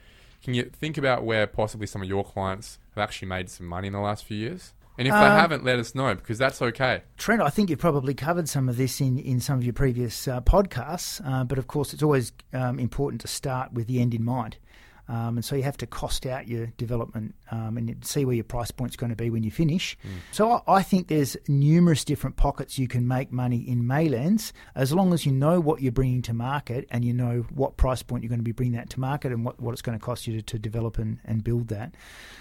Can 0.42 0.54
you 0.54 0.70
think 0.72 0.98
about 0.98 1.24
where 1.24 1.46
possibly 1.46 1.86
some 1.86 2.02
of 2.02 2.08
your 2.08 2.24
clients 2.24 2.78
have 2.94 3.02
actually 3.02 3.28
made 3.28 3.48
some 3.48 3.66
money 3.66 3.86
in 3.88 3.92
the 3.92 4.00
last 4.00 4.24
few 4.24 4.36
years? 4.36 4.72
And 4.96 5.08
if 5.08 5.12
they 5.12 5.18
Uh, 5.18 5.40
haven't, 5.40 5.64
let 5.64 5.80
us 5.80 5.94
know 5.94 6.14
because 6.14 6.38
that's 6.38 6.62
okay. 6.62 7.02
Trent, 7.16 7.42
I 7.42 7.50
think 7.50 7.68
you've 7.68 7.80
probably 7.80 8.14
covered 8.14 8.48
some 8.48 8.68
of 8.68 8.76
this 8.76 9.00
in, 9.00 9.18
in 9.18 9.40
some 9.40 9.58
of 9.58 9.64
your 9.64 9.72
previous 9.72 10.28
uh, 10.28 10.40
podcasts, 10.42 11.20
uh, 11.26 11.42
but 11.42 11.58
of 11.58 11.66
course, 11.66 11.92
it's 11.92 12.02
always 12.02 12.32
um, 12.52 12.78
important 12.78 13.20
to 13.22 13.26
start 13.26 13.72
with 13.72 13.88
the 13.88 14.00
end 14.00 14.14
in 14.14 14.22
mind. 14.22 14.56
Um, 15.08 15.36
and 15.36 15.44
so 15.44 15.56
you 15.56 15.62
have 15.62 15.76
to 15.78 15.86
cost 15.86 16.26
out 16.26 16.48
your 16.48 16.66
development 16.78 17.34
um, 17.50 17.76
and 17.76 18.04
see 18.04 18.24
where 18.24 18.34
your 18.34 18.44
price 18.44 18.70
point's 18.70 18.96
going 18.96 19.10
to 19.10 19.16
be 19.16 19.30
when 19.30 19.42
you 19.42 19.50
finish. 19.50 19.96
So 20.32 20.50
I, 20.52 20.76
I 20.78 20.82
think 20.82 21.08
there's 21.08 21.36
numerous 21.46 22.04
different 22.04 22.36
pockets 22.36 22.78
you 22.78 22.88
can 22.88 23.06
make 23.06 23.30
money 23.30 23.58
in 23.58 23.84
Maylands 23.84 24.52
as 24.74 24.92
long 24.92 25.12
as 25.12 25.26
you 25.26 25.32
know 25.32 25.60
what 25.60 25.82
you're 25.82 25.92
bringing 25.92 26.22
to 26.22 26.32
market 26.32 26.86
and 26.90 27.04
you 27.04 27.12
know 27.12 27.44
what 27.54 27.76
price 27.76 28.02
point 28.02 28.22
you're 28.22 28.28
going 28.28 28.38
to 28.38 28.44
be 28.44 28.52
bringing 28.52 28.76
that 28.76 28.90
to 28.90 29.00
market 29.00 29.32
and 29.32 29.44
what, 29.44 29.60
what 29.60 29.72
it's 29.72 29.82
going 29.82 29.98
to 29.98 30.04
cost 30.04 30.26
you 30.26 30.36
to, 30.36 30.42
to 30.42 30.58
develop 30.58 30.98
and, 30.98 31.18
and 31.24 31.44
build 31.44 31.68
that. 31.68 31.94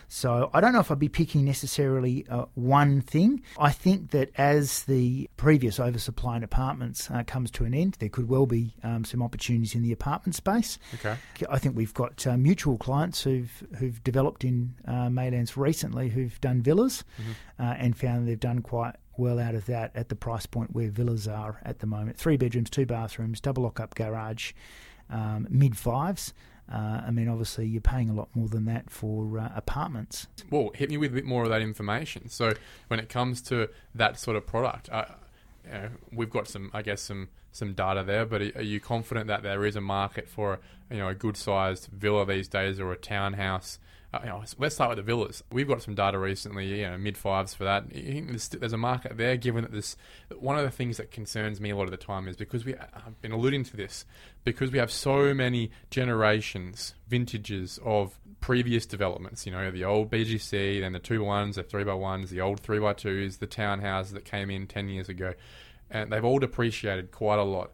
So 0.08 0.50
I 0.54 0.62
don't 0.62 0.74
know 0.74 0.80
if 0.80 0.92
I'd 0.92 1.00
be 1.00 1.10
picking 1.10 1.44
necessarily 1.44 2.26
uh, 2.30 2.46
one 2.54 3.02
thing. 3.02 3.42
I 3.58 3.72
think 3.72 4.12
that 4.12 4.30
as 4.38 4.84
the 4.84 5.30
previous 5.38 5.80
oversupply 5.80 6.38
in 6.38 6.44
apartments 6.44 7.10
uh, 7.10 7.24
comes 7.26 7.52
to 7.52 7.66
an 7.66 7.74
end, 7.74 7.98
there 8.00 8.10
could 8.10 8.30
well 8.30 8.46
be 8.46 8.74
um, 8.84 9.06
some 9.06 9.22
opportunities 9.22 9.76
in 9.76 9.82
the 9.82 9.92
apartment 9.92 10.36
space. 10.36 10.78
Okay. 10.94 11.16
I 11.50 11.60
think 11.60 11.76
we've 11.76 11.94
got 11.94 12.26
uh, 12.28 12.38
mutual 12.54 12.78
clients 12.78 13.24
who've 13.24 13.64
who've 13.80 14.04
developed 14.04 14.44
in 14.44 14.76
uh, 14.88 15.10
Maylands 15.10 15.58
recently 15.58 16.10
who've 16.10 16.40
done 16.40 16.62
villas 16.62 17.04
uh, 17.60 17.64
and 17.64 17.98
found 17.98 18.28
they've 18.28 18.40
done 18.40 18.60
quite 18.60 18.94
well 19.18 19.40
out 19.40 19.56
of 19.56 19.66
that 19.66 19.90
at 19.96 20.10
the 20.10 20.16
price 20.16 20.46
point 20.46 20.72
where 20.72 20.92
villas 20.92 21.28
are 21.28 21.60
at 21.66 21.80
the 21.80 21.88
moment. 21.88 22.16
Three 22.16 22.38
bedrooms, 22.38 22.70
two 22.70 22.86
bathrooms, 22.86 23.42
double 23.42 23.64
lock 23.64 23.80
up 23.80 23.96
garage, 23.96 24.54
um, 25.10 25.48
mid 25.50 25.76
fives. 25.76 26.32
Uh, 26.72 27.02
I 27.08 27.10
mean, 27.10 27.28
obviously, 27.28 27.66
you're 27.66 27.82
paying 27.82 28.12
a 28.12 28.14
lot 28.14 28.30
more 28.36 28.48
than 28.48 28.66
that 28.66 28.92
for 28.92 29.40
uh, 29.40 29.50
apartments. 29.56 30.28
Well, 30.52 30.70
hit 30.76 30.92
me 30.92 30.98
with 30.98 31.12
a 31.12 31.16
bit 31.16 31.26
more 31.26 31.42
of 31.42 31.50
that 31.50 31.64
information. 31.64 32.30
So 32.30 32.54
when 32.88 33.00
it 33.00 33.10
comes 33.10 33.42
to 33.44 33.68
that 33.96 34.20
sort 34.20 34.38
of 34.38 34.46
product, 34.46 34.90
uh, 34.92 35.06
you 35.66 35.72
know, 35.72 35.90
we've 36.12 36.30
got 36.30 36.48
some, 36.48 36.72
I 36.74 36.82
guess, 36.82 37.02
some 37.02 37.30
some 37.52 37.74
data 37.74 38.04
there. 38.04 38.26
But 38.26 38.42
are 38.42 38.52
are 38.58 38.62
you 38.62 38.80
confident 38.80 39.28
that 39.28 39.44
there 39.44 39.66
is 39.66 39.76
a 39.76 39.82
market 39.82 40.28
for 40.28 40.60
you 40.90 40.98
know 40.98 41.08
a 41.08 41.16
good 41.16 41.38
sized 41.38 41.88
villa 41.92 42.26
these 42.26 42.48
days 42.48 42.80
or 42.80 42.92
a 42.92 42.98
townhouse? 42.98 43.80
Uh, 44.14 44.20
you 44.24 44.30
know, 44.30 44.44
let's 44.60 44.76
start 44.76 44.90
with 44.90 44.98
the 44.98 45.04
villas. 45.04 45.44
We've 45.52 45.68
got 45.68 45.82
some 45.82 45.96
data 45.96 46.20
recently, 46.20 46.82
you 46.82 46.88
know, 46.88 46.98
mid 47.00 47.18
fives 47.18 47.56
for 47.56 47.64
that. 47.64 47.90
There's, 47.90 48.48
there's 48.50 48.74
a 48.74 48.78
market 48.78 49.18
there, 49.18 49.36
given 49.38 49.64
that 49.64 49.72
this. 49.72 49.98
One 50.38 50.56
of 50.56 50.64
the 50.64 50.70
things 50.70 50.98
that 50.98 51.10
concerns 51.10 51.60
me 51.60 51.72
a 51.72 51.76
lot 51.76 51.86
of 51.86 51.92
the 51.92 51.98
time 51.98 52.28
is 52.28 52.36
because 52.36 52.64
we, 52.64 52.76
I've 52.76 53.20
been 53.22 53.32
alluding 53.32 53.64
to 53.66 53.78
this, 53.78 54.06
because 54.44 54.72
we 54.72 54.78
have 54.78 54.92
so 54.92 55.34
many 55.34 55.72
generations, 55.90 56.94
vintages 57.08 57.80
of 57.84 58.20
previous 58.40 58.86
developments. 58.86 59.48
You 59.48 59.52
know, 59.52 59.72
the 59.72 59.84
old 59.84 60.12
BGC, 60.12 60.82
then 60.82 60.94
the 60.94 61.00
two 61.00 61.24
ones, 61.24 61.56
the 61.56 61.64
three 61.64 61.84
by 61.84 61.96
ones, 61.96 62.30
the 62.30 62.42
old 62.42 62.60
three 62.60 62.80
by 62.80 62.94
twos, 62.94 63.38
the 63.38 63.48
townhouses 63.48 64.12
that 64.12 64.26
came 64.26 64.52
in 64.52 64.68
ten 64.68 64.90
years 64.90 65.10
ago, 65.10 65.34
and 65.90 66.12
they've 66.12 66.24
all 66.24 66.38
depreciated 66.38 67.10
quite 67.10 67.40
a 67.40 67.44
lot. 67.44 67.72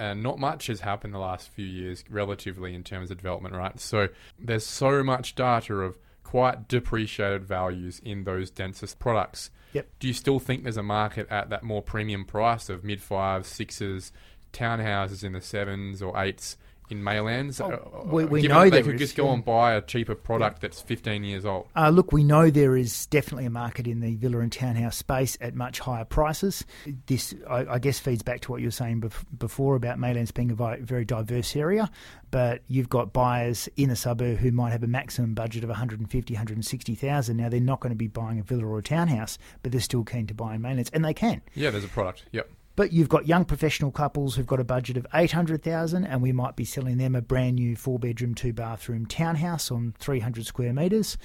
And 0.00 0.22
not 0.22 0.38
much 0.38 0.68
has 0.68 0.80
happened 0.80 1.12
the 1.12 1.18
last 1.18 1.50
few 1.50 1.66
years, 1.66 2.04
relatively 2.08 2.74
in 2.74 2.82
terms 2.82 3.10
of 3.10 3.18
development, 3.18 3.54
right? 3.54 3.78
So 3.78 4.08
there's 4.38 4.64
so 4.64 5.04
much 5.04 5.34
data 5.34 5.74
of 5.74 5.98
quite 6.24 6.68
depreciated 6.68 7.44
values 7.44 8.00
in 8.02 8.24
those 8.24 8.50
densest 8.50 8.98
products. 8.98 9.50
Yep. 9.74 9.86
Do 9.98 10.08
you 10.08 10.14
still 10.14 10.38
think 10.38 10.62
there's 10.62 10.78
a 10.78 10.82
market 10.82 11.28
at 11.28 11.50
that 11.50 11.62
more 11.62 11.82
premium 11.82 12.24
price 12.24 12.70
of 12.70 12.82
mid 12.82 13.02
fives, 13.02 13.46
sixes, 13.46 14.10
townhouses 14.54 15.22
in 15.22 15.32
the 15.32 15.42
sevens 15.42 16.00
or 16.00 16.18
eights 16.18 16.56
in 16.92 17.02
Maylands? 17.02 17.60
Oh, 17.60 17.70
Uh, 17.70 18.04
we- 18.06 18.24
we 18.24 18.42
know 18.48 18.68
they 18.70 18.82
could 18.82 18.98
just 18.98 19.16
go 19.16 19.26
yeah. 19.26 19.32
and 19.34 19.44
buy 19.44 19.74
a 19.74 19.80
cheaper 19.82 20.14
product 20.14 20.60
that's 20.60 20.80
15 20.80 21.24
years 21.24 21.44
old. 21.44 21.66
Uh, 21.76 21.90
look, 21.90 22.12
we 22.12 22.24
know 22.24 22.50
there 22.50 22.76
is 22.76 23.06
definitely 23.06 23.46
a 23.46 23.50
market 23.50 23.86
in 23.86 24.00
the 24.00 24.16
villa 24.16 24.40
and 24.40 24.52
townhouse 24.52 24.96
space 24.96 25.36
at 25.40 25.54
much 25.54 25.78
higher 25.80 26.04
prices. 26.04 26.64
This, 27.06 27.34
I, 27.48 27.66
I 27.74 27.78
guess, 27.78 27.98
feeds 27.98 28.22
back 28.22 28.40
to 28.42 28.52
what 28.52 28.60
you 28.60 28.66
were 28.68 28.72
saying 28.72 29.00
bef- 29.02 29.24
before 29.38 29.76
about 29.76 29.98
Maylands 29.98 30.32
being 30.34 30.50
a 30.50 30.54
vi- 30.54 30.78
very 30.80 31.04
diverse 31.04 31.54
area. 31.56 31.90
But 32.30 32.62
you've 32.68 32.88
got 32.88 33.12
buyers 33.12 33.68
in 33.76 33.90
a 33.90 33.96
suburb 33.96 34.38
who 34.38 34.52
might 34.52 34.70
have 34.70 34.84
a 34.84 34.86
maximum 34.86 35.34
budget 35.34 35.64
of 35.64 35.70
150, 35.70 36.34
160,000. 36.34 37.36
Now 37.36 37.48
they're 37.48 37.60
not 37.60 37.80
going 37.80 37.90
to 37.90 37.96
be 37.96 38.06
buying 38.06 38.38
a 38.38 38.42
villa 38.42 38.64
or 38.66 38.78
a 38.78 38.82
townhouse, 38.82 39.36
but 39.62 39.72
they're 39.72 39.80
still 39.80 40.04
keen 40.04 40.26
to 40.28 40.34
buy 40.34 40.54
in 40.54 40.62
Maylands, 40.62 40.90
and 40.92 41.04
they 41.04 41.14
can. 41.14 41.42
Yeah, 41.54 41.70
there's 41.70 41.84
a 41.84 41.88
product. 41.88 42.24
Yep. 42.32 42.48
But 42.80 42.94
you've 42.94 43.10
got 43.10 43.26
young 43.26 43.44
professional 43.44 43.90
couples 43.90 44.36
who've 44.36 44.46
got 44.46 44.58
a 44.58 44.64
budget 44.64 44.96
of 44.96 45.06
eight 45.12 45.32
hundred 45.32 45.62
thousand, 45.62 46.06
and 46.06 46.22
we 46.22 46.32
might 46.32 46.56
be 46.56 46.64
selling 46.64 46.96
them 46.96 47.14
a 47.14 47.20
brand 47.20 47.56
new 47.56 47.76
four 47.76 47.98
bedroom, 47.98 48.34
two 48.34 48.54
bathroom 48.54 49.04
townhouse 49.04 49.70
on 49.70 49.92
three 49.98 50.20
hundred 50.20 50.46
square 50.46 50.72
metres. 50.72 51.18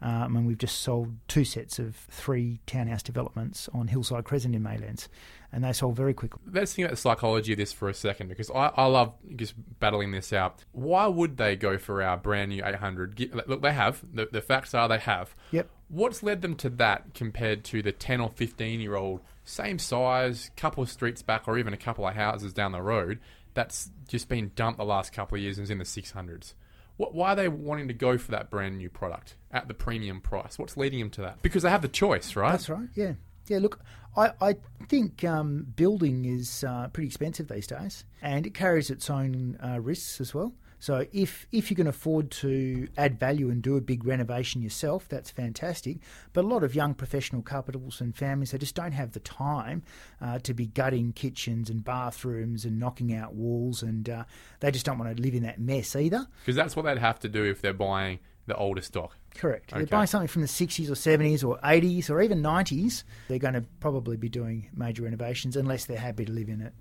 Um, 0.00 0.34
and 0.34 0.46
we've 0.46 0.56
just 0.56 0.80
sold 0.80 1.14
two 1.28 1.44
sets 1.44 1.78
of 1.78 1.94
three 1.94 2.60
townhouse 2.66 3.02
developments 3.02 3.68
on 3.74 3.88
Hillside 3.88 4.24
Crescent 4.24 4.54
in 4.54 4.62
Maylands, 4.62 5.08
and 5.52 5.62
they 5.62 5.74
sold 5.74 5.94
very 5.94 6.14
quickly. 6.14 6.40
Let's 6.50 6.72
think 6.72 6.86
about 6.86 6.92
the 6.92 7.02
psychology 7.02 7.52
of 7.52 7.58
this 7.58 7.74
for 7.74 7.90
a 7.90 7.94
second 7.94 8.28
because 8.28 8.50
I, 8.50 8.72
I 8.74 8.86
love 8.86 9.12
just 9.36 9.52
battling 9.80 10.10
this 10.10 10.32
out. 10.32 10.64
Why 10.72 11.06
would 11.06 11.36
they 11.36 11.54
go 11.54 11.76
for 11.76 12.02
our 12.02 12.16
brand 12.16 12.48
new 12.48 12.64
800? 12.64 13.44
Look, 13.46 13.60
they 13.60 13.74
have. 13.74 14.02
The, 14.10 14.26
the 14.32 14.40
facts 14.40 14.72
are 14.72 14.88
they 14.88 15.00
have. 15.00 15.34
Yep. 15.50 15.68
What's 15.88 16.22
led 16.22 16.42
them 16.42 16.56
to 16.56 16.70
that 16.70 17.14
compared 17.14 17.64
to 17.64 17.82
the 17.82 17.92
10 17.92 18.20
or 18.20 18.30
15 18.30 18.80
year 18.80 18.96
old, 18.96 19.20
same 19.44 19.78
size, 19.78 20.50
couple 20.56 20.82
of 20.82 20.90
streets 20.90 21.22
back, 21.22 21.46
or 21.46 21.58
even 21.58 21.74
a 21.74 21.78
couple 21.78 22.06
of 22.06 22.14
houses 22.14 22.52
down 22.52 22.72
the 22.72 22.82
road, 22.82 23.20
that's 23.54 23.90
just 24.08 24.28
been 24.28 24.50
dumped 24.56 24.78
the 24.78 24.84
last 24.84 25.12
couple 25.12 25.36
of 25.36 25.42
years 25.42 25.58
and 25.58 25.64
is 25.64 25.70
in 25.70 25.78
the 25.78 25.84
600s? 25.84 26.54
What, 26.96 27.14
why 27.14 27.32
are 27.32 27.36
they 27.36 27.48
wanting 27.48 27.88
to 27.88 27.94
go 27.94 28.18
for 28.18 28.30
that 28.30 28.50
brand 28.50 28.78
new 28.78 28.88
product 28.88 29.36
at 29.50 29.68
the 29.68 29.74
premium 29.74 30.20
price? 30.20 30.58
What's 30.58 30.76
leading 30.76 31.00
them 31.00 31.10
to 31.10 31.22
that? 31.22 31.42
Because 31.42 31.64
they 31.64 31.70
have 31.70 31.82
the 31.82 31.88
choice, 31.88 32.36
right? 32.36 32.52
That's 32.52 32.68
right. 32.68 32.88
Yeah. 32.94 33.14
Yeah, 33.46 33.58
look, 33.58 33.80
I, 34.16 34.30
I 34.40 34.56
think 34.88 35.22
um, 35.24 35.66
building 35.76 36.24
is 36.24 36.64
uh, 36.64 36.88
pretty 36.88 37.08
expensive 37.08 37.48
these 37.48 37.66
days, 37.66 38.04
and 38.22 38.46
it 38.46 38.54
carries 38.54 38.88
its 38.90 39.10
own 39.10 39.58
uh, 39.62 39.80
risks 39.80 40.20
as 40.20 40.32
well. 40.32 40.54
So 40.84 41.06
if 41.14 41.46
if 41.50 41.70
you 41.70 41.76
can 41.76 41.86
afford 41.86 42.30
to 42.42 42.88
add 42.98 43.18
value 43.18 43.48
and 43.48 43.62
do 43.62 43.78
a 43.78 43.80
big 43.80 44.04
renovation 44.04 44.60
yourself, 44.60 45.08
that's 45.08 45.30
fantastic. 45.30 45.96
But 46.34 46.44
a 46.44 46.46
lot 46.46 46.62
of 46.62 46.74
young 46.74 46.92
professional 46.92 47.40
couples 47.40 48.02
and 48.02 48.14
families 48.14 48.50
they 48.50 48.58
just 48.58 48.74
don't 48.74 48.92
have 48.92 49.12
the 49.12 49.20
time 49.20 49.82
uh, 50.20 50.40
to 50.40 50.52
be 50.52 50.66
gutting 50.66 51.14
kitchens 51.14 51.70
and 51.70 51.82
bathrooms 51.82 52.66
and 52.66 52.78
knocking 52.78 53.14
out 53.14 53.32
walls, 53.32 53.82
and 53.82 54.10
uh, 54.10 54.24
they 54.60 54.70
just 54.70 54.84
don't 54.84 54.98
want 54.98 55.16
to 55.16 55.22
live 55.22 55.32
in 55.32 55.42
that 55.44 55.58
mess 55.58 55.96
either. 55.96 56.26
Because 56.40 56.54
that's 56.54 56.76
what 56.76 56.84
they'd 56.84 56.98
have 56.98 57.18
to 57.20 57.30
do 57.30 57.44
if 57.44 57.62
they're 57.62 57.72
buying 57.72 58.18
the 58.44 58.54
older 58.54 58.82
stock. 58.82 59.16
Correct. 59.34 59.72
If 59.72 59.78
they're 59.78 59.86
buying 59.86 60.06
something 60.06 60.28
from 60.28 60.42
the 60.42 60.48
60s 60.48 60.90
or 60.90 60.92
70s 60.92 61.42
or 61.42 61.58
80s 61.64 62.10
or 62.10 62.20
even 62.20 62.42
90s, 62.42 63.04
they're 63.28 63.38
going 63.38 63.54
to 63.54 63.64
probably 63.80 64.18
be 64.18 64.28
doing 64.28 64.68
major 64.76 65.04
renovations 65.04 65.56
unless 65.56 65.86
they're 65.86 65.96
happy 65.96 66.26
to 66.26 66.32
live 66.32 66.50
in 66.50 66.60
it 66.60 66.74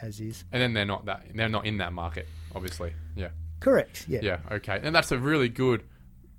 as 0.00 0.20
is. 0.20 0.44
And 0.52 0.62
then 0.62 0.74
they're 0.74 0.84
not 0.84 1.06
that 1.06 1.26
they're 1.34 1.48
not 1.48 1.66
in 1.66 1.78
that 1.78 1.92
market, 1.92 2.28
obviously. 2.54 2.92
Yeah. 3.16 3.30
Correct. 3.60 4.06
Yeah. 4.08 4.20
Yeah, 4.22 4.38
okay. 4.52 4.80
And 4.82 4.94
that's 4.94 5.12
a 5.12 5.18
really 5.18 5.48
good 5.48 5.84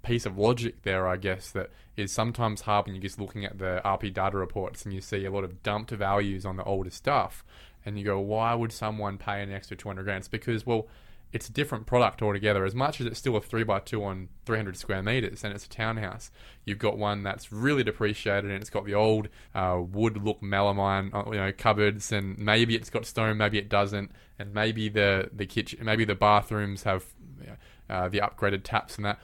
piece 0.04 0.26
of 0.26 0.38
logic 0.38 0.84
there, 0.84 1.08
I 1.08 1.18
guess, 1.18 1.52
that 1.52 1.70
is 1.98 2.12
sometimes 2.12 2.62
hard 2.62 2.86
when 2.86 2.96
you're 2.96 3.02
just 3.02 3.20
looking 3.20 3.46
at 3.46 3.58
the 3.58 3.82
RP 3.84 4.14
data 4.14 4.38
reports 4.38 4.86
and 4.86 4.94
you 4.94 5.02
see 5.02 5.26
a 5.26 5.32
lot 5.32 5.44
of 5.44 5.62
dumped 5.62 5.92
values 5.92 6.46
on 6.46 6.56
the 6.56 6.64
older 6.64 6.90
stuff. 6.90 7.44
And 7.86 7.98
you 7.98 8.06
go, 8.06 8.20
why 8.20 8.54
would 8.54 8.72
someone 8.72 9.18
pay 9.18 9.42
an 9.42 9.52
extra 9.52 9.76
200 9.76 10.04
grand? 10.04 10.20
It's 10.20 10.28
because, 10.28 10.66
well, 10.66 10.88
it's 11.32 11.48
a 11.48 11.52
different 11.52 11.86
product 11.86 12.22
altogether. 12.22 12.66
As 12.66 12.74
much 12.74 13.00
as 13.00 13.08
it's 13.08 13.20
still 13.20 13.36
a 13.36 13.42
three 13.42 13.64
by 13.64 13.80
two 13.80 14.04
on 14.04 14.30
300 14.46 14.76
square 14.78 15.04
meters 15.04 15.44
and 15.44 15.54
it's 15.54 15.66
a 15.66 15.70
townhouse, 15.70 16.32
you've 16.66 16.80
got 16.80 16.98
one 16.98 17.24
that's 17.24 17.52
really 17.52 17.84
depreciated 17.84 18.46
and 18.50 18.60
it's 18.60 18.70
got 18.70 18.86
the 18.86 18.96
old 18.96 19.30
uh, 19.54 19.80
wood 19.80 20.24
look 20.24 20.42
melamine 20.42 21.14
uh, 21.14 21.30
you 21.32 21.38
know, 21.38 21.52
cupboards 21.52 22.12
and 22.12 22.38
maybe 22.38 22.76
it's 22.76 22.90
got 22.90 23.06
stone, 23.06 23.38
maybe 23.38 23.58
it 23.60 23.70
doesn't. 23.70 24.12
And 24.40 24.54
maybe 24.54 24.90
the, 24.90 25.30
the 25.32 25.46
kitchen, 25.46 25.80
maybe 25.84 26.06
the 26.06 26.16
bathrooms 26.16 26.84
have 26.84 27.06
uh, 27.90 28.08
the 28.08 28.20
upgraded 28.20 28.62
taps 28.64 28.96
and 28.96 29.06
that. 29.06 29.20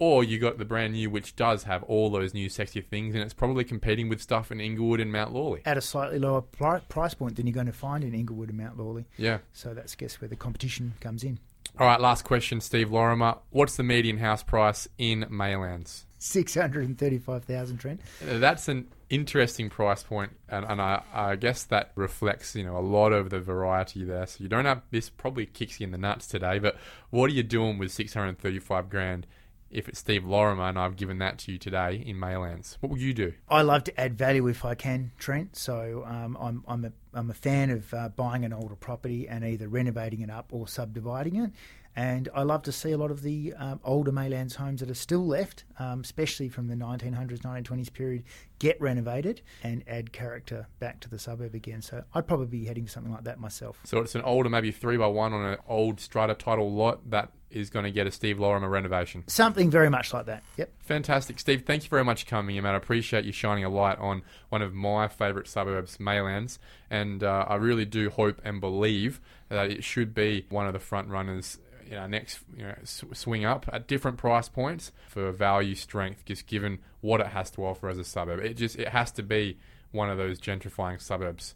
Or 0.00 0.22
you 0.22 0.38
got 0.38 0.58
the 0.58 0.64
brand 0.64 0.92
new, 0.92 1.10
which 1.10 1.34
does 1.34 1.64
have 1.64 1.82
all 1.82 2.08
those 2.08 2.32
new 2.32 2.48
sexy 2.48 2.80
things, 2.80 3.16
and 3.16 3.24
it's 3.24 3.34
probably 3.34 3.64
competing 3.64 4.08
with 4.08 4.22
stuff 4.22 4.52
in 4.52 4.60
Inglewood 4.60 5.00
and 5.00 5.10
Mount 5.10 5.32
Lawley. 5.32 5.62
At 5.64 5.76
a 5.76 5.80
slightly 5.80 6.20
lower 6.20 6.40
pri- 6.40 6.82
price 6.88 7.14
point 7.14 7.34
than 7.34 7.48
you're 7.48 7.54
going 7.54 7.66
to 7.66 7.72
find 7.72 8.04
in 8.04 8.14
Inglewood 8.14 8.48
and 8.48 8.58
Mount 8.58 8.78
Lawley. 8.78 9.06
Yeah. 9.16 9.38
So 9.52 9.74
that's, 9.74 9.94
I 9.94 9.96
guess, 9.96 10.20
where 10.20 10.28
the 10.28 10.36
competition 10.36 10.94
comes 11.00 11.24
in. 11.24 11.40
All 11.78 11.86
right, 11.86 12.00
last 12.00 12.24
question, 12.24 12.60
Steve 12.60 12.88
Lorrimer. 12.88 13.38
What's 13.50 13.76
the 13.76 13.82
median 13.82 14.18
house 14.18 14.42
price 14.42 14.88
in 14.98 15.26
Maylands? 15.30 16.04
635,000, 16.18 17.78
Trent. 17.78 18.00
That's 18.20 18.68
an 18.68 18.88
interesting 19.08 19.70
price 19.70 20.02
point, 20.02 20.32
and, 20.48 20.66
and 20.68 20.80
I, 20.80 21.02
I 21.12 21.36
guess 21.36 21.64
that 21.64 21.92
reflects, 21.94 22.54
you 22.54 22.64
know, 22.64 22.76
a 22.76 22.80
lot 22.80 23.12
of 23.12 23.30
the 23.30 23.40
variety 23.40 24.04
there. 24.04 24.26
So 24.26 24.42
you 24.42 24.48
don't 24.48 24.64
have 24.64 24.82
this 24.90 25.08
probably 25.08 25.46
kicks 25.46 25.80
you 25.80 25.84
in 25.84 25.92
the 25.92 25.98
nuts 25.98 26.26
today, 26.26 26.58
but 26.58 26.76
what 27.10 27.30
are 27.30 27.34
you 27.34 27.42
doing 27.44 27.78
with 27.78 27.92
635 27.92 28.90
grand 28.90 29.26
if 29.70 29.88
it's 29.88 29.98
Steve 29.98 30.22
Lorrimer 30.22 30.68
and 30.68 30.78
I've 30.78 30.96
given 30.96 31.18
that 31.18 31.38
to 31.40 31.52
you 31.52 31.58
today 31.58 32.02
in 32.04 32.16
Maylands? 32.16 32.76
What 32.80 32.90
would 32.90 33.00
you 33.00 33.12
do? 33.14 33.34
I 33.48 33.62
love 33.62 33.84
to 33.84 34.00
add 34.00 34.16
value 34.16 34.46
if 34.48 34.64
I 34.64 34.74
can, 34.74 35.12
Trent. 35.18 35.56
So 35.56 36.04
um, 36.06 36.36
I'm, 36.40 36.64
I'm, 36.66 36.84
a, 36.84 36.92
I'm 37.14 37.30
a 37.30 37.34
fan 37.34 37.70
of 37.70 37.92
uh, 37.92 38.08
buying 38.08 38.44
an 38.44 38.52
older 38.52 38.76
property 38.76 39.28
and 39.28 39.44
either 39.44 39.68
renovating 39.68 40.20
it 40.20 40.30
up 40.30 40.48
or 40.52 40.66
subdividing 40.66 41.36
it. 41.36 41.50
And 41.98 42.28
I 42.32 42.44
love 42.44 42.62
to 42.62 42.70
see 42.70 42.92
a 42.92 42.96
lot 42.96 43.10
of 43.10 43.22
the 43.22 43.54
um, 43.54 43.80
older 43.82 44.12
Maylands 44.12 44.54
homes 44.54 44.78
that 44.78 44.88
are 44.88 44.94
still 44.94 45.26
left, 45.26 45.64
um, 45.80 46.02
especially 46.02 46.48
from 46.48 46.68
the 46.68 46.76
1900s, 46.76 47.40
1920s 47.40 47.92
period, 47.92 48.22
get 48.60 48.80
renovated 48.80 49.42
and 49.64 49.82
add 49.88 50.12
character 50.12 50.68
back 50.78 51.00
to 51.00 51.10
the 51.10 51.18
suburb 51.18 51.56
again. 51.56 51.82
So 51.82 52.04
I'd 52.14 52.28
probably 52.28 52.46
be 52.46 52.66
heading 52.66 52.84
for 52.84 52.92
something 52.92 53.12
like 53.12 53.24
that 53.24 53.40
myself. 53.40 53.80
So 53.82 53.98
it's 53.98 54.14
an 54.14 54.22
older, 54.22 54.48
maybe 54.48 54.70
three 54.70 54.96
by 54.96 55.08
one 55.08 55.32
on 55.32 55.44
an 55.44 55.58
old 55.66 55.98
strata 55.98 56.34
title 56.34 56.72
lot 56.72 57.10
that 57.10 57.32
is 57.50 57.70
going 57.70 57.84
to 57.84 57.90
get 57.90 58.06
a 58.06 58.12
Steve 58.12 58.36
Lorrimer 58.36 58.70
renovation. 58.70 59.24
Something 59.26 59.70
very 59.70 59.90
much 59.90 60.12
like 60.12 60.26
that. 60.26 60.44
Yep. 60.56 60.70
Fantastic, 60.80 61.40
Steve. 61.40 61.64
Thank 61.66 61.82
you 61.82 61.88
very 61.88 62.04
much 62.04 62.24
for 62.24 62.30
coming 62.30 62.54
in, 62.56 62.62
man. 62.62 62.74
I 62.74 62.76
appreciate 62.76 63.24
you 63.24 63.32
shining 63.32 63.64
a 63.64 63.68
light 63.68 63.98
on 63.98 64.22
one 64.50 64.62
of 64.62 64.74
my 64.74 65.08
favourite 65.08 65.48
suburbs, 65.48 65.96
Maylands, 65.96 66.58
and 66.90 67.24
uh, 67.24 67.46
I 67.48 67.56
really 67.56 67.84
do 67.84 68.10
hope 68.10 68.40
and 68.44 68.60
believe 68.60 69.20
that 69.48 69.70
it 69.70 69.82
should 69.82 70.14
be 70.14 70.46
one 70.50 70.66
of 70.66 70.72
the 70.74 70.78
front 70.78 71.08
runners. 71.08 71.58
In 71.90 71.96
our 71.96 72.08
next 72.08 72.40
you 72.54 72.64
know, 72.64 72.74
swing 72.84 73.46
up 73.46 73.66
at 73.72 73.88
different 73.88 74.18
price 74.18 74.48
points 74.48 74.92
for 75.08 75.32
value 75.32 75.74
strength, 75.74 76.24
just 76.26 76.46
given 76.46 76.78
what 77.00 77.20
it 77.20 77.28
has 77.28 77.50
to 77.52 77.64
offer 77.64 77.88
as 77.88 77.98
a 77.98 78.04
suburb. 78.04 78.40
It 78.40 78.54
just 78.54 78.76
it 78.76 78.88
has 78.88 79.10
to 79.12 79.22
be 79.22 79.58
one 79.90 80.10
of 80.10 80.18
those 80.18 80.38
gentrifying 80.38 81.00
suburbs. 81.00 81.54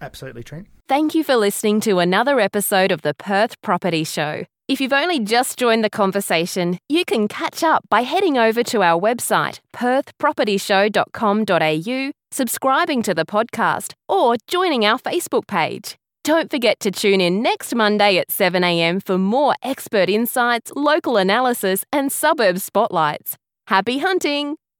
Absolutely, 0.00 0.42
Trent. 0.42 0.66
Thank 0.88 1.14
you 1.14 1.22
for 1.22 1.36
listening 1.36 1.80
to 1.82 1.98
another 1.98 2.40
episode 2.40 2.90
of 2.90 3.02
the 3.02 3.12
Perth 3.14 3.60
Property 3.60 4.02
Show. 4.02 4.44
If 4.66 4.80
you've 4.80 4.92
only 4.92 5.20
just 5.20 5.56
joined 5.58 5.84
the 5.84 5.90
conversation, 5.90 6.78
you 6.88 7.04
can 7.04 7.28
catch 7.28 7.62
up 7.62 7.84
by 7.90 8.00
heading 8.02 8.38
over 8.38 8.62
to 8.62 8.82
our 8.82 8.98
website, 9.00 9.60
perthpropertyshow.com.au, 9.74 12.12
subscribing 12.30 13.02
to 13.02 13.12
the 13.12 13.26
podcast, 13.26 13.92
or 14.08 14.36
joining 14.46 14.86
our 14.86 14.98
Facebook 14.98 15.46
page. 15.48 15.96
Don't 16.22 16.50
forget 16.50 16.80
to 16.80 16.90
tune 16.90 17.20
in 17.20 17.42
next 17.42 17.74
Monday 17.74 18.18
at 18.18 18.28
7am 18.28 19.02
for 19.02 19.16
more 19.16 19.54
expert 19.62 20.10
insights, 20.10 20.70
local 20.76 21.16
analysis, 21.16 21.82
and 21.92 22.12
suburb 22.12 22.58
spotlights. 22.58 23.38
Happy 23.68 23.98
hunting! 23.98 24.59